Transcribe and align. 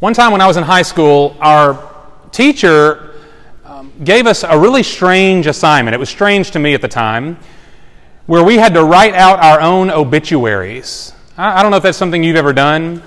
One 0.00 0.14
time 0.14 0.32
when 0.32 0.40
I 0.40 0.46
was 0.46 0.56
in 0.56 0.64
high 0.64 0.80
school, 0.80 1.36
our 1.40 1.94
teacher 2.32 3.10
um, 3.66 3.92
gave 4.02 4.26
us 4.26 4.44
a 4.44 4.58
really 4.58 4.82
strange 4.82 5.46
assignment. 5.46 5.94
It 5.94 5.98
was 5.98 6.08
strange 6.08 6.52
to 6.52 6.58
me 6.58 6.72
at 6.72 6.80
the 6.80 6.88
time, 6.88 7.36
where 8.24 8.42
we 8.42 8.56
had 8.56 8.72
to 8.72 8.82
write 8.82 9.12
out 9.12 9.40
our 9.40 9.60
own 9.60 9.90
obituaries. 9.90 11.12
I, 11.36 11.58
I 11.58 11.62
don't 11.62 11.70
know 11.70 11.76
if 11.76 11.82
that's 11.82 11.98
something 11.98 12.24
you've 12.24 12.36
ever 12.36 12.54
done. 12.54 13.02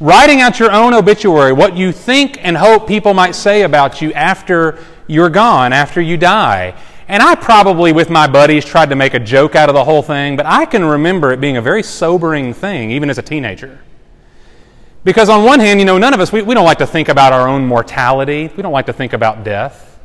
Writing 0.00 0.40
out 0.40 0.58
your 0.58 0.72
own 0.72 0.94
obituary, 0.94 1.52
what 1.52 1.76
you 1.76 1.92
think 1.92 2.42
and 2.42 2.56
hope 2.56 2.88
people 2.88 3.12
might 3.12 3.34
say 3.34 3.60
about 3.60 4.00
you 4.00 4.10
after 4.14 4.78
you're 5.06 5.28
gone, 5.28 5.74
after 5.74 6.00
you 6.00 6.16
die. 6.16 6.74
And 7.08 7.22
I 7.22 7.34
probably, 7.34 7.92
with 7.92 8.08
my 8.08 8.26
buddies, 8.26 8.64
tried 8.64 8.88
to 8.88 8.96
make 8.96 9.12
a 9.12 9.20
joke 9.20 9.54
out 9.54 9.68
of 9.68 9.74
the 9.74 9.84
whole 9.84 10.00
thing, 10.00 10.38
but 10.38 10.46
I 10.46 10.64
can 10.64 10.82
remember 10.82 11.30
it 11.30 11.42
being 11.42 11.58
a 11.58 11.62
very 11.62 11.82
sobering 11.82 12.54
thing, 12.54 12.90
even 12.90 13.10
as 13.10 13.18
a 13.18 13.22
teenager. 13.22 13.80
Because 15.04 15.28
on 15.28 15.44
one 15.44 15.58
hand, 15.58 15.80
you 15.80 15.86
know, 15.86 15.98
none 15.98 16.14
of 16.14 16.20
us, 16.20 16.32
we, 16.32 16.42
we 16.42 16.54
don't 16.54 16.64
like 16.64 16.78
to 16.78 16.86
think 16.86 17.08
about 17.08 17.32
our 17.32 17.48
own 17.48 17.66
mortality. 17.66 18.50
We 18.56 18.62
don't 18.62 18.72
like 18.72 18.86
to 18.86 18.92
think 18.92 19.12
about 19.12 19.42
death. 19.42 19.98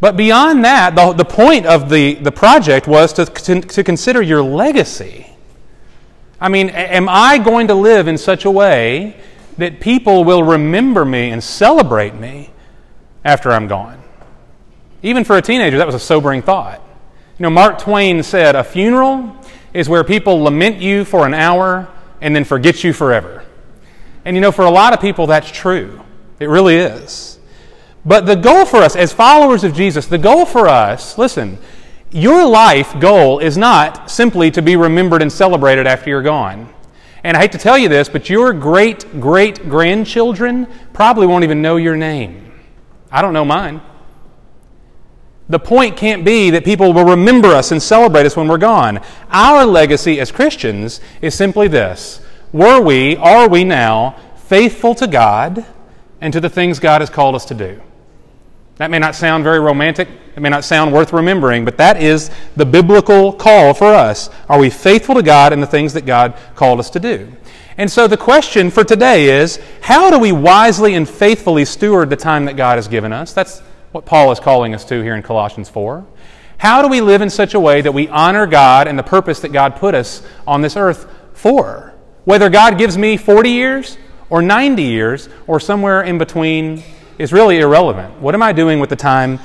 But 0.00 0.16
beyond 0.16 0.64
that, 0.64 0.94
the, 0.94 1.12
the 1.12 1.24
point 1.24 1.64
of 1.64 1.88
the, 1.88 2.14
the 2.14 2.32
project 2.32 2.86
was 2.86 3.12
to, 3.14 3.24
to, 3.24 3.60
to 3.62 3.82
consider 3.84 4.20
your 4.20 4.42
legacy. 4.42 5.34
I 6.38 6.48
mean, 6.48 6.68
am 6.68 7.08
I 7.08 7.38
going 7.38 7.68
to 7.68 7.74
live 7.74 8.06
in 8.06 8.18
such 8.18 8.44
a 8.44 8.50
way 8.50 9.16
that 9.56 9.80
people 9.80 10.24
will 10.24 10.42
remember 10.42 11.06
me 11.06 11.30
and 11.30 11.42
celebrate 11.42 12.14
me 12.14 12.50
after 13.24 13.50
I'm 13.50 13.66
gone? 13.66 14.02
Even 15.02 15.24
for 15.24 15.38
a 15.38 15.42
teenager, 15.42 15.78
that 15.78 15.86
was 15.86 15.94
a 15.94 16.00
sobering 16.00 16.42
thought. 16.42 16.82
You 17.38 17.44
know, 17.44 17.50
Mark 17.50 17.78
Twain 17.78 18.22
said, 18.22 18.56
A 18.56 18.64
funeral 18.64 19.34
is 19.72 19.88
where 19.88 20.04
people 20.04 20.42
lament 20.42 20.76
you 20.76 21.04
for 21.04 21.26
an 21.26 21.32
hour 21.32 21.88
and 22.20 22.36
then 22.36 22.44
forget 22.44 22.84
you 22.84 22.92
forever. 22.92 23.44
And 24.24 24.36
you 24.36 24.40
know, 24.40 24.52
for 24.52 24.64
a 24.64 24.70
lot 24.70 24.92
of 24.92 25.00
people, 25.00 25.26
that's 25.26 25.50
true. 25.50 26.00
It 26.40 26.48
really 26.48 26.76
is. 26.76 27.38
But 28.04 28.26
the 28.26 28.36
goal 28.36 28.66
for 28.66 28.78
us, 28.78 28.96
as 28.96 29.12
followers 29.12 29.64
of 29.64 29.74
Jesus, 29.74 30.06
the 30.06 30.18
goal 30.18 30.44
for 30.44 30.68
us, 30.68 31.16
listen, 31.16 31.58
your 32.10 32.46
life 32.46 32.98
goal 33.00 33.38
is 33.38 33.56
not 33.56 34.10
simply 34.10 34.50
to 34.52 34.62
be 34.62 34.76
remembered 34.76 35.22
and 35.22 35.32
celebrated 35.32 35.86
after 35.86 36.10
you're 36.10 36.22
gone. 36.22 36.72
And 37.24 37.36
I 37.36 37.40
hate 37.40 37.52
to 37.52 37.58
tell 37.58 37.78
you 37.78 37.88
this, 37.88 38.08
but 38.08 38.28
your 38.28 38.52
great 38.52 39.20
great 39.20 39.68
grandchildren 39.68 40.66
probably 40.92 41.26
won't 41.26 41.44
even 41.44 41.62
know 41.62 41.76
your 41.76 41.96
name. 41.96 42.52
I 43.10 43.22
don't 43.22 43.32
know 43.32 43.44
mine. 43.44 43.80
The 45.48 45.58
point 45.58 45.96
can't 45.96 46.24
be 46.24 46.50
that 46.50 46.64
people 46.64 46.92
will 46.92 47.04
remember 47.04 47.48
us 47.48 47.72
and 47.72 47.82
celebrate 47.82 48.26
us 48.26 48.36
when 48.36 48.48
we're 48.48 48.58
gone. 48.58 49.00
Our 49.30 49.64
legacy 49.64 50.20
as 50.20 50.30
Christians 50.32 51.00
is 51.20 51.34
simply 51.34 51.68
this 51.68 52.23
were 52.54 52.80
we, 52.80 53.16
are 53.16 53.48
we 53.48 53.64
now, 53.64 54.14
faithful 54.36 54.94
to 54.94 55.08
God 55.08 55.66
and 56.20 56.32
to 56.32 56.40
the 56.40 56.48
things 56.48 56.78
God 56.78 57.00
has 57.00 57.10
called 57.10 57.34
us 57.34 57.44
to 57.46 57.54
do? 57.54 57.82
That 58.76 58.92
may 58.92 59.00
not 59.00 59.16
sound 59.16 59.42
very 59.42 59.58
romantic. 59.58 60.08
It 60.36 60.40
may 60.40 60.50
not 60.50 60.64
sound 60.64 60.92
worth 60.92 61.12
remembering, 61.12 61.64
but 61.64 61.78
that 61.78 62.00
is 62.00 62.30
the 62.54 62.64
biblical 62.64 63.32
call 63.32 63.74
for 63.74 63.92
us. 63.92 64.30
Are 64.48 64.60
we 64.60 64.70
faithful 64.70 65.16
to 65.16 65.22
God 65.24 65.52
and 65.52 65.60
the 65.60 65.66
things 65.66 65.94
that 65.94 66.06
God 66.06 66.38
called 66.54 66.78
us 66.78 66.90
to 66.90 67.00
do? 67.00 67.32
And 67.76 67.90
so 67.90 68.06
the 68.06 68.16
question 68.16 68.70
for 68.70 68.84
today 68.84 69.30
is 69.30 69.58
how 69.80 70.08
do 70.08 70.20
we 70.20 70.30
wisely 70.30 70.94
and 70.94 71.08
faithfully 71.08 71.64
steward 71.64 72.08
the 72.08 72.16
time 72.16 72.44
that 72.44 72.56
God 72.56 72.78
has 72.78 72.86
given 72.86 73.12
us? 73.12 73.32
That's 73.32 73.58
what 73.90 74.04
Paul 74.04 74.30
is 74.30 74.38
calling 74.38 74.76
us 74.76 74.84
to 74.84 75.02
here 75.02 75.16
in 75.16 75.24
Colossians 75.24 75.68
4. 75.68 76.06
How 76.58 76.82
do 76.82 76.88
we 76.88 77.00
live 77.00 77.20
in 77.20 77.30
such 77.30 77.54
a 77.54 77.60
way 77.60 77.80
that 77.80 77.90
we 77.90 78.06
honor 78.06 78.46
God 78.46 78.86
and 78.86 78.96
the 78.96 79.02
purpose 79.02 79.40
that 79.40 79.50
God 79.50 79.74
put 79.74 79.96
us 79.96 80.22
on 80.46 80.62
this 80.62 80.76
earth 80.76 81.12
for? 81.32 81.93
Whether 82.24 82.48
God 82.48 82.78
gives 82.78 82.96
me 82.96 83.16
40 83.16 83.50
years 83.50 83.98
or 84.30 84.40
90 84.40 84.82
years 84.82 85.28
or 85.46 85.60
somewhere 85.60 86.02
in 86.02 86.18
between 86.18 86.82
is 87.18 87.32
really 87.32 87.60
irrelevant. 87.60 88.20
What 88.20 88.34
am 88.34 88.42
I 88.42 88.52
doing 88.52 88.80
with 88.80 88.90
the 88.90 88.96
time 88.96 89.38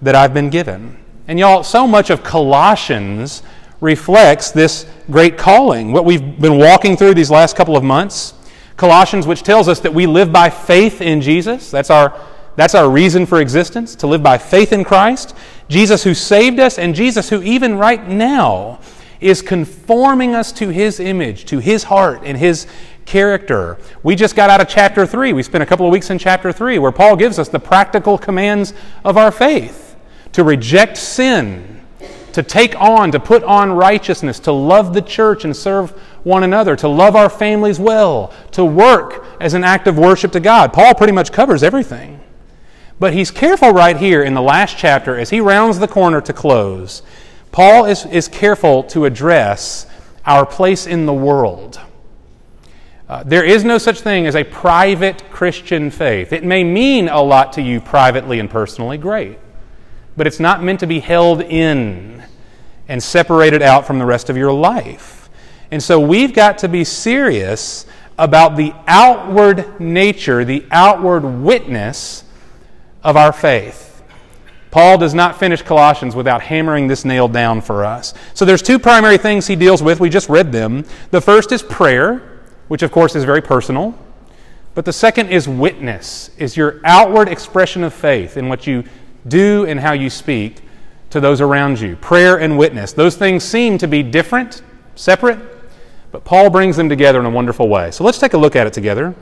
that 0.00 0.14
I've 0.14 0.32
been 0.32 0.50
given? 0.50 0.98
And 1.28 1.38
y'all, 1.38 1.62
so 1.62 1.86
much 1.86 2.10
of 2.10 2.24
Colossians 2.24 3.42
reflects 3.80 4.50
this 4.50 4.86
great 5.10 5.36
calling. 5.36 5.92
What 5.92 6.04
we've 6.04 6.40
been 6.40 6.56
walking 6.56 6.96
through 6.96 7.14
these 7.14 7.30
last 7.30 7.54
couple 7.56 7.76
of 7.76 7.84
months. 7.84 8.34
Colossians, 8.76 9.26
which 9.26 9.42
tells 9.42 9.68
us 9.68 9.80
that 9.80 9.92
we 9.92 10.06
live 10.06 10.32
by 10.32 10.48
faith 10.48 11.00
in 11.00 11.20
Jesus. 11.20 11.70
That's 11.70 11.90
our, 11.90 12.18
that's 12.56 12.74
our 12.74 12.88
reason 12.88 13.26
for 13.26 13.40
existence, 13.40 13.94
to 13.96 14.06
live 14.06 14.22
by 14.22 14.38
faith 14.38 14.72
in 14.72 14.84
Christ. 14.84 15.36
Jesus 15.68 16.02
who 16.02 16.14
saved 16.14 16.58
us, 16.58 16.78
and 16.78 16.94
Jesus 16.94 17.28
who, 17.28 17.42
even 17.42 17.76
right 17.76 18.08
now, 18.08 18.80
is 19.22 19.42
conforming 19.42 20.34
us 20.34 20.52
to 20.52 20.68
His 20.68 21.00
image, 21.00 21.44
to 21.46 21.58
His 21.58 21.84
heart, 21.84 22.22
and 22.24 22.36
His 22.36 22.66
character. 23.04 23.78
We 24.02 24.14
just 24.14 24.36
got 24.36 24.50
out 24.50 24.60
of 24.60 24.68
chapter 24.68 25.06
3. 25.06 25.32
We 25.32 25.42
spent 25.42 25.62
a 25.62 25.66
couple 25.66 25.86
of 25.86 25.92
weeks 25.92 26.10
in 26.10 26.18
chapter 26.18 26.52
3 26.52 26.78
where 26.78 26.92
Paul 26.92 27.16
gives 27.16 27.38
us 27.38 27.48
the 27.48 27.58
practical 27.58 28.18
commands 28.18 28.74
of 29.04 29.16
our 29.16 29.30
faith 29.30 29.96
to 30.32 30.44
reject 30.44 30.96
sin, 30.96 31.80
to 32.32 32.42
take 32.42 32.78
on, 32.80 33.12
to 33.12 33.20
put 33.20 33.42
on 33.44 33.72
righteousness, 33.72 34.38
to 34.40 34.52
love 34.52 34.94
the 34.94 35.02
church 35.02 35.44
and 35.44 35.54
serve 35.54 35.90
one 36.24 36.42
another, 36.42 36.76
to 36.76 36.88
love 36.88 37.16
our 37.16 37.28
families 37.28 37.78
well, 37.78 38.32
to 38.52 38.64
work 38.64 39.26
as 39.40 39.54
an 39.54 39.64
act 39.64 39.86
of 39.86 39.98
worship 39.98 40.32
to 40.32 40.40
God. 40.40 40.72
Paul 40.72 40.94
pretty 40.94 41.12
much 41.12 41.32
covers 41.32 41.62
everything. 41.62 42.20
But 42.98 43.12
he's 43.12 43.30
careful 43.30 43.72
right 43.72 43.96
here 43.96 44.22
in 44.22 44.34
the 44.34 44.40
last 44.40 44.78
chapter 44.78 45.18
as 45.18 45.30
he 45.30 45.40
rounds 45.40 45.80
the 45.80 45.88
corner 45.88 46.20
to 46.20 46.32
close 46.32 47.02
Paul 47.52 47.84
is, 47.84 48.06
is 48.06 48.28
careful 48.28 48.82
to 48.84 49.04
address 49.04 49.86
our 50.24 50.46
place 50.46 50.86
in 50.86 51.06
the 51.06 51.12
world. 51.12 51.78
Uh, 53.08 53.22
there 53.24 53.44
is 53.44 53.62
no 53.62 53.76
such 53.76 54.00
thing 54.00 54.26
as 54.26 54.34
a 54.34 54.42
private 54.42 55.30
Christian 55.30 55.90
faith. 55.90 56.32
It 56.32 56.44
may 56.44 56.64
mean 56.64 57.10
a 57.10 57.20
lot 57.20 57.52
to 57.54 57.62
you 57.62 57.78
privately 57.78 58.40
and 58.40 58.48
personally, 58.48 58.96
great. 58.96 59.38
But 60.16 60.26
it's 60.26 60.40
not 60.40 60.62
meant 60.62 60.80
to 60.80 60.86
be 60.86 60.98
held 60.98 61.42
in 61.42 62.24
and 62.88 63.02
separated 63.02 63.60
out 63.60 63.86
from 63.86 63.98
the 63.98 64.06
rest 64.06 64.30
of 64.30 64.36
your 64.38 64.52
life. 64.52 65.28
And 65.70 65.82
so 65.82 66.00
we've 66.00 66.32
got 66.32 66.58
to 66.58 66.68
be 66.68 66.84
serious 66.84 67.84
about 68.18 68.56
the 68.56 68.72
outward 68.86 69.78
nature, 69.78 70.44
the 70.44 70.64
outward 70.70 71.24
witness 71.24 72.24
of 73.02 73.18
our 73.18 73.32
faith. 73.32 73.91
Paul 74.72 74.96
does 74.96 75.12
not 75.12 75.38
finish 75.38 75.60
Colossians 75.60 76.16
without 76.16 76.40
hammering 76.40 76.88
this 76.88 77.04
nail 77.04 77.28
down 77.28 77.60
for 77.60 77.84
us. 77.84 78.14
So 78.32 78.46
there's 78.46 78.62
two 78.62 78.78
primary 78.78 79.18
things 79.18 79.46
he 79.46 79.54
deals 79.54 79.82
with. 79.82 80.00
We 80.00 80.08
just 80.08 80.30
read 80.30 80.50
them. 80.50 80.86
The 81.10 81.20
first 81.20 81.52
is 81.52 81.62
prayer, 81.62 82.40
which 82.68 82.82
of 82.82 82.90
course 82.90 83.14
is 83.14 83.22
very 83.22 83.42
personal. 83.42 83.94
But 84.74 84.86
the 84.86 84.92
second 84.92 85.28
is 85.28 85.46
witness, 85.46 86.30
is 86.38 86.56
your 86.56 86.80
outward 86.84 87.28
expression 87.28 87.84
of 87.84 87.92
faith 87.92 88.38
in 88.38 88.48
what 88.48 88.66
you 88.66 88.84
do 89.28 89.66
and 89.66 89.78
how 89.78 89.92
you 89.92 90.08
speak 90.08 90.62
to 91.10 91.20
those 91.20 91.42
around 91.42 91.78
you. 91.78 91.94
Prayer 91.96 92.40
and 92.40 92.56
witness. 92.56 92.94
Those 92.94 93.14
things 93.14 93.44
seem 93.44 93.76
to 93.76 93.86
be 93.86 94.02
different, 94.02 94.62
separate, 94.94 95.38
but 96.12 96.24
Paul 96.24 96.48
brings 96.48 96.78
them 96.78 96.88
together 96.88 97.20
in 97.20 97.26
a 97.26 97.30
wonderful 97.30 97.68
way. 97.68 97.90
So 97.90 98.04
let's 98.04 98.18
take 98.18 98.32
a 98.32 98.38
look 98.38 98.56
at 98.56 98.66
it 98.66 98.72
together. 98.72 99.14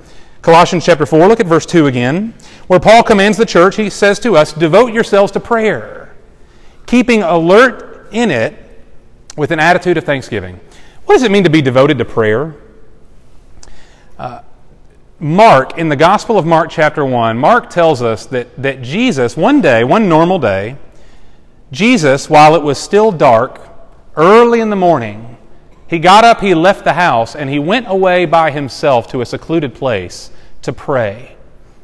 Colossians 0.43 0.87
chapter 0.87 1.05
4, 1.05 1.29
look 1.29 1.41
at 1.41 1.47
verse 1.47 1.67
2 1.67 1.87
again, 1.87 2.33
where 2.67 2.81
Paul 2.81 3.03
commands 3.03 3.37
the 3.37 3.45
church, 3.45 3.77
he 3.77 3.91
says 3.91 4.19
to 4.21 4.37
us, 4.37 4.53
devote 4.53 4.93
yourselves 4.93 5.33
to 5.33 5.41
prayer, 5.41 6.15
keeping 6.87 7.23
alert 7.23 8.09
in 8.11 8.31
it 8.31 8.57
with 9.37 9.51
an 9.51 9.61
attitude 9.61 9.99
of 9.99 10.05
thanksgiving. 10.05 10.59
What 11.05 11.17
does 11.17 11.23
it 11.25 11.31
mean 11.31 11.45
to 11.45 11.51
be 11.51 11.61
devoted 11.61 11.99
to 11.99 12.05
prayer? 12.05 12.55
Uh, 14.19 14.43
Mark, 15.19 15.77
in 15.77 15.91
the 15.91 15.97
Gospel 15.97 16.39
of 16.39 16.47
Mark, 16.47 16.71
chapter 16.71 17.05
1, 17.05 17.37
Mark 17.37 17.69
tells 17.69 18.01
us 18.01 18.25
that, 18.27 18.57
that 18.63 18.81
Jesus, 18.81 19.37
one 19.37 19.61
day, 19.61 19.85
one 19.85 20.09
normal 20.09 20.39
day, 20.39 20.77
Jesus, 21.71 22.31
while 22.31 22.55
it 22.55 22.63
was 22.63 22.79
still 22.79 23.13
dark, 23.13 23.61
early 24.17 24.61
in 24.61 24.71
the 24.71 24.77
morning, 24.77 25.30
he 25.91 25.99
got 25.99 26.23
up, 26.23 26.41
he 26.41 26.55
left 26.55 26.85
the 26.85 26.93
house, 26.93 27.35
and 27.35 27.51
he 27.51 27.59
went 27.59 27.89
away 27.89 28.25
by 28.25 28.53
himself 28.53 29.09
to 29.09 29.23
a 29.23 29.27
secluded 29.27 29.75
place 29.75 30.31
to 30.63 30.73
pray. 30.73 31.35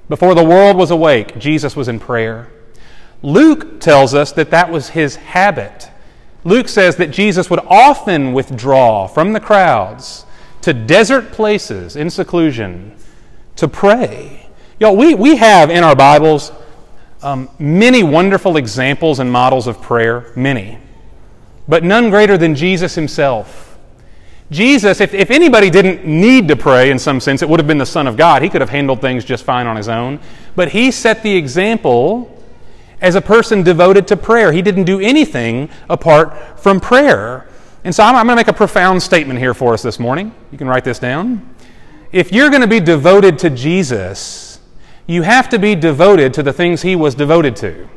Before 0.09 0.33
the 0.33 0.45
world 0.45 0.77
was 0.77 0.93
awake, 0.93 1.37
Jesus 1.41 1.75
was 1.75 1.89
in 1.89 1.99
prayer. 1.99 2.49
Luke 3.21 3.81
tells 3.81 4.15
us 4.15 4.31
that 4.31 4.53
that 4.53 4.71
was 4.71 4.91
his 4.91 5.17
habit. 5.17 5.91
Luke 6.45 6.69
says 6.69 6.95
that 6.97 7.11
Jesus 7.11 7.51
would 7.51 7.59
often 7.67 8.33
withdraw 8.33 9.09
from 9.09 9.33
the 9.33 9.41
crowds 9.41 10.25
to 10.61 10.73
desert 10.73 11.33
places 11.33 11.97
in 11.97 12.09
seclusion 12.09 12.95
to 13.57 13.67
pray. 13.67 14.49
Y'all, 14.79 14.97
we, 14.97 15.17
we 15.17 15.35
have 15.35 15.69
in 15.69 15.83
our 15.83 15.97
Bibles 15.97 16.53
um, 17.23 17.51
many 17.59 18.05
wonderful 18.05 18.57
examples 18.57 19.19
and 19.19 19.33
models 19.33 19.67
of 19.67 19.83
prayer, 19.83 20.33
many, 20.37 20.79
but 21.67 21.83
none 21.83 22.09
greater 22.09 22.39
than 22.39 22.55
Jesus 22.55 22.95
himself. 22.95 23.66
Jesus, 24.51 25.01
if, 25.01 25.13
if 25.13 25.31
anybody 25.31 25.71
didn't 25.71 26.07
need 26.07 26.47
to 26.49 26.57
pray 26.57 26.91
in 26.91 26.99
some 26.99 27.19
sense, 27.19 27.43
it 27.43 27.49
would 27.49 27.59
have 27.59 27.67
been 27.67 27.79
the 27.79 27.87
Son 27.87 28.07
of 28.07 28.17
God. 28.17 28.43
He 28.43 28.49
could 28.49 28.61
have 28.61 28.71
handled 28.71 29.01
things 29.01 29.25
just 29.25 29.45
fine 29.45 29.67
on 29.67 29.77
his 29.77 29.89
own. 29.89 30.21
But 30.55 30.69
he 30.71 30.91
set 30.93 31.23
the 31.23 31.35
example 31.35 32.33
as 33.01 33.17
a 33.17 33.21
person 33.21 33.63
devoted 33.63 34.07
to 34.09 34.17
prayer. 34.17 34.53
He 34.53 34.63
didn't 34.63 34.85
do 34.85 35.01
anything 35.01 35.69
apart 35.91 36.61
from 36.61 36.81
prayer. 36.81 37.49
And 37.83 37.95
so 37.95 38.05
I'm, 38.05 38.15
I'm 38.15 38.27
going 38.27 38.37
to 38.37 38.41
make 38.41 38.49
a 38.49 38.53
profound 38.53 39.03
statement 39.03 39.39
here 39.39 39.53
for 39.53 39.75
us 39.75 39.83
this 39.83 39.99
morning. 39.99 40.33
You 40.53 40.59
can 40.59 40.69
write 40.69 40.85
this 40.85 40.99
down. 40.99 41.55
if 42.13 42.33
you're 42.33 42.51
going 42.51 42.63
to 42.63 42.69
be 42.69 42.81
devoted 42.81 43.39
to 43.41 43.51
Jesus, 43.51 44.61
you 45.07 45.23
have 45.23 45.49
to 45.51 45.59
be 45.59 45.75
devoted 45.75 46.35
to 46.35 46.43
the 46.43 46.53
things 46.53 46.83
he 46.83 46.97
was 46.97 47.15
devoted 47.15 47.57
to. 47.57 47.89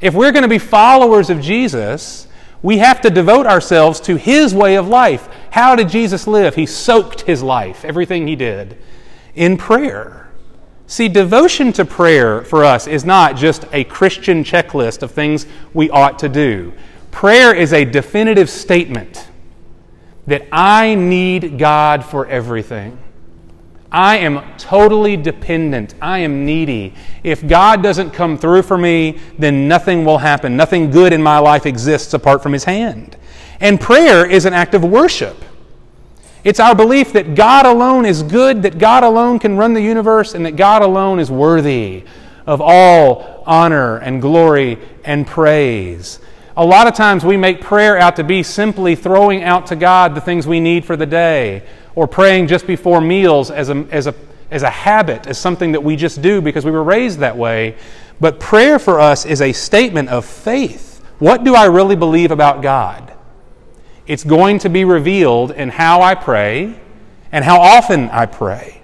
If 0.00 0.14
we're 0.14 0.32
going 0.32 0.42
to 0.42 0.48
be 0.48 0.58
followers 0.58 1.30
of 1.30 1.40
Jesus, 1.40 2.28
we 2.64 2.78
have 2.78 3.02
to 3.02 3.10
devote 3.10 3.44
ourselves 3.44 4.00
to 4.00 4.16
his 4.16 4.54
way 4.54 4.76
of 4.76 4.88
life. 4.88 5.28
How 5.50 5.76
did 5.76 5.90
Jesus 5.90 6.26
live? 6.26 6.54
He 6.54 6.64
soaked 6.64 7.20
his 7.20 7.42
life, 7.42 7.84
everything 7.84 8.26
he 8.26 8.36
did, 8.36 8.78
in 9.34 9.58
prayer. 9.58 10.30
See, 10.86 11.08
devotion 11.08 11.74
to 11.74 11.84
prayer 11.84 12.42
for 12.42 12.64
us 12.64 12.86
is 12.86 13.04
not 13.04 13.36
just 13.36 13.66
a 13.74 13.84
Christian 13.84 14.44
checklist 14.44 15.02
of 15.02 15.10
things 15.10 15.44
we 15.74 15.90
ought 15.90 16.18
to 16.20 16.28
do. 16.30 16.72
Prayer 17.10 17.54
is 17.54 17.74
a 17.74 17.84
definitive 17.84 18.48
statement 18.48 19.28
that 20.26 20.48
I 20.50 20.94
need 20.94 21.58
God 21.58 22.02
for 22.02 22.26
everything. 22.26 22.98
I 23.94 24.16
am 24.16 24.42
totally 24.58 25.16
dependent. 25.16 25.94
I 26.02 26.18
am 26.18 26.44
needy. 26.44 26.94
If 27.22 27.46
God 27.46 27.80
doesn't 27.80 28.10
come 28.10 28.36
through 28.36 28.62
for 28.62 28.76
me, 28.76 29.20
then 29.38 29.68
nothing 29.68 30.04
will 30.04 30.18
happen. 30.18 30.56
Nothing 30.56 30.90
good 30.90 31.12
in 31.12 31.22
my 31.22 31.38
life 31.38 31.64
exists 31.64 32.12
apart 32.12 32.42
from 32.42 32.52
His 32.52 32.64
hand. 32.64 33.16
And 33.60 33.80
prayer 33.80 34.28
is 34.28 34.46
an 34.46 34.52
act 34.52 34.74
of 34.74 34.82
worship. 34.82 35.36
It's 36.42 36.58
our 36.58 36.74
belief 36.74 37.12
that 37.12 37.36
God 37.36 37.66
alone 37.66 38.04
is 38.04 38.24
good, 38.24 38.62
that 38.62 38.78
God 38.78 39.04
alone 39.04 39.38
can 39.38 39.56
run 39.56 39.74
the 39.74 39.80
universe, 39.80 40.34
and 40.34 40.44
that 40.44 40.56
God 40.56 40.82
alone 40.82 41.20
is 41.20 41.30
worthy 41.30 42.02
of 42.48 42.60
all 42.60 43.44
honor 43.46 43.98
and 43.98 44.20
glory 44.20 44.76
and 45.04 45.24
praise. 45.24 46.18
A 46.56 46.64
lot 46.64 46.88
of 46.88 46.94
times 46.94 47.24
we 47.24 47.36
make 47.36 47.60
prayer 47.60 47.96
out 47.96 48.16
to 48.16 48.24
be 48.24 48.42
simply 48.42 48.96
throwing 48.96 49.44
out 49.44 49.68
to 49.68 49.76
God 49.76 50.16
the 50.16 50.20
things 50.20 50.48
we 50.48 50.58
need 50.58 50.84
for 50.84 50.96
the 50.96 51.06
day 51.06 51.62
or 51.94 52.06
praying 52.06 52.48
just 52.48 52.66
before 52.66 53.00
meals 53.00 53.50
as 53.50 53.68
a, 53.68 53.86
as 53.90 54.06
a, 54.06 54.14
as 54.50 54.62
a 54.62 54.70
habit, 54.70 55.26
as 55.26 55.38
something 55.38 55.72
that 55.72 55.82
we 55.82 55.96
just 55.96 56.22
do 56.22 56.40
because 56.40 56.64
we 56.64 56.70
were 56.70 56.82
raised 56.82 57.18
that 57.20 57.36
way. 57.36 57.76
But 58.20 58.40
prayer 58.40 58.78
for 58.78 59.00
us 59.00 59.26
is 59.26 59.40
a 59.40 59.52
statement 59.52 60.08
of 60.08 60.24
faith. 60.24 61.04
What 61.18 61.44
do 61.44 61.54
I 61.54 61.66
really 61.66 61.96
believe 61.96 62.30
about 62.30 62.62
God? 62.62 63.12
It's 64.06 64.24
going 64.24 64.58
to 64.60 64.68
be 64.68 64.84
revealed 64.84 65.50
in 65.52 65.70
how 65.70 66.02
I 66.02 66.14
pray 66.14 66.78
and 67.32 67.44
how 67.44 67.60
often 67.60 68.10
I 68.10 68.26
pray. 68.26 68.82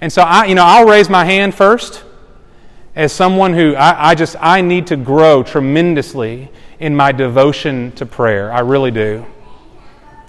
And 0.00 0.12
so 0.12 0.22
I, 0.22 0.46
you 0.46 0.54
know, 0.54 0.64
I'll 0.64 0.86
raise 0.86 1.08
my 1.08 1.24
hand 1.24 1.54
first 1.54 2.04
as 2.96 3.12
someone 3.12 3.54
who 3.54 3.74
I, 3.74 4.10
I 4.10 4.14
just 4.14 4.36
I 4.40 4.60
need 4.60 4.88
to 4.88 4.96
grow 4.96 5.42
tremendously 5.42 6.50
in 6.78 6.96
my 6.96 7.12
devotion 7.12 7.92
to 7.92 8.06
prayer. 8.06 8.52
I 8.52 8.60
really 8.60 8.90
do. 8.90 9.24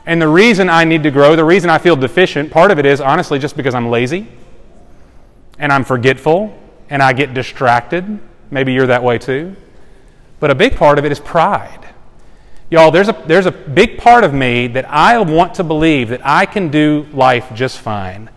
And 0.06 0.22
the 0.22 0.28
reason 0.28 0.70
I 0.70 0.84
need 0.84 1.04
to 1.04 1.12
grow, 1.12 1.36
the 1.36 1.46
reason 1.46 1.70
I 1.70 1.78
feel 1.78 1.96
deficient, 1.96 2.52
part 2.52 2.72
of 2.72 2.80
it 2.80 2.86
is 2.86 3.02
honestly 3.02 3.40
just 3.40 3.56
because 3.56 3.76
I'm 3.76 3.90
lazy 3.90 4.28
and 5.60 5.72
I'm 5.72 5.84
forgetful 5.84 6.58
and 6.90 7.04
I 7.04 7.14
get 7.14 7.34
distracted. 7.34 8.20
Maybe 8.50 8.74
you're 8.74 8.88
that 8.88 9.04
way 9.04 9.18
too. 9.18 9.56
But 10.40 10.50
a 10.50 10.56
big 10.56 10.76
part 10.76 10.98
of 10.98 11.06
it 11.06 11.12
is 11.12 11.20
pride. 11.20 11.88
Y'all, 12.72 12.90
there's 12.90 13.10
a, 13.10 13.24
there's 13.28 13.46
a 13.46 13.52
big 13.52 13.98
part 13.98 14.24
of 14.24 14.34
me 14.34 14.68
that 14.68 14.90
I 14.90 15.18
want 15.20 15.56
to 15.56 15.64
believe 15.64 16.10
that 16.10 16.22
I 16.24 16.46
can 16.46 16.70
do 16.70 17.06
life 17.14 17.52
just 17.54 17.80
fine 17.80 18.30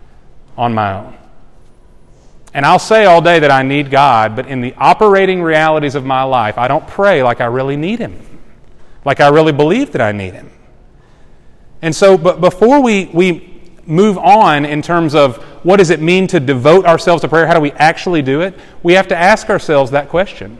on 0.57 0.73
my 0.73 0.93
own. 0.93 1.17
And 2.53 2.65
I'll 2.65 2.79
say 2.79 3.05
all 3.05 3.21
day 3.21 3.39
that 3.39 3.51
I 3.51 3.63
need 3.63 3.89
God, 3.89 4.35
but 4.35 4.47
in 4.47 4.61
the 4.61 4.73
operating 4.77 5.41
realities 5.41 5.95
of 5.95 6.05
my 6.05 6.23
life, 6.23 6.57
I 6.57 6.67
don't 6.67 6.87
pray 6.87 7.23
like 7.23 7.41
I 7.41 7.45
really 7.45 7.75
need 7.75 7.99
Him, 7.99 8.17
like 9.03 9.19
I 9.19 9.29
really 9.29 9.51
believe 9.51 9.91
that 9.93 10.01
I 10.01 10.11
need 10.11 10.33
Him. 10.33 10.49
And 11.85 11.95
so, 11.95 12.17
but 12.17 12.41
before 12.41 12.81
we, 12.81 13.05
we 13.13 13.61
move 13.85 14.17
on 14.17 14.65
in 14.65 14.81
terms 14.81 15.13
of 15.13 15.37
what 15.61 15.77
does 15.77 15.91
it 15.91 16.01
mean 16.01 16.25
to 16.29 16.39
devote 16.39 16.83
ourselves 16.83 17.21
to 17.21 17.27
prayer, 17.27 17.45
how 17.45 17.53
do 17.53 17.59
we 17.59 17.73
actually 17.73 18.23
do 18.23 18.41
it, 18.41 18.55
we 18.81 18.93
have 18.93 19.07
to 19.09 19.15
ask 19.15 19.51
ourselves 19.51 19.91
that 19.91 20.09
question. 20.09 20.57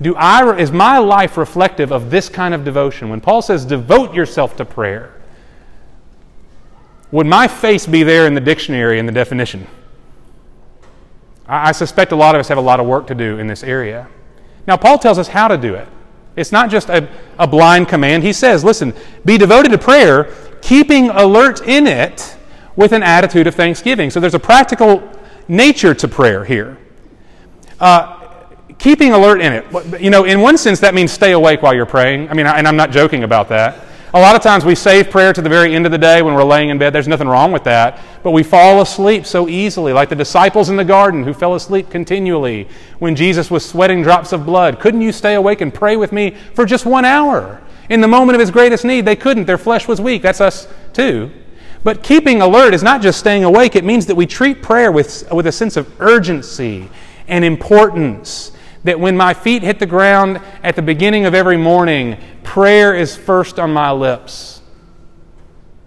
Do 0.00 0.14
I, 0.14 0.56
is 0.56 0.70
my 0.70 0.98
life 0.98 1.36
reflective 1.36 1.90
of 1.90 2.08
this 2.08 2.28
kind 2.28 2.54
of 2.54 2.64
devotion? 2.64 3.08
When 3.08 3.20
Paul 3.20 3.42
says 3.42 3.64
devote 3.64 4.14
yourself 4.14 4.56
to 4.58 4.64
prayer, 4.64 5.20
would 7.10 7.26
my 7.26 7.48
face 7.48 7.84
be 7.84 8.04
there 8.04 8.28
in 8.28 8.34
the 8.34 8.40
dictionary 8.40 9.00
in 9.00 9.06
the 9.06 9.12
definition? 9.12 9.66
I, 11.48 11.70
I 11.70 11.72
suspect 11.72 12.12
a 12.12 12.16
lot 12.16 12.36
of 12.36 12.38
us 12.38 12.46
have 12.46 12.58
a 12.58 12.60
lot 12.60 12.78
of 12.78 12.86
work 12.86 13.08
to 13.08 13.16
do 13.16 13.40
in 13.40 13.48
this 13.48 13.64
area. 13.64 14.06
Now, 14.68 14.76
Paul 14.76 15.00
tells 15.00 15.18
us 15.18 15.26
how 15.26 15.48
to 15.48 15.58
do 15.58 15.74
it. 15.74 15.88
It's 16.36 16.52
not 16.52 16.70
just 16.70 16.88
a, 16.88 17.08
a 17.38 17.46
blind 17.46 17.88
command. 17.88 18.22
He 18.22 18.32
says, 18.32 18.64
listen, 18.64 18.92
be 19.24 19.38
devoted 19.38 19.70
to 19.70 19.78
prayer, 19.78 20.34
keeping 20.62 21.10
alert 21.10 21.62
in 21.66 21.86
it 21.86 22.36
with 22.76 22.92
an 22.92 23.02
attitude 23.02 23.46
of 23.46 23.54
thanksgiving. 23.54 24.10
So 24.10 24.20
there's 24.20 24.34
a 24.34 24.40
practical 24.40 25.08
nature 25.46 25.94
to 25.94 26.08
prayer 26.08 26.44
here. 26.44 26.78
Uh, 27.78 28.20
keeping 28.78 29.12
alert 29.12 29.40
in 29.40 29.52
it. 29.52 30.02
You 30.02 30.10
know, 30.10 30.24
in 30.24 30.40
one 30.40 30.58
sense, 30.58 30.80
that 30.80 30.94
means 30.94 31.12
stay 31.12 31.32
awake 31.32 31.62
while 31.62 31.74
you're 31.74 31.86
praying. 31.86 32.28
I 32.28 32.34
mean, 32.34 32.46
and 32.46 32.66
I'm 32.66 32.76
not 32.76 32.90
joking 32.90 33.24
about 33.24 33.48
that. 33.50 33.84
A 34.14 34.20
lot 34.20 34.36
of 34.36 34.42
times 34.42 34.64
we 34.64 34.76
save 34.76 35.10
prayer 35.10 35.32
to 35.32 35.42
the 35.42 35.48
very 35.48 35.74
end 35.74 35.86
of 35.86 35.90
the 35.90 35.98
day 35.98 36.22
when 36.22 36.34
we're 36.34 36.44
laying 36.44 36.68
in 36.68 36.78
bed. 36.78 36.92
There's 36.92 37.08
nothing 37.08 37.26
wrong 37.26 37.50
with 37.50 37.64
that. 37.64 37.98
But 38.22 38.30
we 38.30 38.44
fall 38.44 38.80
asleep 38.80 39.26
so 39.26 39.48
easily, 39.48 39.92
like 39.92 40.08
the 40.08 40.14
disciples 40.14 40.70
in 40.70 40.76
the 40.76 40.84
garden 40.84 41.24
who 41.24 41.34
fell 41.34 41.56
asleep 41.56 41.90
continually 41.90 42.68
when 43.00 43.16
Jesus 43.16 43.50
was 43.50 43.68
sweating 43.68 44.02
drops 44.02 44.32
of 44.32 44.46
blood. 44.46 44.78
Couldn't 44.78 45.00
you 45.00 45.10
stay 45.10 45.34
awake 45.34 45.62
and 45.62 45.74
pray 45.74 45.96
with 45.96 46.12
me 46.12 46.36
for 46.54 46.64
just 46.64 46.86
one 46.86 47.04
hour? 47.04 47.60
In 47.88 48.00
the 48.00 48.06
moment 48.06 48.36
of 48.36 48.40
his 48.40 48.52
greatest 48.52 48.84
need, 48.84 49.04
they 49.04 49.16
couldn't. 49.16 49.46
Their 49.46 49.58
flesh 49.58 49.88
was 49.88 50.00
weak. 50.00 50.22
That's 50.22 50.40
us 50.40 50.68
too. 50.92 51.32
But 51.82 52.04
keeping 52.04 52.40
alert 52.40 52.72
is 52.72 52.84
not 52.84 53.02
just 53.02 53.18
staying 53.18 53.42
awake, 53.42 53.74
it 53.74 53.82
means 53.82 54.06
that 54.06 54.14
we 54.14 54.26
treat 54.26 54.62
prayer 54.62 54.92
with, 54.92 55.28
with 55.32 55.48
a 55.48 55.52
sense 55.52 55.76
of 55.76 55.92
urgency 56.00 56.88
and 57.26 57.44
importance 57.44 58.52
that 58.84 59.00
when 59.00 59.16
my 59.16 59.34
feet 59.34 59.62
hit 59.62 59.78
the 59.78 59.86
ground 59.86 60.40
at 60.62 60.76
the 60.76 60.82
beginning 60.82 61.24
of 61.24 61.34
every 61.34 61.56
morning, 61.56 62.18
prayer 62.42 62.94
is 62.94 63.16
first 63.16 63.58
on 63.58 63.72
my 63.72 63.90
lips. 63.90 64.60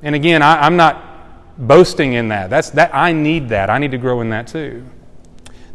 And 0.01 0.15
again, 0.15 0.41
I, 0.41 0.65
am 0.65 0.75
not 0.75 1.57
boasting 1.57 2.13
in 2.13 2.29
that. 2.29 2.49
That's, 2.49 2.71
that. 2.71 2.93
I 2.93 3.13
need 3.13 3.49
that. 3.49 3.69
I 3.69 3.77
need 3.77 3.91
to 3.91 3.97
grow 3.97 4.21
in 4.21 4.29
that 4.31 4.47
too. 4.47 4.83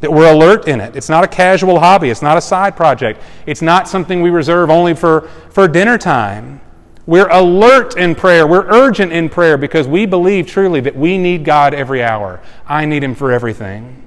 That 0.00 0.12
we're 0.12 0.32
alert 0.32 0.66
in 0.66 0.80
it. 0.80 0.96
It's 0.96 1.08
not 1.08 1.22
a 1.22 1.28
casual 1.28 1.78
hobby, 1.78 2.10
it's 2.10 2.22
not 2.22 2.36
a 2.36 2.40
side 2.40 2.76
project, 2.76 3.22
it's 3.46 3.62
not 3.62 3.86
something 3.86 4.20
we 4.20 4.30
reserve 4.30 4.68
only 4.68 4.94
for, 4.94 5.28
for 5.50 5.68
dinner 5.68 5.96
time. 5.96 6.60
We're 7.06 7.28
alert 7.30 7.96
in 7.96 8.14
prayer. 8.14 8.46
We're 8.46 8.66
urgent 8.66 9.12
in 9.12 9.28
prayer 9.28 9.56
because 9.56 9.88
we 9.88 10.06
believe 10.06 10.46
truly 10.46 10.80
that 10.80 10.94
we 10.94 11.18
need 11.18 11.44
God 11.44 11.75
every 11.75 12.02
hour. 12.02 12.40
I 12.66 12.84
need 12.84 13.02
Him 13.02 13.16
for 13.16 13.32
everything. 13.32 14.01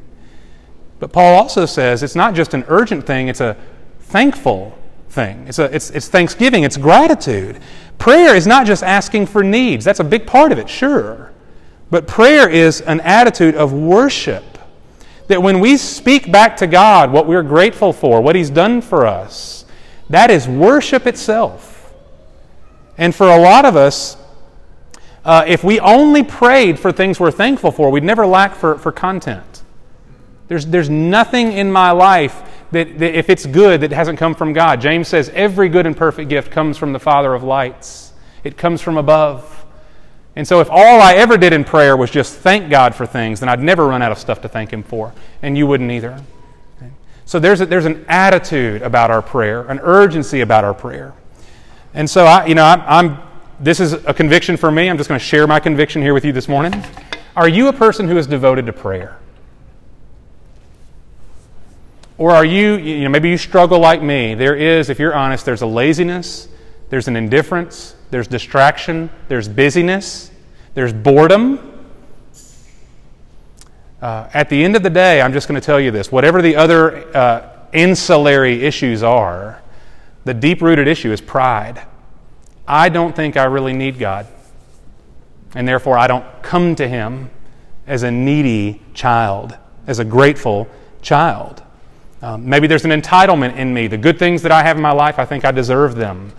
But 1.05 1.11
Paul 1.11 1.35
also 1.35 1.67
says 1.67 2.01
it's 2.01 2.15
not 2.15 2.33
just 2.33 2.55
an 2.55 2.65
urgent 2.67 3.05
thing, 3.05 3.27
it's 3.27 3.39
a 3.39 3.55
thankful 3.99 4.75
thing. 5.09 5.45
It's, 5.47 5.59
a, 5.59 5.65
it's, 5.65 5.91
it's 5.91 6.07
thanksgiving, 6.07 6.63
it's 6.63 6.77
gratitude. 6.77 7.59
Prayer 7.99 8.35
is 8.35 8.47
not 8.47 8.65
just 8.65 8.81
asking 8.81 9.27
for 9.27 9.43
needs, 9.43 9.85
that's 9.85 9.99
a 9.99 10.03
big 10.03 10.25
part 10.25 10.51
of 10.51 10.57
it, 10.57 10.67
sure. 10.67 11.31
But 11.91 12.07
prayer 12.07 12.49
is 12.49 12.81
an 12.81 13.01
attitude 13.01 13.53
of 13.53 13.71
worship. 13.71 14.57
That 15.27 15.43
when 15.43 15.59
we 15.59 15.77
speak 15.77 16.31
back 16.31 16.57
to 16.57 16.65
God 16.65 17.11
what 17.11 17.27
we're 17.27 17.43
grateful 17.43 17.93
for, 17.93 18.19
what 18.19 18.35
He's 18.35 18.49
done 18.49 18.81
for 18.81 19.05
us, 19.05 19.65
that 20.09 20.31
is 20.31 20.47
worship 20.47 21.05
itself. 21.05 21.93
And 22.97 23.13
for 23.13 23.29
a 23.29 23.39
lot 23.39 23.65
of 23.65 23.75
us, 23.75 24.17
uh, 25.23 25.43
if 25.45 25.63
we 25.63 25.79
only 25.79 26.23
prayed 26.23 26.79
for 26.79 26.91
things 26.91 27.19
we're 27.19 27.29
thankful 27.29 27.71
for, 27.71 27.91
we'd 27.91 28.03
never 28.03 28.25
lack 28.25 28.55
for, 28.55 28.79
for 28.79 28.91
content. 28.91 29.61
There's, 30.47 30.65
there's 30.65 30.89
nothing 30.89 31.53
in 31.53 31.71
my 31.71 31.91
life 31.91 32.43
that, 32.71 32.99
that, 32.99 33.17
if 33.17 33.29
it's 33.29 33.45
good, 33.45 33.81
that 33.81 33.91
hasn't 33.91 34.19
come 34.19 34.35
from 34.35 34.53
God. 34.53 34.81
James 34.81 35.07
says 35.07 35.29
every 35.33 35.69
good 35.69 35.85
and 35.85 35.95
perfect 35.95 36.29
gift 36.29 36.51
comes 36.51 36.77
from 36.77 36.93
the 36.93 36.99
Father 36.99 37.33
of 37.33 37.43
lights, 37.43 38.13
it 38.43 38.57
comes 38.57 38.81
from 38.81 38.97
above. 38.97 39.51
And 40.37 40.45
so, 40.45 40.59
if 40.59 40.69
all 40.69 41.01
I 41.01 41.13
ever 41.13 41.37
did 41.37 41.53
in 41.53 41.63
prayer 41.63 41.95
was 41.95 42.11
just 42.11 42.35
thank 42.35 42.69
God 42.69 42.93
for 42.93 43.05
things, 43.05 43.39
then 43.39 43.47
I'd 43.47 43.61
never 43.61 43.87
run 43.87 44.01
out 44.01 44.11
of 44.11 44.17
stuff 44.17 44.41
to 44.41 44.49
thank 44.49 44.71
Him 44.71 44.83
for, 44.83 45.13
and 45.41 45.57
you 45.57 45.65
wouldn't 45.65 45.89
either. 45.89 46.21
So, 47.23 47.39
there's, 47.39 47.61
a, 47.61 47.65
there's 47.65 47.85
an 47.85 48.05
attitude 48.09 48.81
about 48.81 49.11
our 49.11 49.21
prayer, 49.21 49.61
an 49.67 49.79
urgency 49.79 50.41
about 50.41 50.65
our 50.65 50.73
prayer. 50.73 51.13
And 51.93 52.09
so, 52.09 52.25
I, 52.25 52.45
you 52.47 52.55
know, 52.55 52.65
I'm, 52.65 52.81
I'm 52.81 53.17
this 53.59 53.79
is 53.79 53.93
a 53.93 54.13
conviction 54.13 54.57
for 54.57 54.69
me. 54.69 54.89
I'm 54.89 54.97
just 54.97 55.07
going 55.07 55.19
to 55.19 55.25
share 55.25 55.47
my 55.47 55.59
conviction 55.59 56.01
here 56.01 56.13
with 56.13 56.25
you 56.25 56.33
this 56.33 56.49
morning. 56.49 56.83
Are 57.37 57.47
you 57.47 57.69
a 57.69 57.73
person 57.73 58.07
who 58.07 58.17
is 58.17 58.27
devoted 58.27 58.65
to 58.65 58.73
prayer? 58.73 59.17
Or 62.17 62.31
are 62.31 62.45
you, 62.45 62.75
you 62.75 63.03
know, 63.03 63.09
maybe 63.09 63.29
you 63.29 63.37
struggle 63.37 63.79
like 63.79 64.01
me. 64.01 64.35
There 64.35 64.55
is, 64.55 64.89
if 64.89 64.99
you're 64.99 65.13
honest, 65.13 65.45
there's 65.45 65.61
a 65.61 65.67
laziness, 65.67 66.47
there's 66.89 67.07
an 67.07 67.15
indifference, 67.15 67.95
there's 68.09 68.27
distraction, 68.27 69.09
there's 69.27 69.49
busyness, 69.49 70.31
there's 70.75 70.93
boredom. 70.93 71.73
Uh, 74.01 74.29
at 74.33 74.49
the 74.49 74.63
end 74.63 74.75
of 74.75 74.83
the 74.83 74.89
day, 74.89 75.21
I'm 75.21 75.33
just 75.33 75.47
going 75.47 75.59
to 75.59 75.65
tell 75.65 75.79
you 75.79 75.91
this 75.91 76.11
whatever 76.11 76.41
the 76.41 76.55
other 76.55 77.15
uh, 77.15 77.49
ancillary 77.73 78.63
issues 78.63 79.03
are, 79.03 79.61
the 80.23 80.33
deep 80.33 80.61
rooted 80.61 80.87
issue 80.87 81.11
is 81.11 81.19
pride. 81.19 81.85
I 82.67 82.89
don't 82.89 83.15
think 83.15 83.37
I 83.37 83.45
really 83.45 83.73
need 83.73 83.99
God. 83.99 84.27
And 85.53 85.67
therefore, 85.67 85.97
I 85.97 86.07
don't 86.07 86.25
come 86.41 86.75
to 86.75 86.87
Him 86.87 87.29
as 87.87 88.03
a 88.03 88.11
needy 88.11 88.81
child, 88.93 89.57
as 89.85 89.99
a 89.99 90.05
grateful 90.05 90.67
child. 91.01 91.61
Um, 92.25 92.49
maybe 92.49 92.65
there's 92.65 92.85
an 92.85 92.91
entitlement 92.91 93.55
in 93.55 93.71
me. 93.71 93.85
The 93.85 93.99
good 93.99 94.17
things 94.17 94.41
that 94.41 94.51
I 94.51 94.63
have 94.63 94.77
in 94.77 94.81
my 94.81 94.93
life, 94.93 95.19
I 95.19 95.25
think 95.25 95.45
I 95.45 95.51
deserve 95.51 95.93
them, 95.93 96.31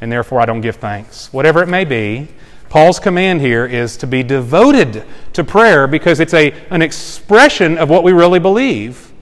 and 0.00 0.12
therefore 0.12 0.40
I 0.40 0.46
don't 0.46 0.60
give 0.60 0.76
thanks. 0.76 1.32
Whatever 1.32 1.60
it 1.60 1.66
may 1.66 1.84
be, 1.84 2.28
Paul's 2.68 3.00
command 3.00 3.40
here 3.40 3.66
is 3.66 3.96
to 3.96 4.06
be 4.06 4.22
devoted 4.22 5.04
to 5.32 5.42
prayer 5.42 5.88
because 5.88 6.20
it's 6.20 6.34
a, 6.34 6.52
an 6.70 6.82
expression 6.82 7.78
of 7.78 7.90
what 7.90 8.04
we 8.04 8.12
really 8.12 8.38
believe. 8.38 9.12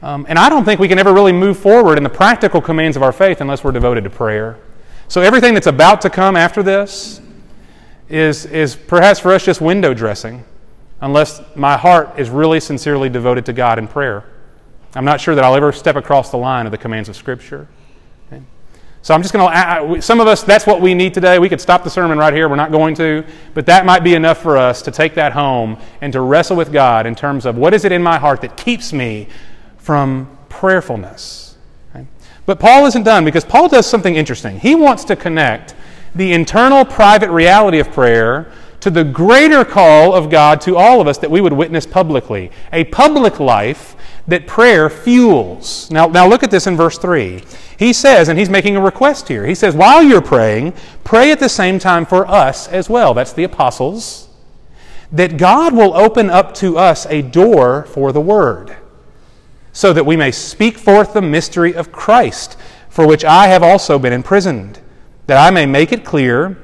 Um, 0.00 0.26
and 0.28 0.38
I 0.38 0.48
don't 0.48 0.64
think 0.64 0.78
we 0.78 0.86
can 0.86 1.00
ever 1.00 1.12
really 1.12 1.32
move 1.32 1.58
forward 1.58 1.98
in 1.98 2.04
the 2.04 2.10
practical 2.10 2.60
commands 2.60 2.96
of 2.96 3.02
our 3.02 3.12
faith 3.12 3.40
unless 3.40 3.64
we're 3.64 3.72
devoted 3.72 4.04
to 4.04 4.10
prayer. 4.10 4.60
So 5.08 5.22
everything 5.22 5.54
that's 5.54 5.66
about 5.66 6.02
to 6.02 6.10
come 6.10 6.36
after 6.36 6.62
this 6.62 7.20
is, 8.08 8.46
is 8.46 8.76
perhaps 8.76 9.18
for 9.18 9.32
us 9.32 9.44
just 9.44 9.60
window 9.60 9.92
dressing 9.92 10.44
unless 11.00 11.42
my 11.56 11.76
heart 11.76 12.16
is 12.16 12.30
really 12.30 12.60
sincerely 12.60 13.08
devoted 13.08 13.44
to 13.46 13.52
God 13.52 13.80
in 13.80 13.88
prayer. 13.88 14.24
I'm 14.96 15.04
not 15.04 15.20
sure 15.20 15.34
that 15.34 15.44
I'll 15.44 15.54
ever 15.54 15.72
step 15.72 15.94
across 15.94 16.30
the 16.30 16.38
line 16.38 16.64
of 16.64 16.72
the 16.72 16.78
commands 16.78 17.10
of 17.10 17.16
Scripture. 17.16 17.68
Okay? 18.26 18.42
So 19.02 19.14
I'm 19.14 19.20
just 19.20 19.34
going 19.34 19.46
to, 19.46 20.00
some 20.00 20.20
of 20.20 20.26
us, 20.26 20.42
that's 20.42 20.66
what 20.66 20.80
we 20.80 20.94
need 20.94 21.12
today. 21.12 21.38
We 21.38 21.50
could 21.50 21.60
stop 21.60 21.84
the 21.84 21.90
sermon 21.90 22.16
right 22.16 22.32
here. 22.32 22.48
We're 22.48 22.56
not 22.56 22.72
going 22.72 22.94
to. 22.96 23.22
But 23.52 23.66
that 23.66 23.84
might 23.84 24.02
be 24.02 24.14
enough 24.14 24.38
for 24.38 24.56
us 24.56 24.80
to 24.82 24.90
take 24.90 25.14
that 25.14 25.32
home 25.32 25.78
and 26.00 26.14
to 26.14 26.20
wrestle 26.22 26.56
with 26.56 26.72
God 26.72 27.06
in 27.06 27.14
terms 27.14 27.44
of 27.44 27.58
what 27.58 27.74
is 27.74 27.84
it 27.84 27.92
in 27.92 28.02
my 28.02 28.18
heart 28.18 28.40
that 28.40 28.56
keeps 28.56 28.94
me 28.94 29.28
from 29.76 30.34
prayerfulness. 30.48 31.56
Okay? 31.94 32.06
But 32.46 32.58
Paul 32.58 32.86
isn't 32.86 33.02
done 33.02 33.26
because 33.26 33.44
Paul 33.44 33.68
does 33.68 33.86
something 33.86 34.16
interesting. 34.16 34.58
He 34.58 34.74
wants 34.74 35.04
to 35.04 35.14
connect 35.14 35.74
the 36.14 36.32
internal 36.32 36.86
private 36.86 37.30
reality 37.30 37.80
of 37.80 37.92
prayer 37.92 38.50
to 38.80 38.90
the 38.90 39.04
greater 39.04 39.64
call 39.64 40.14
of 40.14 40.30
God 40.30 40.60
to 40.62 40.76
all 40.76 41.00
of 41.02 41.06
us 41.06 41.18
that 41.18 41.30
we 41.30 41.42
would 41.42 41.52
witness 41.52 41.86
publicly. 41.86 42.50
A 42.72 42.84
public 42.84 43.40
life 43.40 43.94
that 44.28 44.46
prayer 44.46 44.90
fuels. 44.90 45.90
Now, 45.90 46.06
now 46.06 46.26
look 46.26 46.42
at 46.42 46.50
this 46.50 46.66
in 46.66 46.76
verse 46.76 46.98
3. 46.98 47.42
He 47.78 47.92
says, 47.92 48.28
and 48.28 48.38
he's 48.38 48.50
making 48.50 48.76
a 48.76 48.80
request 48.80 49.28
here. 49.28 49.46
He 49.46 49.54
says, 49.54 49.74
while 49.74 50.02
you're 50.02 50.22
praying, 50.22 50.72
pray 51.04 51.30
at 51.30 51.38
the 51.38 51.48
same 51.48 51.78
time 51.78 52.06
for 52.06 52.26
us 52.26 52.66
as 52.68 52.88
well. 52.88 53.14
That's 53.14 53.32
the 53.32 53.44
apostles. 53.44 54.28
That 55.12 55.36
God 55.36 55.74
will 55.74 55.94
open 55.94 56.30
up 56.30 56.54
to 56.56 56.76
us 56.76 57.06
a 57.06 57.22
door 57.22 57.84
for 57.84 58.10
the 58.12 58.20
word, 58.20 58.76
so 59.72 59.92
that 59.92 60.06
we 60.06 60.16
may 60.16 60.32
speak 60.32 60.78
forth 60.78 61.12
the 61.12 61.22
mystery 61.22 61.74
of 61.74 61.92
Christ, 61.92 62.58
for 62.88 63.06
which 63.06 63.24
I 63.24 63.46
have 63.46 63.62
also 63.62 63.98
been 63.98 64.12
imprisoned, 64.12 64.80
that 65.26 65.36
I 65.36 65.50
may 65.50 65.66
make 65.66 65.92
it 65.92 66.04
clear 66.04 66.58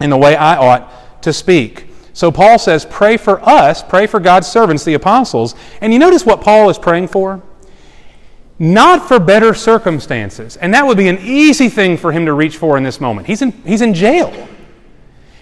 in 0.00 0.10
the 0.10 0.16
way 0.16 0.34
I 0.34 0.56
ought 0.56 1.22
to 1.22 1.32
speak. 1.32 1.86
So 2.14 2.30
Paul 2.30 2.60
says, 2.60 2.86
pray 2.86 3.16
for 3.16 3.46
us, 3.46 3.82
pray 3.82 4.06
for 4.06 4.20
God's 4.20 4.46
servants, 4.46 4.84
the 4.84 4.94
apostles. 4.94 5.56
And 5.80 5.92
you 5.92 5.98
notice 5.98 6.24
what 6.24 6.40
Paul 6.40 6.70
is 6.70 6.78
praying 6.78 7.08
for? 7.08 7.42
Not 8.56 9.08
for 9.08 9.18
better 9.18 9.52
circumstances. 9.52 10.56
And 10.56 10.72
that 10.74 10.86
would 10.86 10.96
be 10.96 11.08
an 11.08 11.18
easy 11.18 11.68
thing 11.68 11.96
for 11.96 12.12
him 12.12 12.24
to 12.26 12.32
reach 12.32 12.56
for 12.56 12.76
in 12.78 12.84
this 12.84 13.00
moment. 13.00 13.26
He's 13.26 13.42
in, 13.42 13.50
he's 13.64 13.82
in 13.82 13.94
jail. 13.94 14.48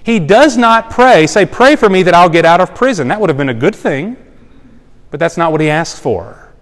He 0.03 0.19
does 0.19 0.57
not 0.57 0.91
pray, 0.91 1.27
say, 1.27 1.45
pray 1.45 1.77
for 1.77 1.91
me 1.91 2.03
that 2.05 2.15
I'll 2.15 2.31
get 2.31 2.47
out 2.47 2.63
of 2.63 2.75
prison. 2.75 3.09
That 3.09 3.21
would 3.21 3.29
have 3.29 3.37
been 3.37 3.51
a 3.51 3.55
good 3.55 3.75
thing, 3.75 4.17
but 5.11 5.21
that's 5.21 5.37
not 5.37 5.53
what 5.53 5.61
he 5.61 5.69
asks 5.69 6.01
for. 6.01 6.53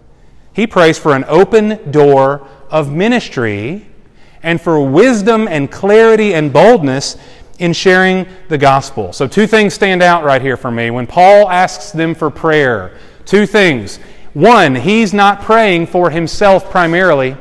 He 0.52 0.66
prays 0.66 0.98
for 0.98 1.14
an 1.14 1.24
open 1.28 1.92
door 1.92 2.46
of 2.68 2.92
ministry 2.92 3.86
and 4.42 4.60
for 4.60 4.84
wisdom 4.84 5.46
and 5.46 5.70
clarity 5.70 6.34
and 6.34 6.52
boldness 6.52 7.16
in 7.60 7.72
sharing 7.72 8.26
the 8.48 8.58
gospel. 8.58 9.12
So, 9.12 9.28
two 9.28 9.46
things 9.46 9.74
stand 9.74 10.02
out 10.02 10.24
right 10.24 10.42
here 10.42 10.56
for 10.56 10.70
me. 10.70 10.90
When 10.90 11.06
Paul 11.06 11.48
asks 11.48 11.92
them 11.92 12.14
for 12.14 12.30
prayer, 12.30 12.98
two 13.24 13.46
things. 13.46 13.98
One, 14.32 14.74
he's 14.74 15.12
not 15.12 15.42
praying 15.42 15.86
for 15.86 16.10
himself 16.10 16.70
primarily, 16.70 17.36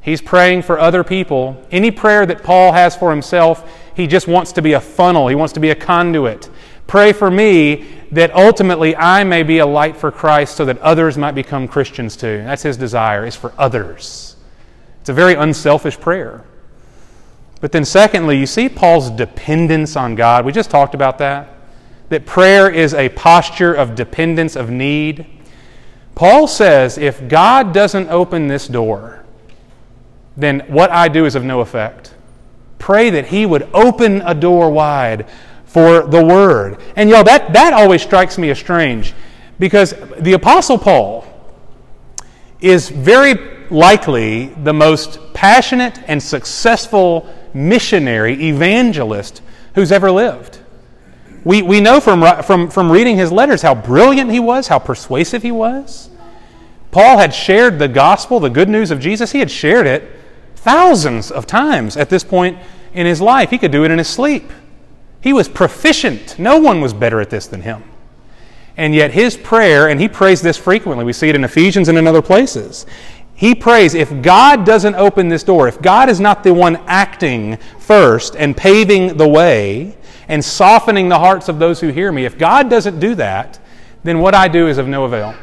he's 0.00 0.20
praying 0.20 0.62
for 0.62 0.78
other 0.78 1.04
people. 1.04 1.64
Any 1.70 1.90
prayer 1.90 2.26
that 2.26 2.42
Paul 2.42 2.72
has 2.72 2.96
for 2.96 3.10
himself, 3.10 3.70
he 3.94 4.06
just 4.06 4.26
wants 4.26 4.52
to 4.52 4.62
be 4.62 4.72
a 4.72 4.80
funnel, 4.80 5.28
he 5.28 5.34
wants 5.34 5.54
to 5.54 5.60
be 5.60 5.70
a 5.70 5.74
conduit. 5.74 6.50
Pray 6.86 7.12
for 7.12 7.30
me 7.30 7.86
that 8.12 8.34
ultimately 8.34 8.96
I 8.96 9.24
may 9.24 9.42
be 9.42 9.58
a 9.58 9.66
light 9.66 9.96
for 9.96 10.10
Christ 10.10 10.56
so 10.56 10.64
that 10.64 10.78
others 10.78 11.18
might 11.18 11.34
become 11.34 11.66
Christians 11.68 12.16
too. 12.16 12.38
That's 12.44 12.62
his 12.62 12.76
desire, 12.76 13.26
is 13.26 13.34
for 13.36 13.52
others. 13.58 14.36
It's 15.00 15.08
a 15.08 15.12
very 15.12 15.34
unselfish 15.34 15.98
prayer. 15.98 16.44
But 17.66 17.72
then, 17.72 17.84
secondly, 17.84 18.38
you 18.38 18.46
see 18.46 18.68
Paul's 18.68 19.10
dependence 19.10 19.96
on 19.96 20.14
God. 20.14 20.44
We 20.44 20.52
just 20.52 20.70
talked 20.70 20.94
about 20.94 21.18
that. 21.18 21.52
That 22.10 22.24
prayer 22.24 22.70
is 22.70 22.94
a 22.94 23.08
posture 23.08 23.74
of 23.74 23.96
dependence, 23.96 24.54
of 24.54 24.70
need. 24.70 25.26
Paul 26.14 26.46
says 26.46 26.96
if 26.96 27.26
God 27.26 27.74
doesn't 27.74 28.08
open 28.08 28.46
this 28.46 28.68
door, 28.68 29.24
then 30.36 30.60
what 30.68 30.92
I 30.92 31.08
do 31.08 31.24
is 31.24 31.34
of 31.34 31.42
no 31.42 31.60
effect. 31.60 32.14
Pray 32.78 33.10
that 33.10 33.26
He 33.26 33.44
would 33.44 33.68
open 33.74 34.22
a 34.22 34.32
door 34.32 34.70
wide 34.70 35.26
for 35.64 36.06
the 36.06 36.24
Word. 36.24 36.80
And 36.94 37.10
y'all, 37.10 37.24
that, 37.24 37.52
that 37.54 37.72
always 37.72 38.00
strikes 38.00 38.38
me 38.38 38.48
as 38.50 38.60
strange 38.60 39.12
because 39.58 39.92
the 40.20 40.34
Apostle 40.34 40.78
Paul 40.78 41.26
is 42.60 42.90
very 42.90 43.34
likely 43.70 44.54
the 44.62 44.72
most 44.72 45.18
passionate 45.34 45.98
and 46.06 46.22
successful 46.22 47.28
missionary, 47.56 48.48
evangelist 48.48 49.42
who's 49.74 49.90
ever 49.90 50.10
lived. 50.10 50.60
We, 51.44 51.62
we 51.62 51.80
know 51.80 52.00
from, 52.00 52.42
from, 52.42 52.70
from 52.70 52.90
reading 52.90 53.16
his 53.16 53.30
letters 53.30 53.62
how 53.62 53.74
brilliant 53.74 54.30
he 54.30 54.40
was, 54.40 54.68
how 54.68 54.78
persuasive 54.78 55.42
he 55.42 55.52
was. 55.52 56.10
Paul 56.90 57.18
had 57.18 57.34
shared 57.34 57.78
the 57.78 57.88
gospel, 57.88 58.40
the 58.40 58.50
good 58.50 58.68
news 58.68 58.90
of 58.90 59.00
Jesus. 59.00 59.32
He 59.32 59.38
had 59.38 59.50
shared 59.50 59.86
it 59.86 60.10
thousands 60.56 61.30
of 61.30 61.46
times 61.46 61.96
at 61.96 62.10
this 62.10 62.24
point 62.24 62.58
in 62.94 63.06
his 63.06 63.20
life. 63.20 63.50
He 63.50 63.58
could 63.58 63.70
do 63.70 63.84
it 63.84 63.90
in 63.90 63.98
his 63.98 64.08
sleep. 64.08 64.50
He 65.20 65.32
was 65.32 65.48
proficient. 65.48 66.38
No 66.38 66.58
one 66.58 66.80
was 66.80 66.92
better 66.92 67.20
at 67.20 67.30
this 67.30 67.46
than 67.46 67.62
him. 67.62 67.84
And 68.76 68.94
yet, 68.94 69.12
his 69.12 69.36
prayer, 69.36 69.88
and 69.88 70.00
he 70.00 70.08
prays 70.08 70.42
this 70.42 70.56
frequently, 70.56 71.04
we 71.04 71.12
see 71.12 71.28
it 71.28 71.34
in 71.34 71.44
Ephesians 71.44 71.88
and 71.88 71.96
in 71.96 72.06
other 72.06 72.20
places. 72.20 72.84
He 73.36 73.54
prays, 73.54 73.94
if 73.94 74.22
God 74.22 74.64
doesn't 74.64 74.94
open 74.94 75.28
this 75.28 75.42
door, 75.42 75.68
if 75.68 75.80
God 75.82 76.08
is 76.08 76.18
not 76.18 76.42
the 76.42 76.54
one 76.54 76.76
acting 76.86 77.58
first 77.78 78.34
and 78.34 78.56
paving 78.56 79.18
the 79.18 79.28
way 79.28 79.96
and 80.26 80.42
softening 80.42 81.10
the 81.10 81.18
hearts 81.18 81.50
of 81.50 81.58
those 81.58 81.78
who 81.78 81.88
hear 81.88 82.10
me, 82.10 82.24
if 82.24 82.38
God 82.38 82.70
doesn't 82.70 82.98
do 82.98 83.14
that, 83.16 83.58
then 84.04 84.20
what 84.20 84.34
I 84.34 84.48
do 84.48 84.68
is 84.68 84.78
of 84.78 84.88
no 84.88 85.04
avail. 85.04 85.34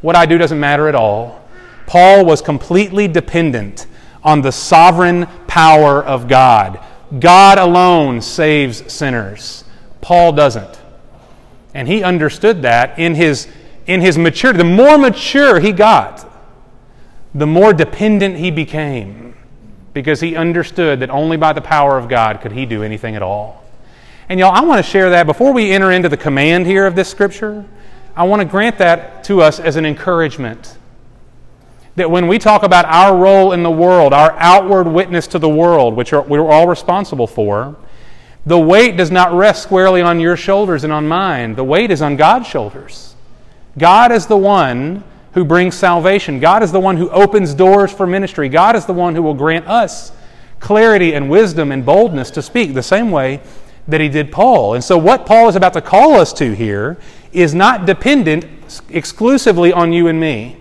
What 0.00 0.14
I 0.14 0.26
do 0.26 0.38
doesn't 0.38 0.60
matter 0.60 0.86
at 0.86 0.94
all. 0.94 1.44
Paul 1.86 2.24
was 2.24 2.40
completely 2.40 3.08
dependent 3.08 3.88
on 4.22 4.40
the 4.40 4.52
sovereign 4.52 5.26
power 5.48 6.04
of 6.04 6.28
God. 6.28 6.78
God 7.18 7.58
alone 7.58 8.20
saves 8.20 8.92
sinners. 8.92 9.64
Paul 10.00 10.32
doesn't. 10.32 10.80
And 11.74 11.88
he 11.88 12.04
understood 12.04 12.62
that 12.62 12.98
in 12.98 13.16
his, 13.16 13.48
in 13.86 14.00
his 14.00 14.16
maturity. 14.16 14.58
The 14.58 14.64
more 14.64 14.96
mature 14.98 15.58
he 15.58 15.72
got, 15.72 16.23
the 17.34 17.46
more 17.46 17.72
dependent 17.72 18.36
he 18.36 18.50
became 18.50 19.34
because 19.92 20.20
he 20.20 20.36
understood 20.36 21.00
that 21.00 21.10
only 21.10 21.36
by 21.36 21.52
the 21.52 21.60
power 21.60 21.98
of 21.98 22.08
God 22.08 22.40
could 22.40 22.52
he 22.52 22.66
do 22.66 22.82
anything 22.82 23.16
at 23.16 23.22
all. 23.22 23.64
And 24.28 24.40
y'all, 24.40 24.52
I 24.52 24.62
want 24.62 24.84
to 24.84 24.90
share 24.90 25.10
that 25.10 25.26
before 25.26 25.52
we 25.52 25.70
enter 25.70 25.90
into 25.90 26.08
the 26.08 26.16
command 26.16 26.66
here 26.66 26.86
of 26.86 26.94
this 26.94 27.08
scripture. 27.08 27.64
I 28.16 28.24
want 28.24 28.40
to 28.40 28.46
grant 28.46 28.78
that 28.78 29.24
to 29.24 29.42
us 29.42 29.60
as 29.60 29.76
an 29.76 29.84
encouragement. 29.84 30.78
That 31.96 32.10
when 32.10 32.26
we 32.26 32.38
talk 32.38 32.62
about 32.62 32.86
our 32.86 33.16
role 33.16 33.52
in 33.52 33.62
the 33.62 33.70
world, 33.70 34.12
our 34.12 34.32
outward 34.38 34.88
witness 34.88 35.26
to 35.28 35.38
the 35.38 35.48
world, 35.48 35.94
which 35.94 36.12
are, 36.12 36.22
we're 36.22 36.48
all 36.48 36.66
responsible 36.66 37.26
for, 37.26 37.76
the 38.46 38.58
weight 38.58 38.96
does 38.96 39.10
not 39.10 39.32
rest 39.32 39.62
squarely 39.62 40.02
on 40.02 40.20
your 40.20 40.36
shoulders 40.36 40.84
and 40.84 40.92
on 40.92 41.06
mine. 41.06 41.54
The 41.54 41.64
weight 41.64 41.90
is 41.90 42.02
on 42.02 42.16
God's 42.16 42.46
shoulders. 42.46 43.14
God 43.78 44.12
is 44.12 44.26
the 44.26 44.36
one 44.36 45.02
who 45.34 45.44
brings 45.44 45.74
salvation. 45.74 46.40
God 46.40 46.62
is 46.62 46.72
the 46.72 46.80
one 46.80 46.96
who 46.96 47.10
opens 47.10 47.54
doors 47.54 47.92
for 47.92 48.06
ministry. 48.06 48.48
God 48.48 48.76
is 48.76 48.86
the 48.86 48.92
one 48.92 49.14
who 49.14 49.22
will 49.22 49.34
grant 49.34 49.66
us 49.66 50.12
clarity 50.60 51.14
and 51.14 51.28
wisdom 51.28 51.70
and 51.70 51.84
boldness 51.84 52.30
to 52.30 52.40
speak 52.40 52.72
the 52.72 52.82
same 52.82 53.10
way 53.10 53.40
that 53.86 54.00
he 54.00 54.08
did 54.08 54.32
Paul. 54.32 54.74
And 54.74 54.82
so, 54.82 54.96
what 54.96 55.26
Paul 55.26 55.48
is 55.48 55.56
about 55.56 55.74
to 55.74 55.82
call 55.82 56.14
us 56.14 56.32
to 56.34 56.54
here 56.54 56.96
is 57.32 57.54
not 57.54 57.84
dependent 57.84 58.46
exclusively 58.88 59.72
on 59.72 59.92
you 59.92 60.08
and 60.08 60.18
me. 60.18 60.56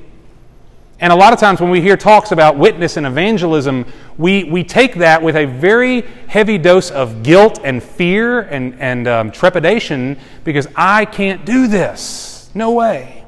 And 1.00 1.12
a 1.12 1.16
lot 1.16 1.34
of 1.34 1.40
times 1.40 1.60
when 1.60 1.70
we 1.70 1.82
hear 1.82 1.98
talks 1.98 2.32
about 2.32 2.58
witness 2.58 2.98
and 2.98 3.06
evangelism, 3.06 3.86
we, 4.18 4.46
we 4.46 4.64
take 4.64 4.96
that 4.96 5.22
with 5.22 5.36
a 5.36 5.46
very 5.46 6.02
heavy 6.28 6.58
dose 6.58 6.92
of 6.92 7.24
guilt 7.24 7.60
and 7.64 7.82
fear 7.84 8.42
and, 8.42 8.80
and 8.80 9.08
um, 9.08 9.32
trepidation 9.32 10.18
because 10.44 10.68
I 10.76 11.06
can't 11.06 11.46
do 11.46 11.68
this. 11.68 12.50
No 12.54 12.72
way. 12.72 13.23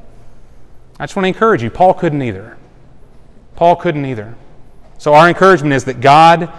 I 1.00 1.06
just 1.06 1.16
want 1.16 1.26
to 1.26 1.28
encourage 1.28 1.62
you. 1.62 1.70
Paul 1.70 1.94
couldn't 1.94 2.22
either. 2.22 2.58
Paul 3.56 3.76
couldn't 3.76 4.06
either. 4.06 4.36
So, 4.98 5.14
our 5.14 5.28
encouragement 5.28 5.74
is 5.74 5.86
that 5.86 6.02
God 6.02 6.52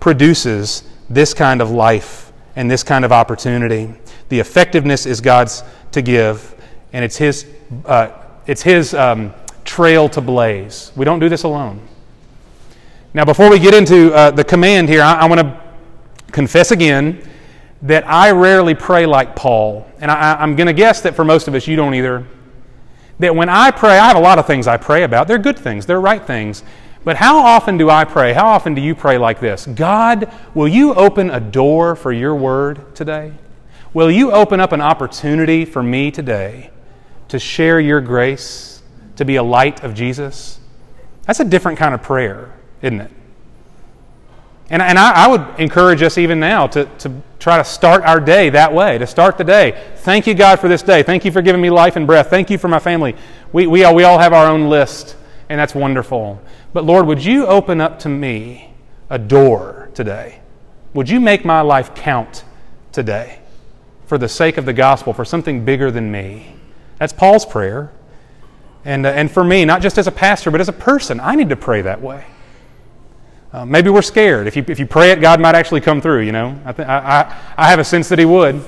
produces 0.00 0.82
this 1.08 1.32
kind 1.32 1.62
of 1.62 1.70
life 1.70 2.32
and 2.56 2.70
this 2.70 2.82
kind 2.82 3.04
of 3.04 3.12
opportunity. 3.12 3.92
The 4.28 4.40
effectiveness 4.40 5.06
is 5.06 5.20
God's 5.20 5.62
to 5.92 6.02
give, 6.02 6.54
and 6.92 7.04
it's 7.04 7.16
His, 7.16 7.46
uh, 7.86 8.10
it's 8.46 8.62
his 8.62 8.94
um, 8.94 9.32
trail 9.64 10.08
to 10.10 10.20
blaze. 10.20 10.92
We 10.96 11.04
don't 11.04 11.18
do 11.18 11.28
this 11.28 11.44
alone. 11.44 11.80
Now, 13.14 13.24
before 13.24 13.50
we 13.50 13.58
get 13.58 13.74
into 13.74 14.12
uh, 14.12 14.30
the 14.30 14.44
command 14.44 14.88
here, 14.88 15.02
I, 15.02 15.20
I 15.20 15.26
want 15.26 15.40
to 15.40 15.62
confess 16.32 16.70
again 16.72 17.26
that 17.82 18.06
I 18.08 18.32
rarely 18.32 18.74
pray 18.74 19.06
like 19.06 19.36
Paul. 19.36 19.86
And 20.00 20.10
I, 20.10 20.34
I'm 20.34 20.56
going 20.56 20.66
to 20.66 20.72
guess 20.72 21.00
that 21.02 21.14
for 21.14 21.24
most 21.24 21.48
of 21.48 21.54
us, 21.54 21.66
you 21.66 21.76
don't 21.76 21.94
either. 21.94 22.26
That 23.18 23.34
when 23.34 23.48
I 23.48 23.70
pray, 23.70 23.98
I 23.98 24.08
have 24.08 24.16
a 24.16 24.20
lot 24.20 24.38
of 24.38 24.46
things 24.46 24.66
I 24.66 24.76
pray 24.76 25.04
about. 25.04 25.28
They're 25.28 25.38
good 25.38 25.58
things, 25.58 25.86
they're 25.86 26.00
right 26.00 26.24
things. 26.24 26.62
But 27.04 27.16
how 27.16 27.38
often 27.38 27.76
do 27.76 27.90
I 27.90 28.04
pray? 28.04 28.32
How 28.32 28.46
often 28.46 28.74
do 28.74 28.80
you 28.80 28.94
pray 28.94 29.18
like 29.18 29.38
this? 29.38 29.66
God, 29.66 30.32
will 30.54 30.68
you 30.68 30.94
open 30.94 31.30
a 31.30 31.38
door 31.38 31.94
for 31.96 32.12
your 32.12 32.34
word 32.34 32.94
today? 32.94 33.32
Will 33.92 34.10
you 34.10 34.32
open 34.32 34.58
up 34.58 34.72
an 34.72 34.80
opportunity 34.80 35.64
for 35.64 35.82
me 35.82 36.10
today 36.10 36.70
to 37.28 37.38
share 37.38 37.78
your 37.78 38.00
grace, 38.00 38.82
to 39.16 39.24
be 39.24 39.36
a 39.36 39.42
light 39.42 39.84
of 39.84 39.94
Jesus? 39.94 40.58
That's 41.26 41.40
a 41.40 41.44
different 41.44 41.78
kind 41.78 41.94
of 41.94 42.02
prayer, 42.02 42.54
isn't 42.82 43.02
it? 43.02 43.10
And, 44.70 44.80
and 44.80 44.98
I, 44.98 45.24
I, 45.24 45.28
would 45.28 45.60
encourage 45.60 46.02
us 46.02 46.16
even 46.16 46.40
now 46.40 46.66
to, 46.68 46.86
to 46.98 47.12
try 47.38 47.58
to 47.58 47.64
start 47.64 48.02
our 48.02 48.18
day 48.18 48.48
that 48.50 48.72
way, 48.72 48.96
to 48.96 49.06
start 49.06 49.36
the 49.36 49.44
day. 49.44 49.78
Thank 49.96 50.26
you, 50.26 50.34
God, 50.34 50.58
for 50.58 50.68
this 50.68 50.82
day. 50.82 51.02
Thank 51.02 51.26
you 51.26 51.32
for 51.32 51.42
giving 51.42 51.60
me 51.60 51.68
life 51.68 51.96
and 51.96 52.06
breath. 52.06 52.30
Thank 52.30 52.48
you 52.48 52.56
for 52.56 52.68
my 52.68 52.78
family. 52.78 53.14
We, 53.52 53.66
we, 53.66 53.84
all, 53.84 53.94
we 53.94 54.04
all 54.04 54.18
have 54.18 54.32
our 54.32 54.46
own 54.46 54.70
list, 54.70 55.16
and 55.50 55.60
that's 55.60 55.74
wonderful. 55.74 56.40
But 56.72 56.84
Lord, 56.84 57.06
would 57.06 57.22
you 57.22 57.46
open 57.46 57.82
up 57.82 57.98
to 58.00 58.08
me 58.08 58.72
a 59.10 59.18
door 59.18 59.90
today? 59.94 60.40
Would 60.94 61.10
you 61.10 61.20
make 61.20 61.44
my 61.44 61.60
life 61.60 61.94
count 61.94 62.44
today 62.90 63.40
for 64.06 64.16
the 64.16 64.28
sake 64.28 64.56
of 64.56 64.64
the 64.64 64.72
gospel, 64.72 65.12
for 65.12 65.26
something 65.26 65.64
bigger 65.66 65.90
than 65.90 66.10
me? 66.10 66.56
That's 66.98 67.12
Paul's 67.12 67.44
prayer. 67.44 67.92
And, 68.86 69.04
uh, 69.04 69.10
and 69.10 69.30
for 69.30 69.44
me, 69.44 69.64
not 69.64 69.82
just 69.82 69.98
as 69.98 70.06
a 70.06 70.12
pastor, 70.12 70.50
but 70.50 70.60
as 70.60 70.68
a 70.68 70.72
person, 70.72 71.20
I 71.20 71.34
need 71.34 71.50
to 71.50 71.56
pray 71.56 71.82
that 71.82 72.00
way. 72.00 72.24
Uh, 73.54 73.64
maybe 73.64 73.88
we're 73.88 74.02
scared. 74.02 74.48
If 74.48 74.56
you, 74.56 74.64
if 74.66 74.80
you 74.80 74.86
pray 74.86 75.12
it, 75.12 75.20
God 75.20 75.40
might 75.40 75.54
actually 75.54 75.80
come 75.80 76.00
through, 76.00 76.22
you 76.22 76.32
know. 76.32 76.60
I, 76.64 76.72
th- 76.72 76.88
I, 76.88 76.98
I, 76.98 77.40
I 77.56 77.70
have 77.70 77.78
a 77.78 77.84
sense 77.84 78.08
that 78.08 78.18
He 78.18 78.24
would. 78.24 78.60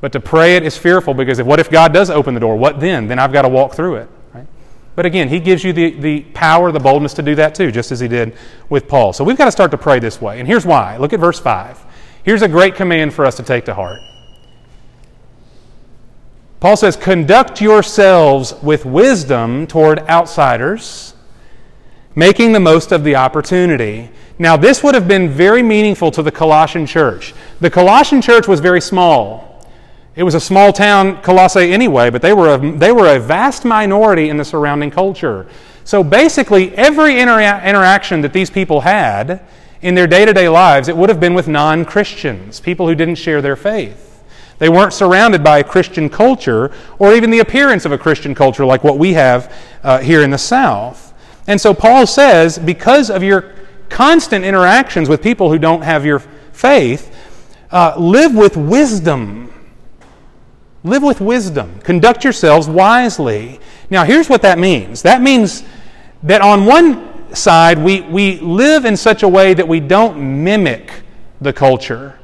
But 0.00 0.10
to 0.12 0.20
pray 0.20 0.56
it 0.56 0.64
is 0.64 0.76
fearful 0.76 1.14
because 1.14 1.38
if, 1.38 1.46
what 1.46 1.60
if 1.60 1.70
God 1.70 1.94
does 1.94 2.10
open 2.10 2.34
the 2.34 2.40
door? 2.40 2.56
What 2.56 2.80
then? 2.80 3.06
Then 3.06 3.20
I've 3.20 3.32
got 3.32 3.42
to 3.42 3.48
walk 3.48 3.74
through 3.74 3.96
it. 3.96 4.08
But 4.96 5.06
again, 5.06 5.28
He 5.28 5.38
gives 5.38 5.62
you 5.62 5.72
the, 5.72 5.92
the 5.92 6.22
power, 6.34 6.72
the 6.72 6.80
boldness 6.80 7.14
to 7.14 7.22
do 7.22 7.36
that 7.36 7.54
too, 7.54 7.70
just 7.70 7.92
as 7.92 8.00
He 8.00 8.08
did 8.08 8.36
with 8.68 8.88
Paul. 8.88 9.12
So 9.12 9.22
we've 9.22 9.38
got 9.38 9.44
to 9.44 9.52
start 9.52 9.70
to 9.70 9.78
pray 9.78 10.00
this 10.00 10.20
way. 10.20 10.40
And 10.40 10.48
here's 10.48 10.66
why. 10.66 10.96
Look 10.96 11.12
at 11.12 11.20
verse 11.20 11.38
5. 11.38 11.84
Here's 12.24 12.42
a 12.42 12.48
great 12.48 12.74
command 12.74 13.14
for 13.14 13.24
us 13.24 13.36
to 13.36 13.44
take 13.44 13.64
to 13.66 13.74
heart. 13.74 14.00
Paul 16.58 16.76
says, 16.76 16.96
Conduct 16.96 17.60
yourselves 17.60 18.54
with 18.60 18.84
wisdom 18.84 19.68
toward 19.68 20.00
outsiders 20.08 21.14
making 22.14 22.52
the 22.52 22.60
most 22.60 22.92
of 22.92 23.04
the 23.04 23.16
opportunity. 23.16 24.10
Now, 24.38 24.56
this 24.56 24.82
would 24.82 24.94
have 24.94 25.06
been 25.06 25.28
very 25.28 25.62
meaningful 25.62 26.10
to 26.12 26.22
the 26.22 26.32
Colossian 26.32 26.86
church. 26.86 27.34
The 27.60 27.70
Colossian 27.70 28.22
church 28.22 28.48
was 28.48 28.60
very 28.60 28.80
small. 28.80 29.64
It 30.16 30.22
was 30.22 30.34
a 30.34 30.40
small 30.40 30.72
town, 30.72 31.22
Colossae, 31.22 31.72
anyway, 31.72 32.10
but 32.10 32.20
they 32.20 32.32
were, 32.32 32.54
a, 32.54 32.72
they 32.72 32.90
were 32.90 33.14
a 33.14 33.20
vast 33.20 33.64
minority 33.64 34.28
in 34.28 34.36
the 34.36 34.44
surrounding 34.44 34.90
culture. 34.90 35.46
So 35.84 36.02
basically, 36.02 36.74
every 36.76 37.14
intera- 37.14 37.64
interaction 37.64 38.20
that 38.22 38.32
these 38.32 38.50
people 38.50 38.80
had 38.80 39.40
in 39.82 39.94
their 39.94 40.06
day 40.06 40.24
to 40.24 40.32
day 40.32 40.48
lives, 40.48 40.88
it 40.88 40.96
would 40.96 41.08
have 41.08 41.20
been 41.20 41.34
with 41.34 41.48
non 41.48 41.84
Christians, 41.84 42.60
people 42.60 42.86
who 42.86 42.94
didn't 42.94 43.14
share 43.16 43.40
their 43.40 43.56
faith. 43.56 44.22
They 44.58 44.68
weren't 44.68 44.92
surrounded 44.92 45.42
by 45.42 45.58
a 45.58 45.64
Christian 45.64 46.10
culture 46.10 46.70
or 46.98 47.14
even 47.14 47.30
the 47.30 47.38
appearance 47.38 47.86
of 47.86 47.92
a 47.92 47.98
Christian 47.98 48.34
culture 48.34 48.66
like 48.66 48.84
what 48.84 48.98
we 48.98 49.14
have 49.14 49.54
uh, 49.82 50.00
here 50.00 50.22
in 50.22 50.30
the 50.30 50.38
South. 50.38 51.09
And 51.46 51.60
so 51.60 51.74
Paul 51.74 52.06
says, 52.06 52.58
because 52.58 53.10
of 53.10 53.22
your 53.22 53.54
constant 53.88 54.44
interactions 54.44 55.08
with 55.08 55.22
people 55.22 55.50
who 55.50 55.58
don't 55.58 55.82
have 55.82 56.06
your 56.06 56.20
faith, 56.52 57.14
uh, 57.70 57.94
live 57.98 58.34
with 58.34 58.56
wisdom. 58.56 59.52
Live 60.82 61.02
with 61.02 61.20
wisdom. 61.20 61.80
Conduct 61.80 62.24
yourselves 62.24 62.68
wisely. 62.68 63.60
Now, 63.90 64.04
here's 64.04 64.28
what 64.28 64.42
that 64.42 64.58
means 64.58 65.02
that 65.02 65.20
means 65.20 65.62
that 66.22 66.40
on 66.40 66.66
one 66.66 67.34
side, 67.34 67.78
we, 67.78 68.00
we 68.02 68.40
live 68.40 68.84
in 68.84 68.96
such 68.96 69.22
a 69.22 69.28
way 69.28 69.54
that 69.54 69.66
we 69.66 69.80
don't 69.80 70.44
mimic 70.44 70.90
the 71.40 71.52
culture 71.52 72.18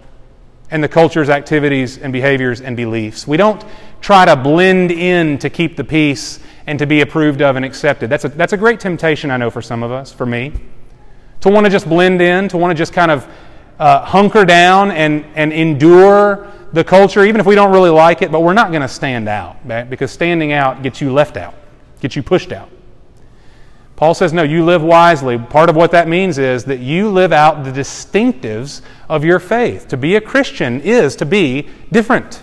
and 0.71 0.83
the 0.83 0.89
culture's 0.89 1.29
activities 1.29 1.99
and 1.99 2.13
behaviors 2.13 2.61
and 2.61 2.77
beliefs. 2.77 3.27
We 3.27 3.37
don't 3.37 3.65
try 4.01 4.25
to 4.25 4.37
blend 4.37 4.91
in 4.91 5.39
to 5.39 5.51
keep 5.51 5.77
the 5.77 5.85
peace 5.85 6.41
and 6.67 6.79
to 6.79 6.87
be 6.87 7.01
approved 7.01 7.43
of 7.43 7.57
and 7.57 7.65
accepted. 7.65 8.11
That's 8.11 8.25
a, 8.25 8.29
that's 8.29 8.53
a 8.53 8.57
great 8.57 8.81
temptation, 8.81 9.31
I 9.31 9.37
know, 9.37 9.51
for 9.51 9.63
some 9.63 9.83
of 9.83 9.93
us, 9.93 10.13
for 10.13 10.27
me. 10.27 10.53
To 11.41 11.49
want 11.49 11.65
to 11.65 11.71
just 11.71 11.89
blend 11.89 12.21
in, 12.21 12.49
to 12.49 12.57
want 12.57 12.71
to 12.71 12.75
just 12.75 12.93
kind 12.93 13.11
of 13.11 13.29
uh, 13.79 14.05
hunker 14.05 14.45
down 14.45 14.91
and, 14.91 15.25
and 15.35 15.53
endure 15.53 16.51
the 16.73 16.83
culture, 16.83 17.25
even 17.25 17.41
if 17.41 17.47
we 17.47 17.55
don't 17.55 17.73
really 17.73 17.91
like 17.91 18.23
it, 18.23 18.33
but 18.33 18.41
we're 18.41 18.53
not 18.53 18.71
going 18.71 18.83
to 18.83 18.89
stand 18.89 19.29
out, 19.29 19.57
right? 19.65 19.89
because 19.89 20.11
standing 20.11 20.53
out 20.53 20.83
gets 20.83 21.01
you 21.01 21.13
left 21.13 21.37
out, 21.37 21.55
gets 22.01 22.17
you 22.17 22.23
pushed 22.23 22.53
out. 22.53 22.71
Paul 23.95 24.13
says, 24.13 24.35
no, 24.35 24.43
you 24.43 24.63
live 24.63 24.83
wisely. 24.83 25.39
Part 25.39 25.71
of 25.71 25.77
what 25.77 25.91
that 25.93 26.07
means 26.07 26.37
is 26.37 26.65
that 26.67 26.81
you 26.81 27.09
live 27.09 27.33
out 27.33 27.65
the 27.65 27.71
distinctives 27.73 28.83
of 29.09 29.25
your 29.25 29.39
faith. 29.39 29.89
To 29.89 29.97
be 29.97 30.17
a 30.17 30.21
Christian 30.21 30.83
is 30.83 31.17
to 31.17 31.25
be 31.25 31.69
different. 31.91 32.43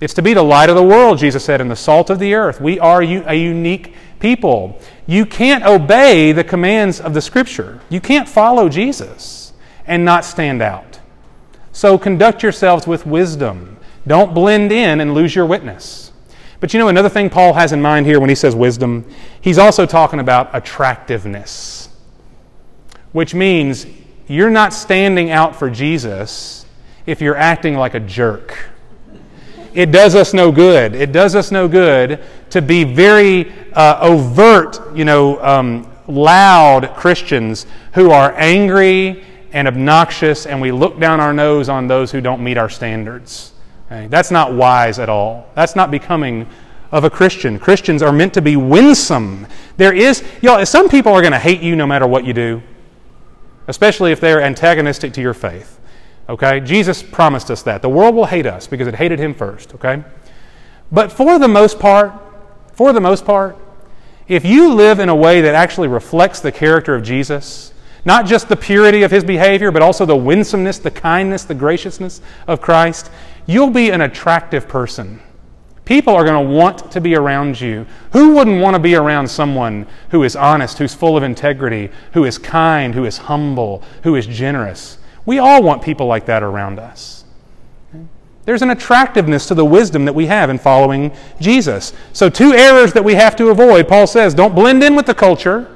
It's 0.00 0.14
to 0.14 0.22
be 0.22 0.32
the 0.32 0.42
light 0.42 0.70
of 0.70 0.76
the 0.76 0.82
world, 0.82 1.18
Jesus 1.18 1.44
said, 1.44 1.60
and 1.60 1.70
the 1.70 1.76
salt 1.76 2.08
of 2.08 2.18
the 2.18 2.34
earth. 2.34 2.60
We 2.60 2.80
are 2.80 3.02
a 3.02 3.34
unique 3.34 3.94
people. 4.18 4.80
You 5.06 5.26
can't 5.26 5.64
obey 5.64 6.32
the 6.32 6.44
commands 6.44 7.00
of 7.00 7.12
the 7.12 7.20
Scripture. 7.20 7.80
You 7.90 8.00
can't 8.00 8.28
follow 8.28 8.70
Jesus 8.70 9.52
and 9.86 10.04
not 10.04 10.24
stand 10.24 10.62
out. 10.62 11.00
So 11.72 11.98
conduct 11.98 12.42
yourselves 12.42 12.86
with 12.86 13.04
wisdom. 13.04 13.76
Don't 14.06 14.32
blend 14.32 14.72
in 14.72 15.00
and 15.00 15.12
lose 15.12 15.34
your 15.34 15.44
witness. 15.44 16.12
But 16.60 16.72
you 16.72 16.80
know, 16.80 16.88
another 16.88 17.08
thing 17.10 17.28
Paul 17.28 17.52
has 17.54 17.72
in 17.72 17.82
mind 17.82 18.06
here 18.06 18.20
when 18.20 18.28
he 18.30 18.34
says 18.34 18.54
wisdom, 18.54 19.06
he's 19.40 19.58
also 19.58 19.84
talking 19.84 20.20
about 20.20 20.50
attractiveness, 20.54 21.90
which 23.12 23.34
means 23.34 23.86
you're 24.28 24.50
not 24.50 24.72
standing 24.72 25.30
out 25.30 25.56
for 25.56 25.68
Jesus 25.68 26.64
if 27.04 27.20
you're 27.20 27.36
acting 27.36 27.74
like 27.76 27.94
a 27.94 28.00
jerk 28.00 28.69
it 29.74 29.92
does 29.92 30.14
us 30.14 30.34
no 30.34 30.50
good. 30.50 30.94
It 30.94 31.12
does 31.12 31.34
us 31.34 31.50
no 31.50 31.68
good 31.68 32.20
to 32.50 32.62
be 32.62 32.84
very 32.84 33.52
uh, 33.72 33.98
overt, 34.00 34.80
you 34.94 35.04
know, 35.04 35.40
um, 35.42 35.90
loud 36.08 36.94
Christians 36.96 37.66
who 37.94 38.10
are 38.10 38.32
angry 38.36 39.24
and 39.52 39.66
obnoxious, 39.68 40.46
and 40.46 40.60
we 40.60 40.72
look 40.72 40.98
down 40.98 41.20
our 41.20 41.32
nose 41.32 41.68
on 41.68 41.86
those 41.86 42.12
who 42.12 42.20
don't 42.20 42.42
meet 42.42 42.56
our 42.56 42.68
standards. 42.68 43.52
Okay? 43.86 44.06
That's 44.06 44.30
not 44.30 44.52
wise 44.52 44.98
at 44.98 45.08
all. 45.08 45.48
That's 45.54 45.74
not 45.74 45.90
becoming 45.90 46.46
of 46.92 47.04
a 47.04 47.10
Christian. 47.10 47.58
Christians 47.58 48.02
are 48.02 48.12
meant 48.12 48.34
to 48.34 48.42
be 48.42 48.56
winsome. 48.56 49.46
There 49.76 49.92
is, 49.92 50.22
know, 50.42 50.62
some 50.64 50.88
people 50.88 51.12
are 51.12 51.20
going 51.20 51.32
to 51.32 51.38
hate 51.38 51.60
you 51.60 51.76
no 51.76 51.86
matter 51.86 52.06
what 52.06 52.24
you 52.24 52.32
do, 52.32 52.62
especially 53.68 54.12
if 54.12 54.20
they're 54.20 54.42
antagonistic 54.42 55.12
to 55.14 55.20
your 55.20 55.34
faith. 55.34 55.79
Okay? 56.30 56.60
Jesus 56.60 57.02
promised 57.02 57.50
us 57.50 57.62
that. 57.64 57.82
The 57.82 57.88
world 57.88 58.14
will 58.14 58.26
hate 58.26 58.46
us 58.46 58.68
because 58.68 58.86
it 58.86 58.94
hated 58.94 59.18
him 59.18 59.34
first, 59.34 59.74
okay? 59.74 60.04
But 60.92 61.10
for 61.10 61.38
the 61.38 61.48
most 61.48 61.80
part, 61.80 62.12
for 62.72 62.92
the 62.92 63.00
most 63.00 63.26
part, 63.26 63.56
if 64.28 64.44
you 64.44 64.72
live 64.72 65.00
in 65.00 65.08
a 65.08 65.14
way 65.14 65.40
that 65.40 65.56
actually 65.56 65.88
reflects 65.88 66.38
the 66.38 66.52
character 66.52 66.94
of 66.94 67.02
Jesus, 67.02 67.74
not 68.04 68.26
just 68.26 68.48
the 68.48 68.56
purity 68.56 69.02
of 69.02 69.10
his 69.10 69.24
behavior, 69.24 69.72
but 69.72 69.82
also 69.82 70.06
the 70.06 70.16
winsomeness, 70.16 70.78
the 70.78 70.90
kindness, 70.90 71.42
the 71.42 71.54
graciousness 71.54 72.20
of 72.46 72.60
Christ, 72.60 73.10
you'll 73.46 73.70
be 73.70 73.90
an 73.90 74.00
attractive 74.00 74.68
person. 74.68 75.20
People 75.84 76.14
are 76.14 76.24
going 76.24 76.46
to 76.46 76.54
want 76.54 76.92
to 76.92 77.00
be 77.00 77.16
around 77.16 77.60
you. 77.60 77.84
Who 78.12 78.36
wouldn't 78.36 78.62
want 78.62 78.74
to 78.76 78.80
be 78.80 78.94
around 78.94 79.26
someone 79.26 79.88
who 80.12 80.22
is 80.22 80.36
honest, 80.36 80.78
who's 80.78 80.94
full 80.94 81.16
of 81.16 81.24
integrity, 81.24 81.90
who 82.12 82.24
is 82.24 82.38
kind, 82.38 82.94
who 82.94 83.04
is 83.04 83.18
humble, 83.18 83.82
who 84.04 84.14
is 84.14 84.28
generous? 84.28 84.99
We 85.30 85.38
all 85.38 85.62
want 85.62 85.80
people 85.80 86.08
like 86.08 86.26
that 86.26 86.42
around 86.42 86.80
us. 86.80 87.24
There's 88.46 88.62
an 88.62 88.70
attractiveness 88.70 89.46
to 89.46 89.54
the 89.54 89.64
wisdom 89.64 90.04
that 90.06 90.12
we 90.12 90.26
have 90.26 90.50
in 90.50 90.58
following 90.58 91.12
Jesus. 91.40 91.92
So, 92.12 92.28
two 92.28 92.52
errors 92.52 92.94
that 92.94 93.04
we 93.04 93.14
have 93.14 93.36
to 93.36 93.50
avoid. 93.50 93.86
Paul 93.86 94.08
says 94.08 94.34
don't 94.34 94.56
blend 94.56 94.82
in 94.82 94.96
with 94.96 95.06
the 95.06 95.14
culture. 95.14 95.70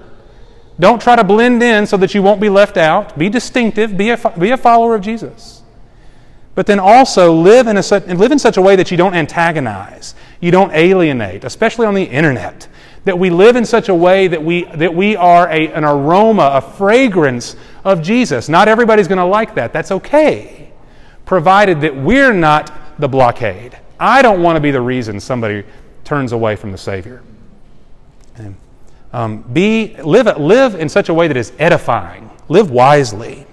Don't 0.80 1.00
try 1.00 1.14
to 1.14 1.22
blend 1.22 1.62
in 1.62 1.86
so 1.86 1.96
that 1.98 2.16
you 2.16 2.20
won't 2.20 2.40
be 2.40 2.48
left 2.48 2.76
out. 2.76 3.16
Be 3.16 3.28
distinctive. 3.28 3.96
Be 3.96 4.10
a, 4.10 4.16
be 4.36 4.50
a 4.50 4.56
follower 4.56 4.96
of 4.96 5.02
Jesus. 5.02 5.62
But 6.56 6.66
then 6.66 6.80
also 6.80 7.32
live 7.32 7.68
in, 7.68 7.76
a, 7.76 7.82
live 8.12 8.32
in 8.32 8.40
such 8.40 8.56
a 8.56 8.60
way 8.60 8.74
that 8.74 8.90
you 8.90 8.96
don't 8.96 9.14
antagonize, 9.14 10.16
you 10.40 10.50
don't 10.50 10.72
alienate, 10.72 11.44
especially 11.44 11.86
on 11.86 11.94
the 11.94 12.02
internet. 12.02 12.66
That 13.04 13.18
we 13.18 13.30
live 13.30 13.56
in 13.56 13.64
such 13.66 13.88
a 13.88 13.94
way 13.94 14.28
that 14.28 14.42
we, 14.42 14.64
that 14.64 14.94
we 14.94 15.14
are 15.16 15.48
a, 15.48 15.72
an 15.72 15.84
aroma, 15.84 16.52
a 16.54 16.60
fragrance 16.60 17.56
of 17.84 18.02
Jesus. 18.02 18.48
Not 18.48 18.66
everybody's 18.68 19.08
going 19.08 19.18
to 19.18 19.24
like 19.24 19.54
that. 19.56 19.72
That's 19.72 19.90
okay. 19.90 20.72
provided 21.24 21.80
that 21.82 21.96
we're 21.96 22.32
not 22.32 22.72
the 22.98 23.08
blockade. 23.08 23.78
I 23.98 24.22
don't 24.22 24.42
want 24.42 24.56
to 24.56 24.60
be 24.60 24.70
the 24.70 24.80
reason 24.80 25.20
somebody 25.20 25.64
turns 26.04 26.32
away 26.32 26.56
from 26.56 26.72
the 26.72 26.78
Savior. 26.78 27.22
Um, 29.12 29.42
be, 29.42 29.94
live, 30.02 30.26
live 30.38 30.74
in 30.74 30.88
such 30.88 31.08
a 31.08 31.14
way 31.14 31.28
that 31.28 31.36
is 31.36 31.52
edifying, 31.58 32.30
live 32.48 32.70
wisely. 32.70 33.46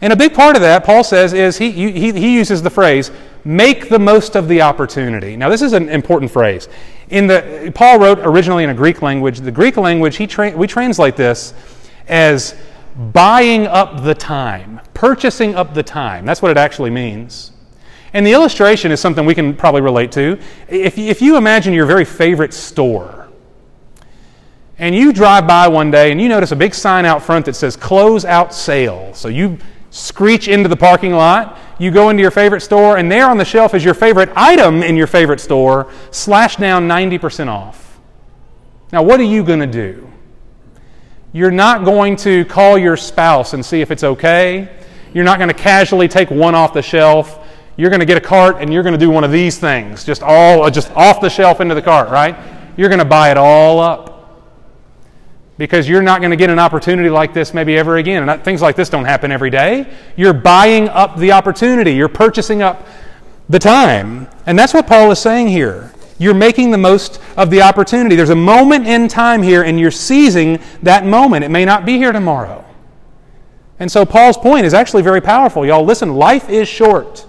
And 0.00 0.12
a 0.12 0.16
big 0.16 0.34
part 0.34 0.56
of 0.56 0.62
that, 0.62 0.84
Paul 0.84 1.02
says, 1.02 1.32
is 1.32 1.56
he, 1.56 1.70
he, 1.70 2.12
he 2.12 2.34
uses 2.34 2.62
the 2.62 2.70
phrase, 2.70 3.10
make 3.44 3.88
the 3.88 3.98
most 3.98 4.36
of 4.36 4.48
the 4.48 4.60
opportunity. 4.60 5.36
Now, 5.36 5.48
this 5.48 5.62
is 5.62 5.72
an 5.72 5.88
important 5.88 6.30
phrase. 6.30 6.68
In 7.08 7.26
the, 7.26 7.72
Paul 7.74 7.98
wrote 7.98 8.18
originally 8.18 8.64
in 8.64 8.70
a 8.70 8.74
Greek 8.74 9.00
language. 9.00 9.40
The 9.40 9.50
Greek 9.50 9.76
language, 9.76 10.16
he 10.16 10.26
tra- 10.26 10.56
we 10.56 10.66
translate 10.66 11.16
this 11.16 11.54
as 12.08 12.54
buying 13.12 13.66
up 13.66 14.02
the 14.02 14.14
time, 14.14 14.80
purchasing 14.92 15.54
up 15.54 15.74
the 15.74 15.82
time. 15.82 16.26
That's 16.26 16.42
what 16.42 16.50
it 16.50 16.56
actually 16.56 16.90
means. 16.90 17.52
And 18.12 18.26
the 18.26 18.32
illustration 18.32 18.92
is 18.92 19.00
something 19.00 19.24
we 19.26 19.34
can 19.34 19.54
probably 19.54 19.82
relate 19.82 20.12
to. 20.12 20.38
If, 20.68 20.98
if 20.98 21.22
you 21.22 21.36
imagine 21.36 21.74
your 21.74 21.86
very 21.86 22.04
favorite 22.04 22.54
store, 22.54 23.28
and 24.78 24.94
you 24.94 25.12
drive 25.12 25.46
by 25.46 25.68
one 25.68 25.90
day 25.90 26.12
and 26.12 26.20
you 26.20 26.28
notice 26.28 26.52
a 26.52 26.56
big 26.56 26.74
sign 26.74 27.06
out 27.06 27.22
front 27.22 27.46
that 27.46 27.54
says 27.54 27.76
close 27.76 28.24
out 28.24 28.52
sale. 28.52 29.14
So 29.14 29.28
you 29.28 29.58
screech 29.96 30.46
into 30.46 30.68
the 30.68 30.76
parking 30.76 31.12
lot, 31.12 31.58
you 31.78 31.90
go 31.90 32.10
into 32.10 32.20
your 32.20 32.30
favorite 32.30 32.60
store, 32.60 32.98
and 32.98 33.10
there 33.10 33.28
on 33.30 33.38
the 33.38 33.44
shelf 33.44 33.74
is 33.74 33.82
your 33.82 33.94
favorite 33.94 34.28
item 34.36 34.82
in 34.82 34.94
your 34.94 35.06
favorite 35.06 35.40
store, 35.40 35.90
slashed 36.10 36.60
down 36.60 36.86
90% 36.86 37.48
off. 37.48 37.98
Now, 38.92 39.02
what 39.02 39.18
are 39.20 39.24
you 39.24 39.42
going 39.42 39.60
to 39.60 39.66
do? 39.66 40.10
You're 41.32 41.50
not 41.50 41.84
going 41.84 42.16
to 42.16 42.44
call 42.44 42.78
your 42.78 42.96
spouse 42.96 43.54
and 43.54 43.64
see 43.64 43.80
if 43.80 43.90
it's 43.90 44.04
okay. 44.04 44.68
You're 45.14 45.24
not 45.24 45.38
going 45.38 45.48
to 45.48 45.54
casually 45.54 46.08
take 46.08 46.30
one 46.30 46.54
off 46.54 46.74
the 46.74 46.82
shelf. 46.82 47.46
You're 47.76 47.90
going 47.90 48.00
to 48.00 48.06
get 48.06 48.18
a 48.18 48.22
cart 48.22 48.56
and 48.60 48.72
you're 48.72 48.82
going 48.82 48.94
to 48.94 48.98
do 48.98 49.10
one 49.10 49.24
of 49.24 49.32
these 49.32 49.58
things, 49.58 50.04
just 50.04 50.22
all 50.22 50.70
just 50.70 50.90
off 50.92 51.20
the 51.20 51.28
shelf 51.28 51.60
into 51.60 51.74
the 51.74 51.82
cart, 51.82 52.10
right? 52.10 52.36
You're 52.76 52.88
going 52.88 53.00
to 53.00 53.04
buy 53.04 53.30
it 53.30 53.36
all 53.36 53.80
up 53.80 54.15
because 55.58 55.88
you're 55.88 56.02
not 56.02 56.20
going 56.20 56.30
to 56.30 56.36
get 56.36 56.50
an 56.50 56.58
opportunity 56.58 57.08
like 57.08 57.32
this 57.32 57.54
maybe 57.54 57.76
ever 57.76 57.96
again. 57.96 58.28
And 58.28 58.42
things 58.42 58.60
like 58.60 58.76
this 58.76 58.88
don't 58.88 59.04
happen 59.04 59.32
every 59.32 59.50
day. 59.50 59.86
You're 60.16 60.34
buying 60.34 60.88
up 60.88 61.16
the 61.16 61.32
opportunity, 61.32 61.94
you're 61.94 62.08
purchasing 62.08 62.62
up 62.62 62.86
the 63.48 63.58
time. 63.58 64.28
And 64.46 64.58
that's 64.58 64.74
what 64.74 64.86
Paul 64.86 65.10
is 65.10 65.18
saying 65.18 65.48
here. 65.48 65.92
You're 66.18 66.34
making 66.34 66.70
the 66.70 66.78
most 66.78 67.20
of 67.36 67.50
the 67.50 67.62
opportunity. 67.62 68.16
There's 68.16 68.30
a 68.30 68.34
moment 68.34 68.86
in 68.86 69.06
time 69.06 69.42
here, 69.42 69.62
and 69.62 69.78
you're 69.78 69.90
seizing 69.90 70.58
that 70.82 71.04
moment. 71.04 71.44
It 71.44 71.50
may 71.50 71.66
not 71.66 71.84
be 71.84 71.98
here 71.98 72.10
tomorrow. 72.10 72.64
And 73.78 73.92
so 73.92 74.06
Paul's 74.06 74.38
point 74.38 74.64
is 74.64 74.72
actually 74.72 75.02
very 75.02 75.20
powerful. 75.20 75.66
Y'all, 75.66 75.84
listen, 75.84 76.14
life 76.14 76.48
is 76.48 76.68
short. 76.68 77.26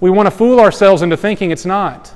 We 0.00 0.10
want 0.10 0.26
to 0.26 0.32
fool 0.32 0.58
ourselves 0.58 1.02
into 1.02 1.16
thinking 1.16 1.52
it's 1.52 1.64
not. 1.64 2.12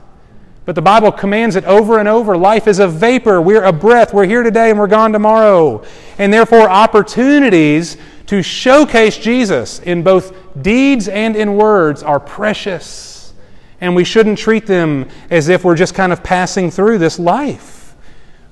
But 0.68 0.74
the 0.74 0.82
Bible 0.82 1.10
commands 1.10 1.56
it 1.56 1.64
over 1.64 1.98
and 1.98 2.06
over. 2.06 2.36
Life 2.36 2.66
is 2.66 2.78
a 2.78 2.86
vapor. 2.86 3.40
We're 3.40 3.64
a 3.64 3.72
breath. 3.72 4.12
We're 4.12 4.26
here 4.26 4.42
today 4.42 4.68
and 4.68 4.78
we're 4.78 4.86
gone 4.86 5.14
tomorrow. 5.14 5.82
And 6.18 6.30
therefore, 6.30 6.68
opportunities 6.68 7.96
to 8.26 8.42
showcase 8.42 9.16
Jesus 9.16 9.78
in 9.78 10.02
both 10.02 10.36
deeds 10.60 11.08
and 11.08 11.36
in 11.36 11.56
words 11.56 12.02
are 12.02 12.20
precious. 12.20 13.32
And 13.80 13.96
we 13.96 14.04
shouldn't 14.04 14.36
treat 14.36 14.66
them 14.66 15.08
as 15.30 15.48
if 15.48 15.64
we're 15.64 15.74
just 15.74 15.94
kind 15.94 16.12
of 16.12 16.22
passing 16.22 16.70
through 16.70 16.98
this 16.98 17.18
life. 17.18 17.96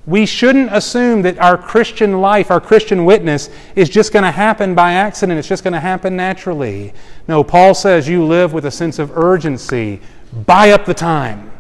We 0.07 0.25
shouldn't 0.25 0.73
assume 0.73 1.21
that 1.21 1.39
our 1.39 1.59
Christian 1.59 2.23
life, 2.23 2.51
our 2.51 2.63
Christian 2.63 3.05
witness, 3.05 3.51
is 3.75 3.91
just 3.91 4.15
going 4.15 4.25
to 4.25 4.31
happen 4.31 4.75
by 4.75 4.95
accident. 4.95 5.39
It's 5.39 5.49
just 5.49 5.65
going 5.65 5.75
to 5.75 5.81
happen 5.81 6.17
naturally. 6.17 6.95
No, 7.29 7.45
Paul 7.45 7.75
says 7.75 8.09
you 8.09 8.25
live 8.25 8.55
with 8.55 8.65
a 8.65 8.71
sense 8.71 8.99
of 8.99 9.19
urgency. 9.19 10.01
Buy 10.47 10.71
up 10.71 10.87
the 10.87 10.95
time 10.95 11.53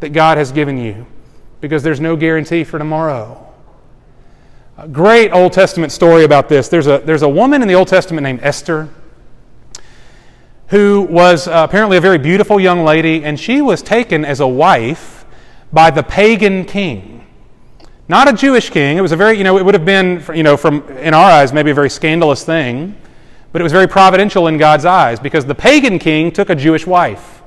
that 0.00 0.10
God 0.10 0.38
has 0.38 0.52
given 0.52 0.78
you 0.78 1.06
because 1.60 1.82
there's 1.82 2.00
no 2.00 2.16
guarantee 2.16 2.64
for 2.64 2.78
tomorrow. 2.78 3.44
A 4.76 4.86
great 4.86 5.32
Old 5.32 5.52
Testament 5.52 5.90
story 5.90 6.24
about 6.24 6.48
this. 6.48 6.68
There's 6.68 6.86
a, 6.86 6.98
there's 6.98 7.22
a 7.22 7.28
woman 7.28 7.62
in 7.62 7.68
the 7.68 7.74
Old 7.74 7.88
Testament 7.88 8.22
named 8.22 8.40
Esther 8.42 8.88
who 10.68 11.02
was 11.02 11.48
uh, 11.48 11.66
apparently 11.68 11.96
a 11.96 12.00
very 12.00 12.18
beautiful 12.18 12.60
young 12.60 12.84
lady, 12.84 13.24
and 13.24 13.40
she 13.40 13.60
was 13.60 13.82
taken 13.82 14.24
as 14.24 14.40
a 14.40 14.46
wife 14.46 15.24
by 15.72 15.90
the 15.90 16.02
pagan 16.02 16.64
king. 16.64 17.26
Not 18.06 18.28
a 18.28 18.32
Jewish 18.32 18.70
king. 18.70 18.96
It 18.96 19.00
was 19.00 19.12
a 19.12 19.16
very, 19.16 19.36
you 19.36 19.44
know, 19.44 19.58
it 19.58 19.64
would 19.64 19.74
have 19.74 19.84
been, 19.84 20.22
you 20.34 20.42
know, 20.42 20.56
from, 20.56 20.88
in 20.98 21.12
our 21.12 21.30
eyes, 21.30 21.52
maybe 21.52 21.70
a 21.70 21.74
very 21.74 21.90
scandalous 21.90 22.44
thing, 22.44 22.96
but 23.52 23.60
it 23.60 23.64
was 23.64 23.72
very 23.72 23.88
providential 23.88 24.46
in 24.46 24.58
God's 24.58 24.84
eyes 24.84 25.18
because 25.18 25.44
the 25.44 25.54
pagan 25.54 25.98
king 25.98 26.30
took 26.30 26.50
a 26.50 26.54
Jewish 26.54 26.86
wife. 26.86 27.37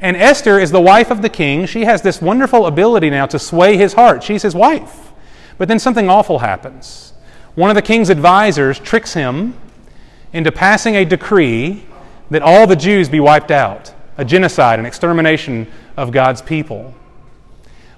And 0.00 0.16
Esther 0.16 0.58
is 0.58 0.70
the 0.70 0.80
wife 0.80 1.10
of 1.10 1.22
the 1.22 1.28
king. 1.28 1.66
She 1.66 1.84
has 1.84 2.02
this 2.02 2.20
wonderful 2.20 2.66
ability 2.66 3.10
now 3.10 3.26
to 3.26 3.38
sway 3.38 3.76
his 3.76 3.94
heart. 3.94 4.22
She's 4.22 4.42
his 4.42 4.54
wife. 4.54 5.12
But 5.58 5.68
then 5.68 5.78
something 5.78 6.08
awful 6.08 6.40
happens. 6.40 7.12
One 7.54 7.70
of 7.70 7.76
the 7.76 7.82
king's 7.82 8.10
advisors 8.10 8.78
tricks 8.78 9.14
him 9.14 9.54
into 10.32 10.52
passing 10.52 10.96
a 10.96 11.04
decree 11.04 11.86
that 12.30 12.42
all 12.42 12.66
the 12.66 12.76
Jews 12.76 13.08
be 13.08 13.20
wiped 13.20 13.50
out 13.50 13.94
a 14.18 14.24
genocide, 14.24 14.78
an 14.78 14.86
extermination 14.86 15.70
of 15.96 16.10
God's 16.10 16.40
people. 16.40 16.94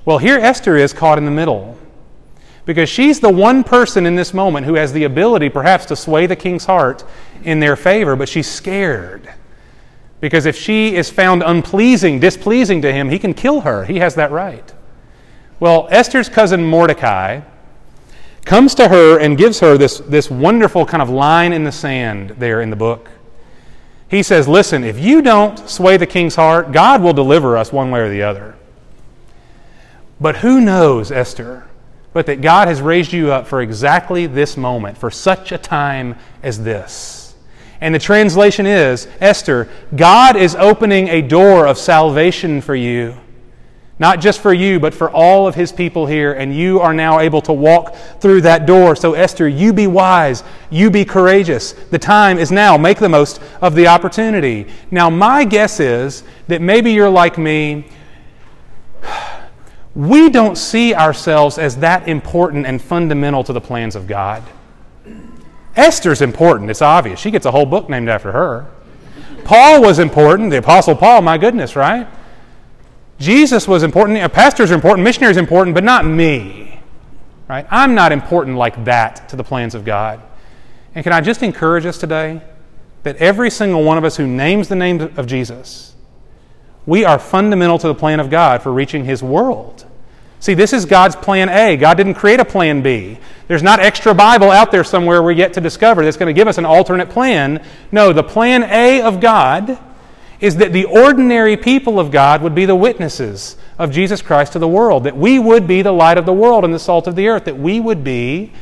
Well, 0.05 0.19
here 0.19 0.39
Esther 0.39 0.77
is 0.77 0.93
caught 0.93 1.19
in 1.19 1.25
the 1.25 1.31
middle 1.31 1.79
because 2.65 2.89
she's 2.89 3.21
the 3.21 3.31
one 3.31 3.65
person 3.65 4.05
in 4.05 4.17
this 4.17 4.35
moment 4.35 4.67
who 4.67 4.75
has 4.75 4.93
the 4.93 5.05
ability, 5.05 5.49
perhaps, 5.49 5.87
to 5.87 5.97
sway 5.97 6.27
the 6.27 6.37
king's 6.37 6.67
heart 6.67 7.05
in 7.45 7.61
their 7.61 7.77
favor, 7.77 8.17
but 8.17 8.29
she's 8.29 8.51
scared. 8.51 9.33
Because 10.21 10.47
if 10.47 10.57
she 10.57 10.97
is 10.97 11.11
found 11.11 11.43
unpleasing, 11.43 12.19
displeasing 12.19 12.83
to 12.83 12.93
him, 12.93 13.09
he 13.09 13.19
can 13.19 13.35
kill 13.35 13.61
her. 13.61 13.85
He 13.85 13.99
has 13.99 14.15
that 14.17 14.31
right. 14.31 14.75
Well, 15.61 15.89
Esther's 15.91 16.29
cousin 16.29 16.65
Mordecai 16.65 17.41
comes 18.45 18.75
to 18.77 18.89
her 18.89 19.19
and 19.19 19.37
gives 19.37 19.61
her 19.61 19.77
this, 19.77 19.99
this 19.99 20.31
wonderful 20.31 20.87
kind 20.87 21.03
of 21.03 21.11
line 21.11 21.53
in 21.53 21.65
the 21.65 21.73
sand 21.73 22.31
there 22.31 22.61
in 22.61 22.71
the 22.71 22.77
book. 22.77 23.11
He 24.09 24.23
says, 24.23 24.49
Listen, 24.49 24.85
if 24.85 24.99
you 24.99 25.21
don't 25.23 25.69
sway 25.69 25.97
the 25.97 26.07
king's 26.07 26.35
heart, 26.35 26.73
God 26.73 27.03
will 27.03 27.13
deliver 27.13 27.57
us 27.57 27.73
one 27.73 27.91
way 27.91 28.01
or 28.01 28.09
the 28.09 28.23
other. 28.23 28.57
But 30.21 30.37
who 30.37 30.61
knows, 30.61 31.13
Esther, 31.13 31.67
but 32.13 32.27
that 32.27 32.41
God 32.41 32.69
has 32.69 32.81
raised 32.81 33.13
you 33.13 33.31
up 33.31 33.47
for 33.47 33.61
exactly 33.61 34.27
this 34.27 34.57
moment, 34.57 34.99
for 34.99 35.11
such 35.11 35.53
a 35.53 35.59
time 35.59 36.17
as 36.43 36.63
this. 36.63 37.28
And 37.81 37.95
the 37.95 37.99
translation 37.99 38.67
is 38.67 39.07
Esther, 39.21 39.69
God 39.95 40.37
is 40.37 40.55
opening 40.57 41.09
a 41.09 41.23
door 41.23 41.67
of 41.67 41.79
salvation 41.79 42.61
for 42.61 42.75
you. 42.75 43.17
Not 44.01 44.21
just 44.21 44.41
for 44.41 44.53
you, 44.53 44.79
but 44.79 44.95
for 44.95 45.11
all 45.11 45.49
of 45.49 45.57
his 45.57 45.73
people 45.73 46.07
here. 46.07 46.33
And 46.33 46.55
you 46.55 46.79
are 46.79 46.95
now 46.95 47.19
able 47.19 47.43
to 47.43 47.53
walk 47.53 47.97
through 48.21 48.43
that 48.43 48.65
door. 48.65 48.95
So, 48.95 49.15
Esther, 49.15 49.49
you 49.49 49.73
be 49.73 49.89
wise. 49.89 50.45
You 50.71 50.89
be 50.89 51.05
courageous. 51.05 51.73
The 51.73 51.99
time 51.99 52.39
is 52.39 52.53
now. 52.53 52.77
Make 52.77 52.99
the 52.99 53.09
most 53.09 53.41
of 53.61 53.75
the 53.75 53.89
opportunity. 53.89 54.69
Now, 54.93 55.11
my 55.11 55.45
guess 55.45 55.81
is 55.81 56.23
that 56.47 56.63
maybe 56.63 56.93
you're 56.93 57.11
like 57.11 57.39
me. 57.39 57.87
We 59.95 60.31
don't 60.31 60.57
see 60.57 60.95
ourselves 60.95 61.59
as 61.59 61.79
that 61.79 62.07
important 62.07 62.67
and 62.67 62.81
fundamental 62.81 63.43
to 63.43 63.53
the 63.53 63.61
plans 63.61 63.97
of 63.97 64.07
God. 64.07 64.45
Esther's 65.79 66.21
important, 66.21 66.71
it's 66.71 66.83
obvious. 66.83 67.21
She 67.21 67.31
gets 67.31 67.47
a 67.47 67.51
whole 67.51 67.67
book 67.67 67.89
named 67.89 68.09
after 68.09 68.33
her. 68.33 68.67
Paul 69.45 69.81
was 69.81 69.99
important, 69.99 70.51
the 70.51 70.59
Apostle 70.59 70.95
Paul, 70.95 71.23
my 71.23 71.39
goodness, 71.39 71.77
right? 71.77 72.07
Jesus 73.19 73.67
was 73.67 73.83
important, 73.83 74.33
pastors 74.33 74.71
are 74.71 74.75
important, 74.75 75.05
missionaries 75.05 75.37
are 75.37 75.41
important, 75.41 75.75
but 75.75 75.85
not 75.85 76.05
me. 76.05 76.81
Right? 77.49 77.67
I'm 77.71 77.95
not 77.95 78.13
important 78.13 78.57
like 78.57 78.85
that 78.85 79.29
to 79.31 79.37
the 79.37 79.45
plans 79.45 79.75
of 79.75 79.85
God. 79.85 80.21
And 80.95 81.03
can 81.03 81.13
I 81.13 81.21
just 81.21 81.43
encourage 81.43 81.87
us 81.87 81.97
today 81.97 82.43
that 83.05 83.17
every 83.17 83.49
single 83.49 83.85
one 83.85 83.97
of 83.97 84.05
us 84.05 84.17
who 84.17 84.27
names 84.27 84.69
the 84.69 84.77
name 84.77 85.01
of 85.01 85.27
Jesus, 85.27 85.95
we 86.85 87.05
are 87.05 87.19
fundamental 87.19 87.79
to 87.79 87.87
the 87.87 87.95
plan 87.95 88.21
of 88.21 88.29
God 88.31 88.63
for 88.63 88.73
reaching 88.73 89.05
His 89.05 89.23
world. 89.23 89.87
See, 90.41 90.55
this 90.55 90.73
is 90.73 90.85
God's 90.85 91.17
plan 91.17 91.49
A. 91.49 91.77
God 91.77 91.97
didn't 91.97 92.15
create 92.15 92.41
a 92.41 92.45
plan 92.45 92.83
B. 92.83 93.19
There's 93.49 93.63
not 93.63 93.81
extra 93.81 94.15
Bible 94.15 94.51
out 94.51 94.71
there 94.71 94.85
somewhere 94.85 95.23
we're 95.23 95.33
yet 95.33 95.55
to 95.55 95.61
discover 95.61 96.05
that's 96.05 96.17
going 96.17 96.33
to 96.33 96.39
give 96.39 96.49
us 96.49 96.59
an 96.59 96.65
alternate 96.65 97.11
plan. 97.11 97.65
No, 97.91 98.13
the 98.13 98.23
plan 98.23 98.63
A 98.65 99.03
of 99.03 99.21
God 99.21 99.79
is 100.41 100.57
that 100.57 100.73
the 100.73 100.85
ordinary 100.85 101.57
people 101.57 101.99
of 101.99 102.13
God 102.13 102.43
would 102.43 102.55
be 102.55 102.65
the 102.65 102.77
witnesses 102.77 103.57
of 103.79 103.91
Jesus 103.91 104.23
Christ 104.23 104.53
to 104.53 104.59
the 104.59 104.69
world, 104.69 105.05
that 105.05 105.17
we 105.17 105.39
would 105.39 105.67
be 105.67 105.83
the 105.83 105.93
light 105.93 106.19
of 106.19 106.27
the 106.27 106.33
world 106.33 106.65
and 106.65 106.73
the 106.73 106.79
salt 106.79 107.09
of 107.09 107.17
the 107.17 107.29
earth, 107.29 107.45
that 107.47 107.59
we 107.59 107.81
would 107.81 108.05
be 108.05 108.53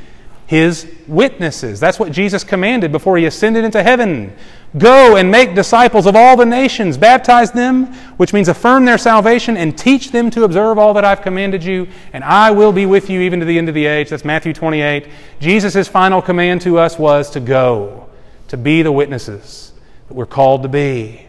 his 0.47 0.91
witnesses. 1.07 1.81
That's 1.81 1.99
what 1.99 2.12
Jesus 2.12 2.45
commanded 2.45 2.93
before 2.93 3.19
he 3.19 3.27
ascended 3.27 3.65
into 3.65 3.83
heaven. 3.83 4.35
Go 4.79 5.17
and 5.17 5.31
make 5.31 5.55
disciples 5.55 6.07
of 6.07 6.15
all 6.15 6.37
the 6.37 6.45
nations, 6.45 6.99
baptize 6.99 7.51
them, 7.53 7.87
which 8.19 8.33
means 8.33 8.49
affirm 8.49 8.85
their 8.85 8.99
salvation, 8.99 9.57
and 9.57 9.77
teach 9.77 10.11
them 10.11 10.31
to 10.31 10.45
observe 10.45 10.79
all 10.79 10.93
that 10.95 11.05
I've 11.05 11.23
commanded 11.23 11.65
you, 11.65 11.89
and 12.12 12.23
I 12.23 12.51
will 12.51 12.73
be 12.73 12.85
with 12.85 13.09
you 13.09 13.21
even 13.23 13.41
to 13.41 13.47
the 13.47 13.57
end 13.57 13.69
of 13.69 13.75
the 13.75 13.87
age. 13.87 14.11
That's 14.11 14.25
Matthew 14.25 14.53
28. 14.53 15.09
Jesus' 15.41 15.89
final 15.89 16.21
command 16.21 16.61
to 16.62 16.79
us 16.79 16.99
was 16.99 17.31
to 17.31 17.41
go, 17.41 18.09
to 18.49 18.57
be 18.57 18.83
the 18.83 18.93
witnesses 18.93 19.73
that 20.09 20.15
we're 20.15 20.27
called 20.27 20.62
to 20.62 20.69
be. 20.69 21.27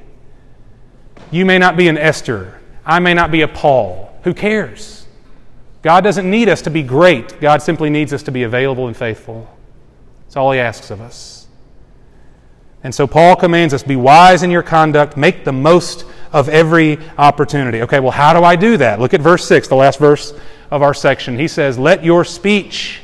You 1.32 1.46
may 1.46 1.58
not 1.58 1.78
be 1.78 1.88
an 1.88 1.98
Esther. 1.98 2.60
I 2.86 3.00
may 3.00 3.14
not 3.14 3.32
be 3.32 3.42
a 3.42 3.48
Paul. 3.48 4.14
Who 4.24 4.34
cares? 4.34 5.06
God 5.84 6.04
doesn't 6.04 6.30
need 6.30 6.50
us 6.50 6.64
to 6.64 6.70
be 6.70 6.84
great. 6.84 7.40
God 7.40 7.62
simply 7.62 7.90
needs 7.90 8.12
us 8.12 8.24
to 8.24 8.32
be 8.32 8.44
available 8.44 8.88
and 8.88 8.98
faithful. 8.98 9.48
That's 10.24 10.36
all 10.36 10.52
He 10.52 10.60
asks 10.60 10.92
of 10.92 11.00
us. 11.00 11.37
And 12.88 12.96
so 12.96 13.06
Paul 13.06 13.36
commands 13.36 13.74
us 13.74 13.84
be 13.84 13.98
wise 13.98 14.44
in 14.44 14.50
your 14.50 14.64
conduct, 14.64 15.18
make 15.18 15.44
the 15.44 15.52
most 15.52 16.06
of 16.32 16.48
every 16.48 16.98
opportunity. 17.18 17.82
Okay, 17.82 18.00
well, 18.00 18.14
how 18.14 18.32
do 18.32 18.46
I 18.46 18.56
do 18.56 18.78
that? 18.78 19.02
Look 19.02 19.14
at 19.14 19.20
verse 19.20 19.46
6, 19.46 19.68
the 19.68 19.76
last 19.76 20.00
verse 20.00 20.34
of 20.72 20.82
our 20.82 20.94
section. 20.94 21.38
He 21.38 21.50
says, 21.50 21.78
Let 21.78 22.06
your 22.06 22.24
speech 22.24 23.02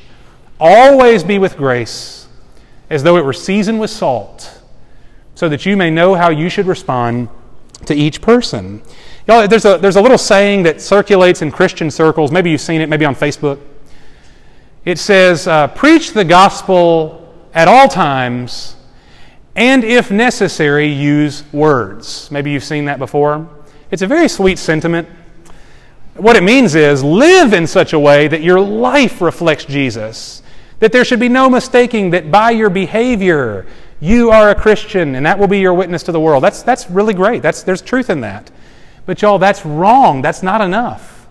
always 0.58 1.26
be 1.26 1.38
with 1.38 1.58
grace, 1.58 2.30
as 2.90 3.04
though 3.04 3.18
it 3.18 3.26
were 3.26 3.34
seasoned 3.34 3.82
with 3.82 3.90
salt, 3.90 4.62
so 5.36 5.50
that 5.50 5.66
you 5.66 5.76
may 5.76 5.90
know 5.90 6.16
how 6.16 6.30
you 6.30 6.48
should 6.48 6.66
respond 6.66 7.28
to 7.86 7.94
each 7.94 8.22
person. 8.22 8.82
Know, 9.28 9.48
there's, 9.48 9.66
a, 9.66 9.80
there's 9.80 9.98
a 9.98 10.02
little 10.02 10.18
saying 10.18 10.64
that 10.64 10.80
circulates 10.80 11.42
in 11.42 11.52
Christian 11.52 11.92
circles. 11.92 12.32
Maybe 12.32 12.52
you've 12.52 12.62
seen 12.62 12.80
it, 12.80 12.88
maybe 12.88 13.04
on 13.04 13.16
Facebook. 13.16 13.60
It 14.86 14.98
says, 14.98 15.46
uh, 15.46 15.68
Preach 15.68 16.14
the 16.14 16.24
gospel 16.24 17.36
at 17.54 17.68
all 17.68 17.90
times, 17.90 18.78
and 19.56 19.84
if 19.84 20.10
necessary, 20.10 20.88
use 20.88 21.44
words. 21.54 22.30
Maybe 22.32 22.52
you've 22.52 22.64
seen 22.64 22.86
that 22.86 23.00
before. 23.00 23.48
It's 23.92 24.02
a 24.02 24.08
very 24.08 24.28
sweet 24.28 24.58
sentiment. 24.58 25.08
What 26.16 26.36
it 26.36 26.44
means 26.44 26.76
is 26.76 27.04
live 27.04 27.54
in 27.54 27.68
such 27.68 27.94
a 27.94 28.00
way 28.00 28.28
that 28.28 28.42
your 28.42 28.60
life 28.60 29.22
reflects 29.22 29.66
Jesus, 29.66 30.42
that 30.80 30.92
there 30.92 31.06
should 31.06 31.20
be 31.20 31.30
no 31.30 31.50
mistaking 31.50 32.12
that 32.12 32.32
by 32.32 32.52
your 32.52 32.70
behavior 32.70 33.66
you 34.00 34.32
are 34.32 34.50
a 34.50 34.56
Christian 34.56 35.16
and 35.16 35.26
that 35.26 35.40
will 35.40 35.48
be 35.48 35.60
your 35.60 35.74
witness 35.74 36.04
to 36.04 36.12
the 36.12 36.20
world. 36.20 36.44
That's, 36.44 36.62
that's 36.62 36.90
really 36.90 37.14
great. 37.14 37.42
That's, 37.42 37.64
there's 37.64 37.82
truth 37.82 38.10
in 38.10 38.22
that. 38.22 38.52
But, 39.06 39.22
y'all, 39.22 39.40
that's 39.40 39.66
wrong. 39.66 40.22
That's 40.22 40.44
not 40.44 40.62
enough. 40.62 41.23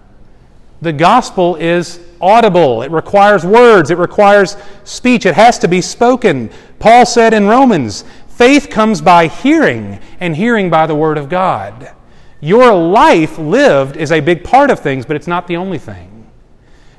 The 0.83 0.93
gospel 0.93 1.55
is 1.57 2.01
audible, 2.21 2.83
it 2.83 2.91
requires 2.91 3.47
words, 3.47 3.91
it 3.91 3.99
requires 3.99 4.57
speech, 4.83 5.27
it 5.27 5.35
has 5.35 5.59
to 5.61 5.69
be 5.69 5.81
spoken. 5.81 6.51
Paul 6.81 7.07
said 7.07 7.33
in 7.33 7.47
Romans, 7.47 8.05
faith 8.27 8.69
comes 8.69 9.01
by 9.01 9.29
hearing, 9.29 10.01
and 10.19 10.35
hearing 10.35 10.71
by 10.71 10.89
the 10.89 10.95
word 10.97 11.19
of 11.19 11.29
God. 11.29 11.93
Your 12.41 12.75
life 12.75 13.39
lived 13.39 13.97
is 13.97 14.11
a 14.11 14.19
big 14.19 14.43
part 14.43 14.73
of 14.73 14.81
things, 14.81 15.07
but 15.07 15.15
it's 15.15 15.29
not 15.29 15.47
the 15.47 15.57
only 15.57 15.79
thing. 15.79 16.29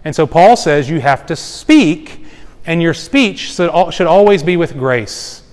And 0.05 0.15
so 0.15 0.25
Paul 0.25 0.55
says 0.55 0.89
you 0.89 1.01
have 1.01 1.25
to 1.25 1.35
speak, 1.35 2.25
and 2.65 2.81
your 2.81 2.93
speech 2.93 3.51
should 3.51 4.07
always 4.07 4.43
be 4.43 4.55
with 4.55 4.77
grace. 4.77 5.43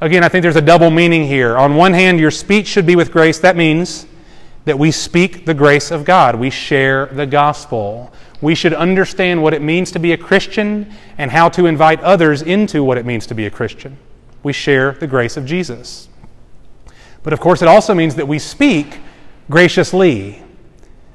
Again, 0.00 0.24
I 0.24 0.28
think 0.28 0.42
there's 0.42 0.56
a 0.56 0.60
double 0.60 0.90
meaning 0.90 1.28
here. 1.28 1.56
On 1.56 1.76
one 1.76 1.92
hand, 1.92 2.18
your 2.18 2.32
speech 2.32 2.66
should 2.66 2.86
be 2.86 2.96
with 2.96 3.12
grace. 3.12 3.38
That 3.38 3.56
means 3.56 4.07
that 4.68 4.78
we 4.78 4.90
speak 4.90 5.46
the 5.46 5.54
grace 5.54 5.90
of 5.90 6.04
God, 6.04 6.36
we 6.36 6.50
share 6.50 7.06
the 7.06 7.26
gospel. 7.26 8.12
We 8.42 8.54
should 8.54 8.74
understand 8.74 9.42
what 9.42 9.54
it 9.54 9.62
means 9.62 9.90
to 9.92 9.98
be 9.98 10.12
a 10.12 10.16
Christian 10.18 10.92
and 11.16 11.30
how 11.30 11.48
to 11.50 11.64
invite 11.64 12.00
others 12.02 12.42
into 12.42 12.84
what 12.84 12.98
it 12.98 13.06
means 13.06 13.26
to 13.28 13.34
be 13.34 13.46
a 13.46 13.50
Christian. 13.50 13.96
We 14.42 14.52
share 14.52 14.92
the 14.92 15.06
grace 15.06 15.38
of 15.38 15.46
Jesus. 15.46 16.08
But 17.22 17.32
of 17.32 17.40
course, 17.40 17.62
it 17.62 17.68
also 17.68 17.94
means 17.94 18.14
that 18.16 18.28
we 18.28 18.38
speak 18.38 18.98
graciously, 19.48 20.42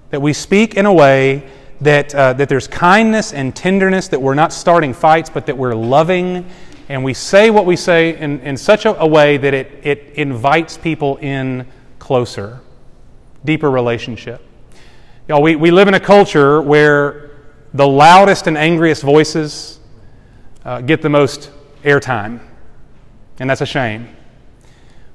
that 0.09 0.21
we 0.21 0.33
speak 0.33 0.73
in 0.73 0.87
a 0.87 0.93
way 0.93 1.47
that, 1.79 2.13
uh, 2.15 2.33
that 2.33 2.49
there's 2.49 2.67
kindness 2.67 3.33
and 3.33 3.55
tenderness, 3.55 4.07
that 4.07 4.21
we're 4.21 4.33
not 4.33 4.51
starting 4.51 4.93
fights, 4.93 5.29
but 5.29 5.45
that 5.45 5.57
we're 5.57 5.75
loving, 5.75 6.45
and 6.89 7.03
we 7.03 7.13
say 7.13 7.51
what 7.51 7.67
we 7.67 7.75
say 7.75 8.17
in, 8.17 8.39
in 8.39 8.57
such 8.57 8.85
a, 8.85 8.99
a 8.99 9.05
way 9.07 9.37
that 9.37 9.53
it, 9.53 9.79
it 9.83 10.13
invites 10.15 10.75
people 10.75 11.17
in 11.17 11.67
closer, 11.99 12.59
deeper 13.45 13.69
relationship. 13.69 14.41
Y'all, 15.27 15.41
we, 15.41 15.55
we 15.55 15.71
live 15.71 15.87
in 15.87 15.93
a 15.93 15.99
culture 15.99 16.61
where 16.61 17.31
the 17.73 17.87
loudest 17.87 18.47
and 18.47 18.57
angriest 18.57 19.01
voices 19.01 19.79
uh, 20.65 20.81
get 20.81 21.01
the 21.01 21.09
most 21.09 21.51
airtime, 21.83 22.39
and 23.39 23.49
that's 23.49 23.61
a 23.61 23.65
shame. 23.65 24.15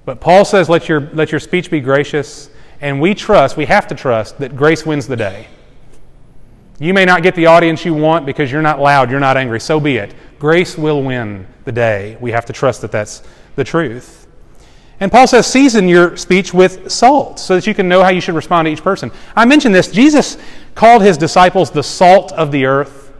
But 0.04 0.20
Paul 0.20 0.44
says, 0.44 0.68
let 0.68 0.88
your, 0.88 1.00
let 1.12 1.30
your 1.30 1.40
speech 1.40 1.70
be 1.70 1.80
gracious 1.80 2.50
and 2.80 3.00
we 3.00 3.14
trust, 3.14 3.56
we 3.56 3.66
have 3.66 3.86
to 3.88 3.94
trust, 3.94 4.38
that 4.38 4.56
grace 4.56 4.86
wins 4.86 5.08
the 5.08 5.16
day. 5.16 5.48
You 6.78 6.94
may 6.94 7.04
not 7.04 7.24
get 7.24 7.34
the 7.34 7.46
audience 7.46 7.84
you 7.84 7.92
want 7.92 8.24
because 8.24 8.52
you're 8.52 8.62
not 8.62 8.78
loud, 8.78 9.10
you're 9.10 9.18
not 9.18 9.36
angry. 9.36 9.58
So 9.58 9.80
be 9.80 9.96
it. 9.96 10.14
Grace 10.38 10.78
will 10.78 11.02
win 11.02 11.46
the 11.64 11.72
day. 11.72 12.16
We 12.20 12.30
have 12.30 12.44
to 12.46 12.52
trust 12.52 12.82
that 12.82 12.92
that's 12.92 13.24
the 13.56 13.64
truth. 13.64 14.27
And 15.00 15.12
Paul 15.12 15.26
says, 15.26 15.46
season 15.46 15.88
your 15.88 16.16
speech 16.16 16.52
with 16.52 16.90
salt 16.90 17.38
so 17.38 17.54
that 17.54 17.66
you 17.66 17.74
can 17.74 17.88
know 17.88 18.02
how 18.02 18.08
you 18.08 18.20
should 18.20 18.34
respond 18.34 18.66
to 18.66 18.72
each 18.72 18.82
person. 18.82 19.12
I 19.36 19.44
mentioned 19.44 19.74
this. 19.74 19.90
Jesus 19.90 20.38
called 20.74 21.02
his 21.02 21.16
disciples 21.16 21.70
the 21.70 21.82
salt 21.82 22.32
of 22.32 22.50
the 22.50 22.66
earth. 22.66 23.12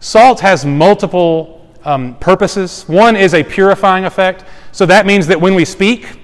Salt 0.00 0.40
has 0.40 0.66
multiple 0.66 1.66
um, 1.84 2.16
purposes. 2.16 2.84
One 2.86 3.16
is 3.16 3.32
a 3.32 3.42
purifying 3.42 4.04
effect. 4.04 4.44
So 4.72 4.84
that 4.86 5.06
means 5.06 5.26
that 5.28 5.40
when 5.40 5.54
we 5.54 5.64
speak, 5.64 6.18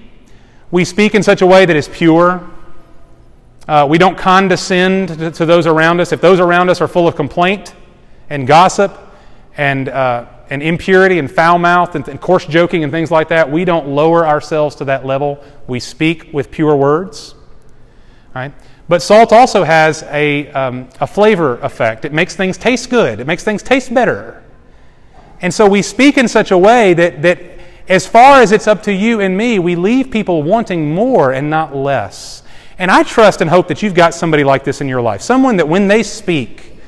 we 0.69 0.85
speak 0.85 1.15
in 1.15 1.23
such 1.23 1.41
a 1.41 1.47
way 1.47 1.65
that 1.65 1.75
is 1.75 1.87
pure, 1.87 2.49
uh, 3.67 3.87
we 3.89 3.97
don't 3.97 4.17
condescend 4.17 5.07
to, 5.07 5.31
to, 5.31 5.45
those 5.45 5.65
around 5.65 6.01
us. 6.01 6.11
If 6.11 6.19
those 6.21 6.39
around 6.39 6.69
us 6.69 6.81
are 6.81 6.87
full 6.87 7.07
of 7.07 7.15
complaint 7.15 7.73
and 8.29 8.45
gossip 8.45 8.97
and, 9.57 9.89
uh, 9.89 10.25
and 10.49 10.63
impurity 10.63 11.19
and 11.19 11.31
foul 11.31 11.59
mouth 11.59 11.95
and, 11.95 12.07
and, 12.07 12.19
coarse 12.19 12.45
joking 12.45 12.83
and 12.83 12.91
things 12.91 13.11
like 13.11 13.29
that, 13.29 13.49
we 13.49 13.65
don't 13.65 13.87
lower 13.89 14.25
ourselves 14.25 14.75
to 14.77 14.85
that 14.85 15.05
level. 15.05 15.43
We 15.67 15.79
speak 15.79 16.33
with 16.33 16.51
pure 16.51 16.75
words. 16.75 17.35
Right? 18.33 18.51
But 18.89 19.01
salt 19.01 19.31
also 19.31 19.63
has 19.63 20.03
a, 20.03 20.51
um, 20.51 20.89
a 20.99 21.07
flavor 21.07 21.57
effect. 21.59 22.05
It 22.05 22.13
makes 22.13 22.35
things 22.35 22.57
taste 22.57 22.89
good, 22.89 23.19
it 23.19 23.27
makes 23.27 23.43
things 23.43 23.63
taste 23.63 23.93
better. 23.93 24.43
And 25.41 25.53
so 25.53 25.67
we 25.67 25.81
speak 25.81 26.17
in 26.17 26.27
such 26.27 26.51
a 26.51 26.57
way 26.57 26.93
that, 26.93 27.21
that 27.21 27.39
as 27.87 28.07
far 28.07 28.41
as 28.41 28.51
it's 28.51 28.67
up 28.67 28.83
to 28.83 28.93
you 28.93 29.19
and 29.19 29.37
me, 29.37 29.59
we 29.59 29.75
leave 29.75 30.09
people 30.09 30.41
wanting 30.41 30.93
more 30.93 31.33
and 31.33 31.49
not 31.49 31.75
less. 31.75 32.43
And 32.77 32.89
I 32.89 33.03
trust 33.03 33.41
and 33.41 33.49
hope 33.49 33.67
that 33.67 33.83
you've 33.83 33.93
got 33.93 34.13
somebody 34.13 34.43
like 34.43 34.63
this 34.63 34.81
in 34.81 34.87
your 34.87 35.01
life. 35.01 35.21
Someone 35.21 35.57
that 35.57 35.67
when 35.67 35.87
they 35.87 36.01
speak, 36.01 36.79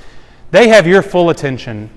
they 0.51 0.69
have 0.69 0.88
your 0.88 1.01
full 1.01 1.30
attention. 1.30 1.89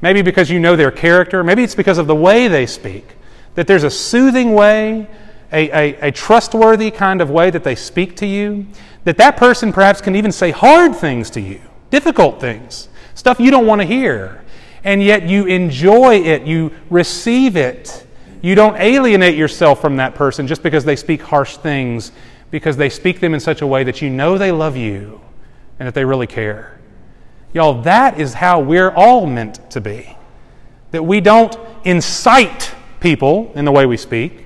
Maybe 0.00 0.22
because 0.22 0.50
you 0.50 0.60
know 0.60 0.76
their 0.76 0.90
character, 0.90 1.42
maybe 1.42 1.62
it's 1.62 1.74
because 1.74 1.98
of 1.98 2.06
the 2.06 2.14
way 2.14 2.48
they 2.48 2.66
speak. 2.66 3.16
That 3.54 3.66
there's 3.66 3.84
a 3.84 3.90
soothing 3.90 4.54
way, 4.54 5.08
a, 5.52 5.70
a, 5.70 6.08
a 6.08 6.12
trustworthy 6.12 6.90
kind 6.90 7.20
of 7.20 7.30
way 7.30 7.50
that 7.50 7.64
they 7.64 7.74
speak 7.74 8.16
to 8.16 8.26
you. 8.26 8.66
That 9.04 9.16
that 9.18 9.36
person 9.36 9.72
perhaps 9.72 10.00
can 10.00 10.16
even 10.16 10.32
say 10.32 10.50
hard 10.50 10.94
things 10.94 11.30
to 11.30 11.40
you, 11.40 11.60
difficult 11.90 12.40
things, 12.40 12.88
stuff 13.14 13.40
you 13.40 13.50
don't 13.50 13.66
want 13.66 13.80
to 13.80 13.86
hear. 13.86 14.42
And 14.84 15.02
yet 15.02 15.28
you 15.28 15.46
enjoy 15.46 16.16
it, 16.16 16.42
you 16.42 16.72
receive 16.90 17.56
it. 17.56 18.06
You 18.42 18.54
don't 18.54 18.76
alienate 18.76 19.36
yourself 19.36 19.80
from 19.80 19.96
that 19.96 20.14
person 20.14 20.46
just 20.46 20.62
because 20.62 20.84
they 20.84 20.94
speak 20.94 21.22
harsh 21.22 21.56
things 21.56 22.12
because 22.50 22.76
they 22.76 22.88
speak 22.88 23.20
them 23.20 23.34
in 23.34 23.40
such 23.40 23.62
a 23.62 23.66
way 23.66 23.82
that 23.84 24.00
you 24.00 24.10
know 24.10 24.38
they 24.38 24.52
love 24.52 24.76
you 24.76 25.20
and 25.78 25.86
that 25.86 25.94
they 25.94 26.04
really 26.04 26.26
care. 26.26 26.78
Y'all, 27.56 27.80
that 27.80 28.20
is 28.20 28.34
how 28.34 28.60
we're 28.60 28.90
all 28.90 29.24
meant 29.24 29.70
to 29.70 29.80
be. 29.80 30.14
That 30.90 31.02
we 31.02 31.22
don't 31.22 31.56
incite 31.86 32.74
people 33.00 33.50
in 33.54 33.64
the 33.64 33.72
way 33.72 33.86
we 33.86 33.96
speak 33.96 34.44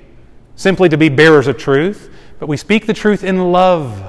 simply 0.55 0.87
to 0.87 0.97
be 0.97 1.09
bearers 1.09 1.47
of 1.47 1.57
truth, 1.57 2.09
but 2.39 2.47
we 2.47 2.55
speak 2.55 2.87
the 2.87 2.93
truth 2.93 3.25
in 3.25 3.51
love. 3.51 4.01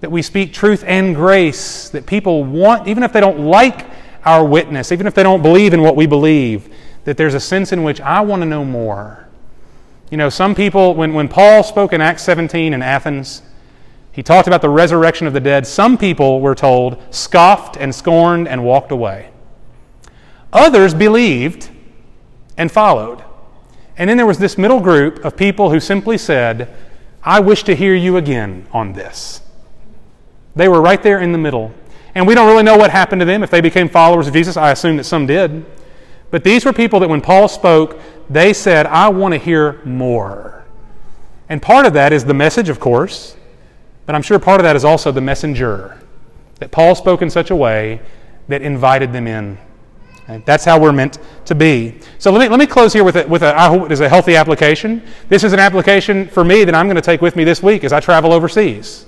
That 0.00 0.12
we 0.12 0.20
speak 0.20 0.52
truth 0.52 0.84
and 0.86 1.14
grace, 1.14 1.88
that 1.88 2.04
people 2.04 2.44
want, 2.44 2.86
even 2.86 3.02
if 3.02 3.14
they 3.14 3.20
don't 3.20 3.46
like 3.46 3.86
our 4.26 4.44
witness, 4.44 4.92
even 4.92 5.06
if 5.06 5.14
they 5.14 5.22
don't 5.22 5.40
believe 5.40 5.72
in 5.72 5.80
what 5.80 5.96
we 5.96 6.04
believe, 6.04 6.68
that 7.04 7.16
there's 7.16 7.32
a 7.32 7.40
sense 7.40 7.72
in 7.72 7.82
which 7.82 8.02
I 8.02 8.20
want 8.20 8.42
to 8.42 8.46
know 8.46 8.62
more. 8.62 9.26
You 10.10 10.18
know, 10.18 10.28
some 10.28 10.54
people, 10.54 10.94
when, 10.94 11.14
when 11.14 11.28
Paul 11.28 11.62
spoke 11.62 11.94
in 11.94 12.02
Acts 12.02 12.24
17 12.24 12.74
in 12.74 12.82
Athens, 12.82 13.40
he 14.16 14.22
talked 14.22 14.48
about 14.48 14.62
the 14.62 14.70
resurrection 14.70 15.26
of 15.26 15.34
the 15.34 15.40
dead. 15.40 15.66
Some 15.66 15.98
people, 15.98 16.40
were 16.40 16.54
told, 16.54 16.96
scoffed 17.14 17.76
and 17.76 17.94
scorned 17.94 18.48
and 18.48 18.64
walked 18.64 18.90
away. 18.90 19.28
Others 20.54 20.94
believed 20.94 21.68
and 22.56 22.72
followed. 22.72 23.22
And 23.98 24.08
then 24.08 24.16
there 24.16 24.24
was 24.24 24.38
this 24.38 24.56
middle 24.56 24.80
group 24.80 25.22
of 25.22 25.36
people 25.36 25.70
who 25.70 25.80
simply 25.80 26.16
said, 26.16 26.74
I 27.22 27.40
wish 27.40 27.64
to 27.64 27.76
hear 27.76 27.94
you 27.94 28.16
again 28.16 28.66
on 28.72 28.94
this. 28.94 29.42
They 30.54 30.66
were 30.66 30.80
right 30.80 31.02
there 31.02 31.20
in 31.20 31.32
the 31.32 31.38
middle. 31.38 31.74
And 32.14 32.26
we 32.26 32.34
don't 32.34 32.46
really 32.46 32.62
know 32.62 32.78
what 32.78 32.90
happened 32.90 33.20
to 33.20 33.26
them 33.26 33.42
if 33.42 33.50
they 33.50 33.60
became 33.60 33.86
followers 33.86 34.28
of 34.28 34.32
Jesus. 34.32 34.56
I 34.56 34.70
assume 34.70 34.96
that 34.96 35.04
some 35.04 35.26
did. 35.26 35.66
But 36.30 36.42
these 36.42 36.64
were 36.64 36.72
people 36.72 37.00
that 37.00 37.08
when 37.10 37.20
Paul 37.20 37.48
spoke, 37.48 38.00
they 38.30 38.54
said, 38.54 38.86
I 38.86 39.10
want 39.10 39.34
to 39.34 39.38
hear 39.38 39.82
more. 39.84 40.64
And 41.50 41.60
part 41.60 41.84
of 41.84 41.92
that 41.92 42.14
is 42.14 42.24
the 42.24 42.32
message, 42.32 42.70
of 42.70 42.80
course, 42.80 43.36
but 44.06 44.14
I'm 44.14 44.22
sure 44.22 44.38
part 44.38 44.60
of 44.60 44.64
that 44.64 44.76
is 44.76 44.84
also 44.84 45.12
the 45.12 45.20
messenger. 45.20 46.00
That 46.60 46.70
Paul 46.70 46.94
spoke 46.94 47.20
in 47.20 47.28
such 47.28 47.50
a 47.50 47.56
way 47.56 48.00
that 48.48 48.62
invited 48.62 49.12
them 49.12 49.26
in. 49.26 49.58
That's 50.44 50.64
how 50.64 50.80
we're 50.80 50.92
meant 50.92 51.18
to 51.44 51.54
be. 51.54 52.00
So 52.18 52.32
let 52.32 52.40
me, 52.40 52.48
let 52.48 52.58
me 52.58 52.66
close 52.66 52.92
here 52.92 53.04
with, 53.04 53.16
a, 53.16 53.26
with 53.28 53.42
a, 53.42 53.56
I 53.56 53.68
hope 53.68 53.86
it 53.86 53.92
is 53.92 54.00
a 54.00 54.08
healthy 54.08 54.34
application. 54.34 55.02
This 55.28 55.44
is 55.44 55.52
an 55.52 55.60
application 55.60 56.26
for 56.26 56.44
me 56.44 56.64
that 56.64 56.74
I'm 56.74 56.86
going 56.86 56.96
to 56.96 57.02
take 57.02 57.20
with 57.20 57.36
me 57.36 57.44
this 57.44 57.62
week 57.62 57.84
as 57.84 57.92
I 57.92 58.00
travel 58.00 58.32
overseas. 58.32 59.06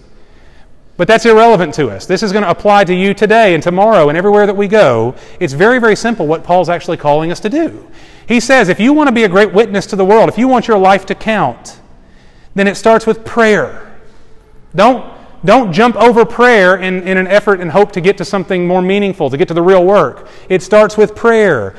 But 0.96 1.08
that's 1.08 1.26
irrelevant 1.26 1.74
to 1.74 1.90
us. 1.90 2.06
This 2.06 2.22
is 2.22 2.30
going 2.32 2.44
to 2.44 2.50
apply 2.50 2.84
to 2.84 2.94
you 2.94 3.14
today 3.14 3.54
and 3.54 3.62
tomorrow 3.62 4.08
and 4.08 4.18
everywhere 4.18 4.46
that 4.46 4.56
we 4.56 4.68
go. 4.68 5.14
It's 5.40 5.52
very, 5.52 5.78
very 5.80 5.96
simple 5.96 6.26
what 6.26 6.44
Paul's 6.44 6.68
actually 6.68 6.96
calling 6.96 7.32
us 7.32 7.40
to 7.40 7.48
do. 7.48 7.88
He 8.26 8.40
says 8.40 8.68
if 8.68 8.78
you 8.78 8.92
want 8.92 9.08
to 9.08 9.14
be 9.14 9.24
a 9.24 9.28
great 9.28 9.52
witness 9.52 9.86
to 9.86 9.96
the 9.96 10.04
world, 10.04 10.28
if 10.28 10.38
you 10.38 10.46
want 10.46 10.68
your 10.68 10.78
life 10.78 11.06
to 11.06 11.14
count, 11.14 11.80
then 12.54 12.68
it 12.68 12.76
starts 12.76 13.06
with 13.06 13.24
prayer. 13.24 13.87
Don't, 14.78 15.12
don't 15.44 15.72
jump 15.72 15.96
over 15.96 16.24
prayer 16.24 16.76
in, 16.76 17.02
in 17.02 17.16
an 17.16 17.26
effort 17.26 17.60
and 17.60 17.68
hope 17.68 17.90
to 17.92 18.00
get 18.00 18.16
to 18.18 18.24
something 18.24 18.64
more 18.64 18.80
meaningful, 18.80 19.28
to 19.28 19.36
get 19.36 19.48
to 19.48 19.54
the 19.54 19.62
real 19.62 19.84
work. 19.84 20.28
It 20.48 20.62
starts 20.62 20.96
with 20.96 21.16
prayer. 21.16 21.74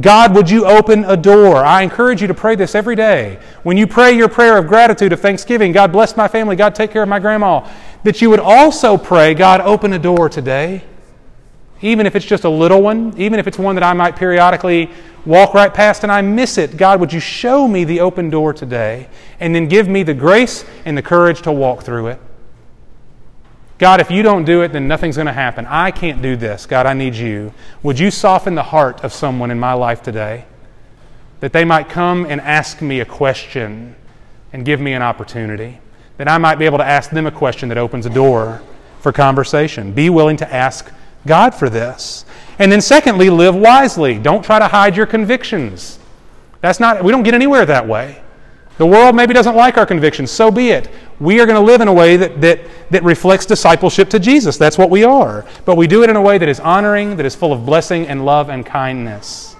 God, 0.00 0.36
would 0.36 0.48
you 0.48 0.64
open 0.64 1.04
a 1.04 1.16
door? 1.16 1.56
I 1.56 1.82
encourage 1.82 2.22
you 2.22 2.28
to 2.28 2.34
pray 2.34 2.54
this 2.54 2.76
every 2.76 2.94
day. 2.94 3.40
When 3.64 3.76
you 3.76 3.88
pray 3.88 4.12
your 4.12 4.28
prayer 4.28 4.56
of 4.56 4.68
gratitude, 4.68 5.12
of 5.12 5.20
thanksgiving, 5.20 5.72
God 5.72 5.90
bless 5.90 6.16
my 6.16 6.28
family, 6.28 6.54
God 6.54 6.76
take 6.76 6.92
care 6.92 7.02
of 7.02 7.08
my 7.08 7.18
grandma, 7.18 7.68
that 8.04 8.22
you 8.22 8.30
would 8.30 8.38
also 8.38 8.96
pray, 8.96 9.34
God, 9.34 9.60
open 9.60 9.92
a 9.92 9.98
door 9.98 10.28
today. 10.28 10.84
Even 11.82 12.06
if 12.06 12.14
it's 12.14 12.24
just 12.24 12.44
a 12.44 12.48
little 12.48 12.82
one, 12.82 13.12
even 13.18 13.40
if 13.40 13.48
it's 13.48 13.58
one 13.58 13.74
that 13.74 13.82
I 13.82 13.94
might 13.94 14.14
periodically 14.14 14.92
walk 15.26 15.54
right 15.54 15.74
past 15.74 16.04
and 16.04 16.12
I 16.12 16.22
miss 16.22 16.56
it, 16.56 16.76
God, 16.76 17.00
would 17.00 17.12
you 17.12 17.18
show 17.18 17.66
me 17.66 17.82
the 17.82 17.98
open 17.98 18.30
door 18.30 18.52
today 18.52 19.08
and 19.40 19.52
then 19.52 19.66
give 19.66 19.88
me 19.88 20.04
the 20.04 20.14
grace 20.14 20.64
and 20.84 20.96
the 20.96 21.02
courage 21.02 21.42
to 21.42 21.50
walk 21.50 21.82
through 21.82 22.06
it? 22.06 22.20
God, 23.78 24.00
if 24.00 24.10
you 24.10 24.22
don't 24.22 24.44
do 24.44 24.62
it, 24.62 24.72
then 24.72 24.86
nothing's 24.86 25.16
going 25.16 25.26
to 25.26 25.32
happen. 25.32 25.66
I 25.66 25.90
can't 25.90 26.22
do 26.22 26.36
this. 26.36 26.64
God, 26.64 26.86
I 26.86 26.94
need 26.94 27.14
you. 27.14 27.52
Would 27.82 27.98
you 27.98 28.10
soften 28.10 28.54
the 28.54 28.62
heart 28.62 29.02
of 29.02 29.12
someone 29.12 29.50
in 29.50 29.58
my 29.58 29.72
life 29.72 30.02
today 30.02 30.44
that 31.40 31.52
they 31.52 31.64
might 31.64 31.88
come 31.88 32.24
and 32.26 32.40
ask 32.40 32.80
me 32.80 33.00
a 33.00 33.04
question 33.04 33.96
and 34.52 34.64
give 34.64 34.80
me 34.80 34.92
an 34.92 35.02
opportunity? 35.02 35.80
That 36.18 36.28
I 36.28 36.38
might 36.38 36.56
be 36.56 36.66
able 36.66 36.78
to 36.78 36.84
ask 36.84 37.10
them 37.10 37.26
a 37.26 37.32
question 37.32 37.68
that 37.70 37.78
opens 37.78 38.06
a 38.06 38.10
door 38.10 38.62
for 39.00 39.12
conversation. 39.12 39.92
Be 39.92 40.08
willing 40.08 40.36
to 40.36 40.54
ask 40.54 40.90
God 41.26 41.54
for 41.54 41.68
this. 41.68 42.24
And 42.60 42.70
then, 42.70 42.80
secondly, 42.80 43.28
live 43.28 43.56
wisely. 43.56 44.18
Don't 44.18 44.44
try 44.44 44.60
to 44.60 44.68
hide 44.68 44.96
your 44.96 45.06
convictions. 45.06 45.98
That's 46.60 46.78
not, 46.78 47.02
we 47.02 47.10
don't 47.10 47.24
get 47.24 47.34
anywhere 47.34 47.66
that 47.66 47.88
way. 47.88 48.22
The 48.76 48.86
world 48.86 49.14
maybe 49.14 49.32
doesn't 49.32 49.54
like 49.54 49.78
our 49.78 49.86
convictions. 49.86 50.30
So 50.30 50.50
be 50.50 50.70
it. 50.70 50.90
We 51.20 51.40
are 51.40 51.46
going 51.46 51.56
to 51.56 51.64
live 51.64 51.80
in 51.80 51.86
a 51.86 51.92
way 51.92 52.16
that, 52.16 52.40
that, 52.40 52.60
that 52.90 53.04
reflects 53.04 53.46
discipleship 53.46 54.10
to 54.10 54.18
Jesus. 54.18 54.56
That's 54.56 54.76
what 54.76 54.90
we 54.90 55.04
are. 55.04 55.46
But 55.64 55.76
we 55.76 55.86
do 55.86 56.02
it 56.02 56.10
in 56.10 56.16
a 56.16 56.20
way 56.20 56.38
that 56.38 56.48
is 56.48 56.58
honoring, 56.58 57.16
that 57.16 57.26
is 57.26 57.36
full 57.36 57.52
of 57.52 57.64
blessing 57.64 58.08
and 58.08 58.24
love 58.24 58.48
and 58.48 58.66
kindness. 58.66 59.54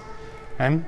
Okay? 0.55 0.81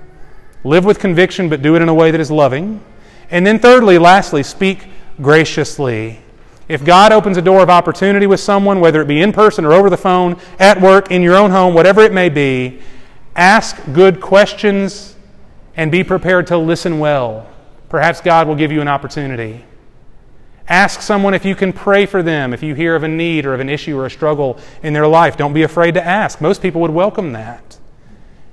Live 0.66 0.84
with 0.84 1.00
conviction, 1.00 1.48
but 1.48 1.62
do 1.62 1.76
it 1.76 1.82
in 1.82 1.88
a 1.88 1.94
way 1.94 2.12
that 2.12 2.20
is 2.20 2.30
loving. 2.30 2.84
And 3.30 3.48
then, 3.48 3.60
thirdly, 3.60 3.98
lastly, 3.98 4.44
speak 4.44 4.88
graciously. 5.22 6.20
If 6.68 6.84
God 6.84 7.14
opens 7.14 7.38
a 7.38 7.42
door 7.42 7.64
of 7.64 7.70
opportunity 7.70 8.28
with 8.28 8.42
someone, 8.42 8.82
whether 8.82 9.02
it 9.02 9.08
be 9.08 9.22
in 9.22 9.32
person 9.32 9.64
or 9.64 9.72
over 9.72 9.90
the 9.90 9.98
phone, 9.98 10.38
at 10.60 10.82
work, 10.82 11.12
in 11.12 11.22
your 11.22 11.36
own 11.36 11.52
home, 11.52 11.74
whatever 11.74 12.02
it 12.02 12.12
may 12.12 12.28
be, 12.28 12.82
ask 13.38 13.78
good 13.94 14.20
questions 14.20 15.16
and 15.78 15.92
be 15.92 16.04
prepared 16.04 16.48
to 16.48 16.58
listen 16.58 17.00
well. 17.00 17.48
Perhaps 17.90 18.22
God 18.22 18.48
will 18.48 18.56
give 18.56 18.72
you 18.72 18.82
an 18.82 18.88
opportunity. 18.88 19.64
Ask 20.68 21.02
someone 21.02 21.34
if 21.34 21.46
you 21.46 21.56
can 21.56 21.72
pray 21.72 22.06
for 22.06 22.22
them, 22.22 22.54
if 22.54 22.62
you 22.62 22.76
hear 22.76 22.96
of 22.96 23.04
a 23.04 23.08
need 23.08 23.46
or 23.46 23.54
of 23.54 23.62
an 23.62 23.70
issue 23.70 23.98
or 23.98 24.06
a 24.06 24.10
struggle 24.10 24.60
in 24.84 24.94
their 24.94 25.08
life. 25.08 25.38
Don't 25.38 25.54
be 25.54 25.64
afraid 25.64 25.94
to 25.94 26.06
ask. 26.06 26.42
Most 26.42 26.62
people 26.62 26.82
would 26.82 26.92
welcome 26.92 27.32
that. 27.32 27.78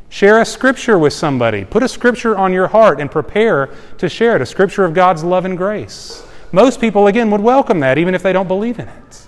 Share 0.08 0.40
a 0.40 0.44
scripture 0.44 0.96
with 0.96 1.12
somebody. 1.12 1.64
Put 1.64 1.82
a 1.82 1.88
scripture 1.88 2.36
on 2.36 2.52
your 2.52 2.68
heart 2.68 3.00
and 3.00 3.10
prepare 3.10 3.70
to 3.98 4.08
share 4.08 4.36
it, 4.36 4.42
a 4.42 4.46
scripture 4.46 4.84
of 4.84 4.94
God's 4.94 5.24
love 5.24 5.44
and 5.44 5.56
grace. 5.56 6.24
Most 6.52 6.80
people, 6.80 7.08
again, 7.08 7.32
would 7.32 7.40
welcome 7.40 7.80
that, 7.80 7.98
even 7.98 8.14
if 8.14 8.22
they 8.22 8.32
don't 8.32 8.46
believe 8.46 8.78
in 8.78 8.86
it. 8.86 9.23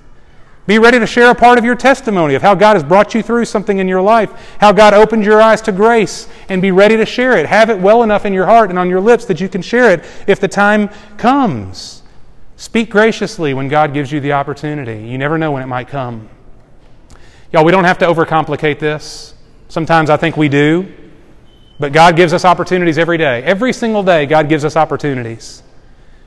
Be 0.67 0.81
ready 0.81 0.99
to 0.99 1.07
share 1.07 1.31
a 1.31 1.35
part 1.35 1.59
of 1.59 1.65
your 1.65 1.77
testimony 1.77 2.35
of 2.35 2.43
how 2.43 2.57
God 2.57 2.75
has 2.75 2.83
brought 2.83 3.15
you 3.15 3.23
through 3.23 3.45
something 3.45 3.79
in 3.79 3.87
your 3.87 4.03
life, 4.03 4.57
how 4.59 4.73
God 4.73 4.95
opened 4.95 5.25
your 5.25 5.41
eyes 5.41 5.63
to 5.63 5.73
grace, 5.73 6.29
and 6.49 6.61
be 6.61 6.73
ready 6.73 6.97
to 6.97 7.07
share 7.07 7.37
it. 7.39 7.47
Have 7.47 7.71
it 7.71 7.79
well 7.79 8.03
enough 8.03 8.25
in 8.25 8.33
your 8.33 8.47
heart 8.47 8.71
and 8.71 8.79
on 8.79 8.91
your 8.91 9.01
lips 9.01 9.27
that 9.27 9.41
you 9.41 9.49
can 9.49 9.63
share 9.63 9.93
it 9.93 10.05
if 10.27 10.41
the 10.41 10.49
time 10.49 10.89
comes. 11.19 12.03
Speak 12.57 12.91
graciously 12.91 13.55
when 13.55 13.69
God 13.69 13.95
gives 13.95 14.11
you 14.11 14.19
the 14.19 14.33
opportunity. 14.33 15.07
You 15.07 15.19
never 15.19 15.39
know 15.39 15.53
when 15.53 15.63
it 15.63 15.67
might 15.67 15.87
come. 15.87 16.29
Y'all, 17.53 17.65
we 17.65 17.71
don't 17.71 17.85
have 17.85 17.99
to 17.99 18.07
overcomplicate 18.07 18.81
this. 18.81 19.35
Sometimes 19.69 20.11
I 20.11 20.17
think 20.17 20.37
we 20.37 20.49
do. 20.49 20.93
But 21.79 21.93
God 21.93 22.17
gives 22.17 22.33
us 22.33 22.45
opportunities 22.45 22.99
every 22.99 23.19
day. 23.19 23.43
Every 23.43 23.73
single 23.73 24.03
day, 24.03 24.27
God 24.27 24.49
gives 24.49 24.65
us 24.65 24.77
opportunities. 24.77 25.63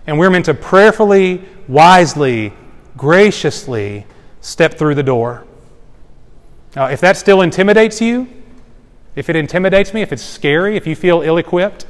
And 0.08 0.18
we're 0.18 0.30
meant 0.30 0.46
to 0.46 0.54
prayerfully, 0.54 1.44
wisely, 1.68 2.54
graciously 2.96 4.06
step 4.42 4.76
through 4.76 4.96
the 4.96 5.04
door. 5.04 5.46
Now, 6.76 6.86
if 6.86 7.02
that 7.02 7.18
still 7.18 7.42
intimidates 7.42 8.00
you, 8.00 8.28
if 9.16 9.30
it 9.30 9.36
intimidates 9.36 9.94
me, 9.94 10.02
if 10.02 10.14
it's 10.14 10.24
scary, 10.24 10.78
if 10.78 10.86
you 10.86 10.96
feel 10.96 11.22
ill 11.22 11.38
equipped, 11.38 11.86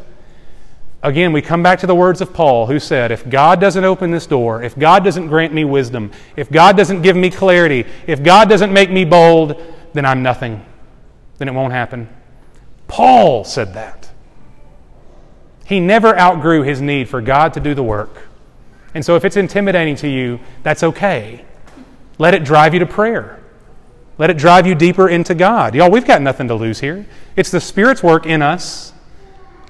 again, 1.03 1.33
we 1.33 1.41
come 1.41 1.61
back 1.61 1.79
to 1.79 1.87
the 1.87 1.95
words 1.95 2.21
of 2.21 2.33
Paul, 2.33 2.67
who 2.67 2.79
said, 2.79 3.11
If 3.11 3.29
God 3.29 3.59
doesn't 3.59 3.83
open 3.83 4.11
this 4.11 4.25
door, 4.25 4.63
if 4.63 4.77
God 4.77 5.03
doesn't 5.03 5.27
grant 5.27 5.53
me 5.53 5.65
wisdom, 5.65 6.11
if 6.35 6.49
God 6.49 6.77
doesn't 6.77 7.01
give 7.01 7.15
me 7.15 7.29
clarity, 7.29 7.85
if 8.07 8.23
God 8.23 8.49
doesn't 8.49 8.71
make 8.71 8.89
me 8.89 9.05
bold, 9.05 9.61
then 9.93 10.05
I'm 10.05 10.23
nothing. 10.23 10.65
Then 11.37 11.47
it 11.47 11.53
won't 11.53 11.73
happen. 11.73 12.09
Paul 12.87 13.43
said 13.43 13.73
that. 13.75 14.09
He 15.65 15.79
never 15.79 16.17
outgrew 16.17 16.63
his 16.63 16.81
need 16.81 17.09
for 17.09 17.21
God 17.21 17.53
to 17.53 17.59
do 17.59 17.75
the 17.75 17.83
work. 17.83 18.27
And 18.95 19.05
so 19.05 19.15
if 19.15 19.23
it's 19.23 19.37
intimidating 19.37 19.95
to 19.97 20.07
you, 20.07 20.39
that's 20.63 20.81
okay. 20.81 21.45
Let 22.19 22.35
it 22.35 22.43
drive 22.43 22.75
you 22.75 22.79
to 22.81 22.85
prayer. 22.85 23.41
Let 24.19 24.29
it 24.29 24.37
drive 24.37 24.67
you 24.67 24.75
deeper 24.75 25.09
into 25.09 25.33
God. 25.33 25.73
Y'all, 25.73 25.89
we've 25.89 26.05
got 26.05 26.21
nothing 26.21 26.49
to 26.49 26.55
lose 26.55 26.79
here. 26.79 27.07
It's 27.35 27.49
the 27.49 27.61
Spirit's 27.61 28.03
work 28.03 28.27
in 28.27 28.43
us. 28.43 28.93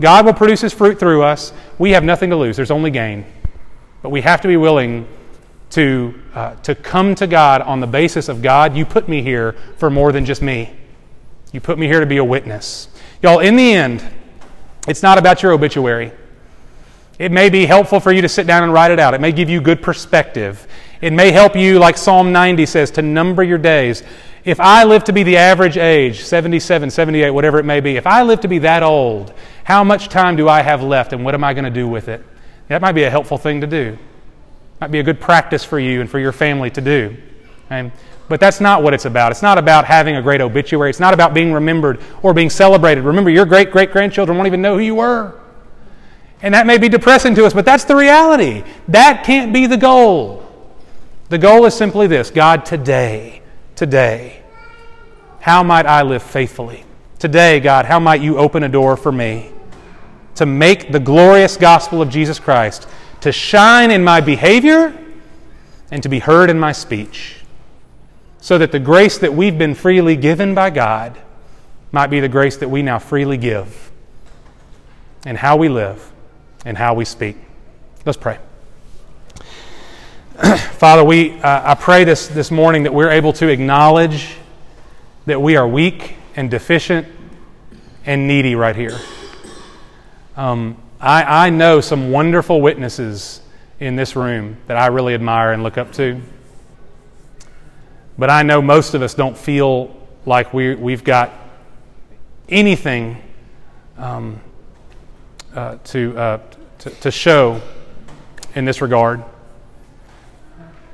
God 0.01 0.25
will 0.25 0.33
produce 0.33 0.59
His 0.59 0.73
fruit 0.73 0.99
through 0.99 1.23
us. 1.23 1.53
We 1.77 1.91
have 1.91 2.03
nothing 2.03 2.31
to 2.31 2.35
lose. 2.35 2.57
There's 2.57 2.71
only 2.71 2.91
gain. 2.91 3.25
But 4.01 4.09
we 4.09 4.21
have 4.21 4.41
to 4.41 4.47
be 4.47 4.57
willing 4.57 5.07
to, 5.71 6.19
uh, 6.33 6.55
to 6.55 6.73
come 6.73 7.15
to 7.15 7.27
God 7.27 7.61
on 7.61 7.79
the 7.79 7.87
basis 7.87 8.27
of 8.27 8.41
God, 8.41 8.75
you 8.75 8.85
put 8.85 9.07
me 9.07 9.21
here 9.21 9.55
for 9.77 9.89
more 9.89 10.11
than 10.11 10.25
just 10.25 10.41
me. 10.41 10.75
You 11.51 11.61
put 11.61 11.77
me 11.77 11.87
here 11.87 11.99
to 11.99 12.05
be 12.05 12.17
a 12.17 12.23
witness. 12.23 12.87
Y'all, 13.21 13.39
in 13.39 13.55
the 13.55 13.73
end, 13.73 14.03
it's 14.87 15.03
not 15.03 15.17
about 15.17 15.43
your 15.43 15.51
obituary. 15.51 16.11
It 17.19 17.31
may 17.31 17.49
be 17.49 17.65
helpful 17.65 17.99
for 17.99 18.11
you 18.11 18.21
to 18.21 18.29
sit 18.29 18.47
down 18.47 18.63
and 18.63 18.71
write 18.71 18.91
it 18.91 18.99
out. 18.99 19.13
It 19.13 19.21
may 19.21 19.31
give 19.31 19.49
you 19.49 19.59
good 19.61 19.81
perspective. 19.81 20.67
It 21.01 21.13
may 21.13 21.31
help 21.31 21.55
you, 21.55 21.79
like 21.79 21.97
Psalm 21.97 22.31
90 22.31 22.65
says, 22.65 22.91
to 22.91 23.01
number 23.01 23.43
your 23.43 23.57
days. 23.57 24.03
If 24.43 24.59
I 24.59 24.83
live 24.83 25.03
to 25.05 25.13
be 25.13 25.23
the 25.23 25.37
average 25.37 25.77
age, 25.77 26.23
77, 26.23 26.89
78, 26.89 27.31
whatever 27.31 27.59
it 27.59 27.65
may 27.65 27.79
be, 27.79 27.97
if 27.97 28.07
I 28.07 28.23
live 28.23 28.41
to 28.41 28.47
be 28.47 28.59
that 28.59 28.83
old, 28.83 29.33
how 29.63 29.83
much 29.83 30.09
time 30.09 30.35
do 30.35 30.49
I 30.49 30.61
have 30.61 30.83
left 30.83 31.13
and 31.13 31.23
what 31.23 31.33
am 31.33 31.43
I 31.43 31.53
going 31.53 31.65
to 31.65 31.69
do 31.69 31.87
with 31.87 32.07
it? 32.07 32.23
That 32.67 32.81
might 32.81 32.93
be 32.93 33.03
a 33.03 33.09
helpful 33.09 33.37
thing 33.37 33.61
to 33.61 33.67
do. 33.67 33.97
Might 34.81 34.91
be 34.91 34.99
a 34.99 35.03
good 35.03 35.19
practice 35.19 35.63
for 35.63 35.79
you 35.79 36.01
and 36.01 36.09
for 36.09 36.19
your 36.19 36.31
family 36.31 36.69
to 36.71 36.81
do. 36.81 37.17
Okay? 37.65 37.91
But 38.29 38.39
that's 38.39 38.61
not 38.61 38.83
what 38.83 38.93
it's 38.93 39.05
about. 39.05 39.31
It's 39.31 39.41
not 39.41 39.57
about 39.57 39.85
having 39.85 40.15
a 40.15 40.21
great 40.21 40.39
obituary. 40.39 40.89
It's 40.89 40.99
not 40.99 41.13
about 41.13 41.33
being 41.33 41.51
remembered 41.51 41.99
or 42.21 42.33
being 42.33 42.49
celebrated. 42.49 43.03
Remember, 43.03 43.29
your 43.29 43.45
great 43.45 43.71
great 43.71 43.91
grandchildren 43.91 44.37
won't 44.37 44.47
even 44.47 44.61
know 44.61 44.75
who 44.75 44.83
you 44.83 44.95
were. 44.95 45.33
And 46.41 46.53
that 46.53 46.65
may 46.65 46.77
be 46.77 46.87
depressing 46.87 47.35
to 47.35 47.45
us, 47.45 47.53
but 47.53 47.65
that's 47.65 47.83
the 47.83 47.95
reality. 47.95 48.63
That 48.87 49.23
can't 49.25 49.51
be 49.51 49.65
the 49.65 49.77
goal. 49.77 50.48
The 51.29 51.37
goal 51.37 51.65
is 51.65 51.75
simply 51.75 52.07
this 52.07 52.31
God, 52.31 52.65
today, 52.65 53.41
today, 53.75 54.41
how 55.39 55.61
might 55.61 55.85
I 55.85 56.01
live 56.01 56.23
faithfully? 56.23 56.83
Today, 57.19 57.59
God, 57.59 57.85
how 57.85 57.99
might 57.99 58.21
you 58.21 58.37
open 58.37 58.63
a 58.63 58.69
door 58.69 58.97
for 58.97 59.11
me 59.11 59.51
to 60.35 60.45
make 60.45 60.91
the 60.91 60.99
glorious 60.99 61.55
gospel 61.55 62.01
of 62.01 62.09
Jesus 62.09 62.39
Christ 62.39 62.87
to 63.21 63.31
shine 63.31 63.91
in 63.91 64.03
my 64.03 64.21
behavior 64.21 64.97
and 65.91 66.01
to 66.01 66.09
be 66.09 66.19
heard 66.19 66.49
in 66.49 66.59
my 66.59 66.71
speech, 66.71 67.41
so 68.39 68.57
that 68.57 68.71
the 68.71 68.79
grace 68.79 69.17
that 69.19 69.33
we've 69.33 69.57
been 69.57 69.75
freely 69.75 70.15
given 70.15 70.55
by 70.55 70.69
God 70.69 71.19
might 71.91 72.07
be 72.07 72.19
the 72.19 72.29
grace 72.29 72.57
that 72.57 72.69
we 72.69 72.81
now 72.81 72.97
freely 72.97 73.37
give 73.37 73.91
in 75.25 75.35
how 75.35 75.57
we 75.57 75.69
live 75.69 76.11
and 76.65 76.77
how 76.77 76.93
we 76.93 77.05
speak. 77.05 77.37
Let's 78.05 78.17
pray. 78.17 78.39
Father, 80.77 81.03
we, 81.03 81.33
uh, 81.41 81.71
I 81.71 81.75
pray 81.75 82.05
this, 82.05 82.29
this 82.29 82.49
morning 82.49 82.83
that 82.83 82.93
we're 82.93 83.09
able 83.09 83.33
to 83.33 83.49
acknowledge 83.49 84.37
that 85.25 85.41
we 85.41 85.57
are 85.57 85.67
weak 85.67 86.15
and 86.33 86.49
deficient 86.49 87.05
and 88.05 88.25
needy 88.25 88.55
right 88.55 88.75
here. 88.75 88.97
Um, 90.37 90.81
I, 91.01 91.47
I 91.47 91.49
know 91.49 91.81
some 91.81 92.11
wonderful 92.11 92.61
witnesses 92.61 93.41
in 93.81 93.97
this 93.97 94.15
room 94.15 94.55
that 94.67 94.77
I 94.77 94.87
really 94.87 95.13
admire 95.13 95.51
and 95.51 95.61
look 95.61 95.77
up 95.77 95.91
to. 95.93 96.21
But 98.17 98.29
I 98.29 98.43
know 98.43 98.61
most 98.61 98.93
of 98.93 99.01
us 99.01 99.13
don't 99.13 99.37
feel 99.37 99.93
like 100.25 100.53
we, 100.53 100.73
we've 100.73 101.03
got 101.03 101.33
anything 102.47 103.21
um, 103.97 104.39
uh, 105.53 105.79
to, 105.83 106.17
uh, 106.17 106.39
to, 106.77 106.89
to 106.91 107.11
show 107.11 107.61
in 108.55 108.63
this 108.63 108.81
regard. 108.81 109.21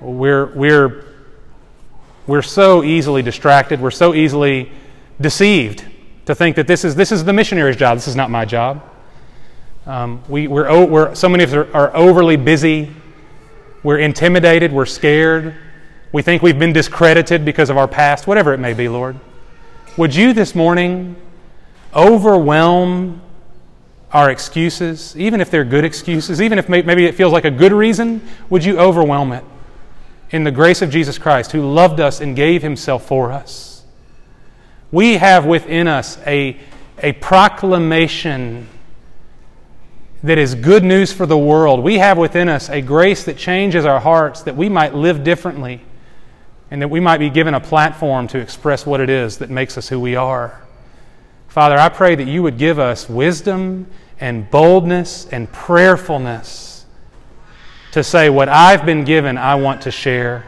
We're, 0.05 0.45
we're, 0.53 1.05
we're 2.27 2.43
so 2.43 2.83
easily 2.83 3.23
distracted, 3.23 3.81
we're 3.81 3.89
so 3.89 4.13
easily 4.13 4.71
deceived 5.19 5.83
to 6.27 6.35
think 6.35 6.55
that 6.57 6.67
this 6.67 6.85
is, 6.85 6.93
this 6.93 7.11
is 7.11 7.23
the 7.23 7.33
missionary's 7.33 7.75
job, 7.75 7.97
this 7.97 8.07
is 8.07 8.15
not 8.15 8.29
my 8.29 8.45
job. 8.45 8.83
Um, 9.87 10.21
we, 10.29 10.47
we're, 10.47 10.85
we're, 10.85 11.15
so 11.15 11.27
many 11.27 11.43
of 11.43 11.49
us 11.49 11.55
are, 11.55 11.75
are 11.75 11.95
overly 11.95 12.35
busy, 12.35 12.93
we're 13.81 13.97
intimidated, 13.97 14.71
we're 14.71 14.85
scared, 14.85 15.55
we 16.11 16.21
think 16.21 16.43
we've 16.43 16.59
been 16.59 16.73
discredited 16.73 17.43
because 17.43 17.71
of 17.71 17.77
our 17.77 17.87
past, 17.87 18.27
whatever 18.27 18.53
it 18.53 18.59
may 18.59 18.73
be, 18.73 18.87
Lord. 18.87 19.19
Would 19.97 20.13
you 20.13 20.33
this 20.33 20.53
morning 20.53 21.15
overwhelm 21.95 23.21
our 24.11 24.29
excuses, 24.29 25.17
even 25.17 25.41
if 25.41 25.49
they're 25.49 25.65
good 25.65 25.83
excuses, 25.83 26.43
even 26.43 26.59
if 26.59 26.69
maybe 26.69 27.05
it 27.05 27.15
feels 27.15 27.33
like 27.33 27.45
a 27.45 27.51
good 27.51 27.71
reason, 27.71 28.21
would 28.51 28.63
you 28.63 28.77
overwhelm 28.77 29.31
it 29.31 29.43
in 30.31 30.43
the 30.43 30.51
grace 30.51 30.81
of 30.81 30.89
Jesus 30.89 31.17
Christ 31.17 31.51
who 31.51 31.61
loved 31.69 31.99
us 31.99 32.21
and 32.21 32.35
gave 32.35 32.61
himself 32.61 33.05
for 33.05 33.31
us? 33.31 33.83
We 34.91 35.17
have 35.17 35.45
within 35.45 35.87
us 35.87 36.17
a, 36.25 36.57
a 36.99 37.13
proclamation 37.13 38.67
that 40.23 40.37
is 40.37 40.55
good 40.55 40.83
news 40.83 41.13
for 41.13 41.25
the 41.25 41.37
world. 41.37 41.83
We 41.83 41.99
have 41.99 42.17
within 42.17 42.49
us 42.49 42.69
a 42.69 42.81
grace 42.81 43.25
that 43.25 43.37
changes 43.37 43.85
our 43.85 43.99
hearts 43.99 44.41
that 44.43 44.55
we 44.55 44.69
might 44.69 44.95
live 44.95 45.23
differently 45.23 45.81
and 46.71 46.81
that 46.81 46.87
we 46.87 46.99
might 46.99 47.19
be 47.19 47.29
given 47.29 47.53
a 47.53 47.59
platform 47.59 48.27
to 48.29 48.39
express 48.39 48.85
what 48.85 48.99
it 48.99 49.09
is 49.09 49.37
that 49.37 49.49
makes 49.49 49.77
us 49.77 49.87
who 49.87 49.99
we 49.99 50.15
are. 50.15 50.61
Father, 51.47 51.77
I 51.77 51.89
pray 51.89 52.15
that 52.15 52.27
you 52.27 52.43
would 52.43 52.57
give 52.57 52.79
us 52.79 53.07
wisdom 53.07 53.87
and 54.19 54.49
boldness 54.49 55.27
and 55.27 55.49
prayerfulness 55.51 56.74
to 57.95 58.03
say, 58.03 58.29
What 58.29 58.49
I've 58.49 58.85
been 58.85 59.05
given, 59.05 59.37
I 59.37 59.55
want 59.55 59.83
to 59.83 59.91
share. 59.91 60.45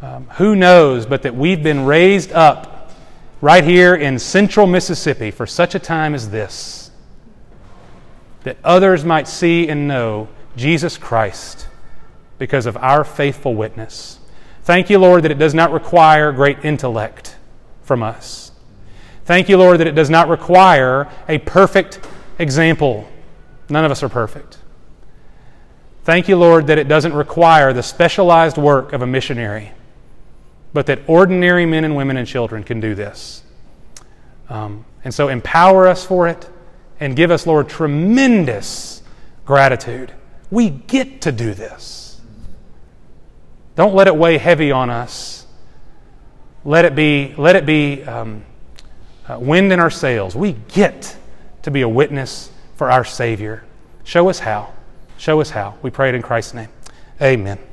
Um, 0.00 0.26
who 0.38 0.56
knows 0.56 1.04
but 1.04 1.22
that 1.22 1.36
we've 1.36 1.62
been 1.62 1.84
raised 1.84 2.32
up 2.32 2.90
right 3.42 3.62
here 3.62 3.94
in 3.94 4.18
central 4.18 4.66
Mississippi 4.66 5.30
for 5.30 5.46
such 5.46 5.74
a 5.74 5.78
time 5.78 6.14
as 6.14 6.30
this, 6.30 6.90
that 8.44 8.56
others 8.64 9.04
might 9.04 9.28
see 9.28 9.68
and 9.68 9.86
know 9.86 10.28
Jesus 10.56 10.96
Christ 10.96 11.68
because 12.38 12.64
of 12.64 12.78
our 12.78 13.04
faithful 13.04 13.54
witness. 13.54 14.20
Thank 14.62 14.88
you, 14.88 14.98
Lord, 14.98 15.24
that 15.24 15.30
it 15.30 15.38
does 15.38 15.52
not 15.52 15.70
require 15.70 16.32
great 16.32 16.64
intellect 16.64 17.36
from 17.82 18.02
us. 18.02 18.52
Thank 19.26 19.50
you, 19.50 19.58
Lord, 19.58 19.80
that 19.80 19.86
it 19.86 19.94
does 19.94 20.08
not 20.08 20.28
require 20.28 21.10
a 21.28 21.36
perfect 21.36 22.00
example. 22.38 23.06
None 23.68 23.84
of 23.84 23.90
us 23.90 24.02
are 24.02 24.08
perfect. 24.08 24.59
Thank 26.04 26.28
you, 26.28 26.36
Lord, 26.36 26.68
that 26.68 26.78
it 26.78 26.88
doesn't 26.88 27.12
require 27.12 27.72
the 27.72 27.82
specialized 27.82 28.56
work 28.56 28.92
of 28.92 29.02
a 29.02 29.06
missionary 29.06 29.72
but 30.72 30.86
that 30.86 31.00
ordinary 31.06 31.66
men 31.66 31.84
and 31.84 31.96
women 31.96 32.16
and 32.16 32.26
children 32.26 32.62
can 32.62 32.80
do 32.80 32.94
this. 32.94 33.42
Um, 34.48 34.84
and 35.04 35.12
so 35.12 35.28
empower 35.28 35.88
us 35.88 36.04
for 36.04 36.28
it 36.28 36.48
and 36.98 37.16
give 37.16 37.30
us, 37.30 37.46
Lord, 37.46 37.68
tremendous 37.68 39.02
gratitude. 39.44 40.12
We 40.50 40.70
get 40.70 41.22
to 41.22 41.32
do 41.32 41.54
this. 41.54 42.20
Don't 43.76 43.94
let 43.94 44.06
it 44.06 44.16
weigh 44.16 44.38
heavy 44.38 44.72
on 44.72 44.90
us. 44.90 45.46
Let 46.64 46.84
it 46.84 46.94
be, 46.94 47.34
let 47.38 47.56
it 47.56 47.64
be 47.64 48.04
um, 48.04 48.44
uh, 49.26 49.38
wind 49.40 49.72
in 49.72 49.80
our 49.80 49.90
sails. 49.90 50.36
We 50.36 50.52
get 50.52 51.16
to 51.62 51.70
be 51.70 51.80
a 51.80 51.88
witness 51.88 52.50
for 52.76 52.90
our 52.90 53.04
Savior. 53.04 53.64
Show 54.04 54.28
us 54.28 54.40
how. 54.40 54.72
Show 55.20 55.38
us 55.42 55.50
how. 55.50 55.74
We 55.82 55.90
pray 55.90 56.08
it 56.08 56.14
in 56.14 56.22
Christ's 56.22 56.54
name. 56.54 56.70
Amen. 57.20 57.58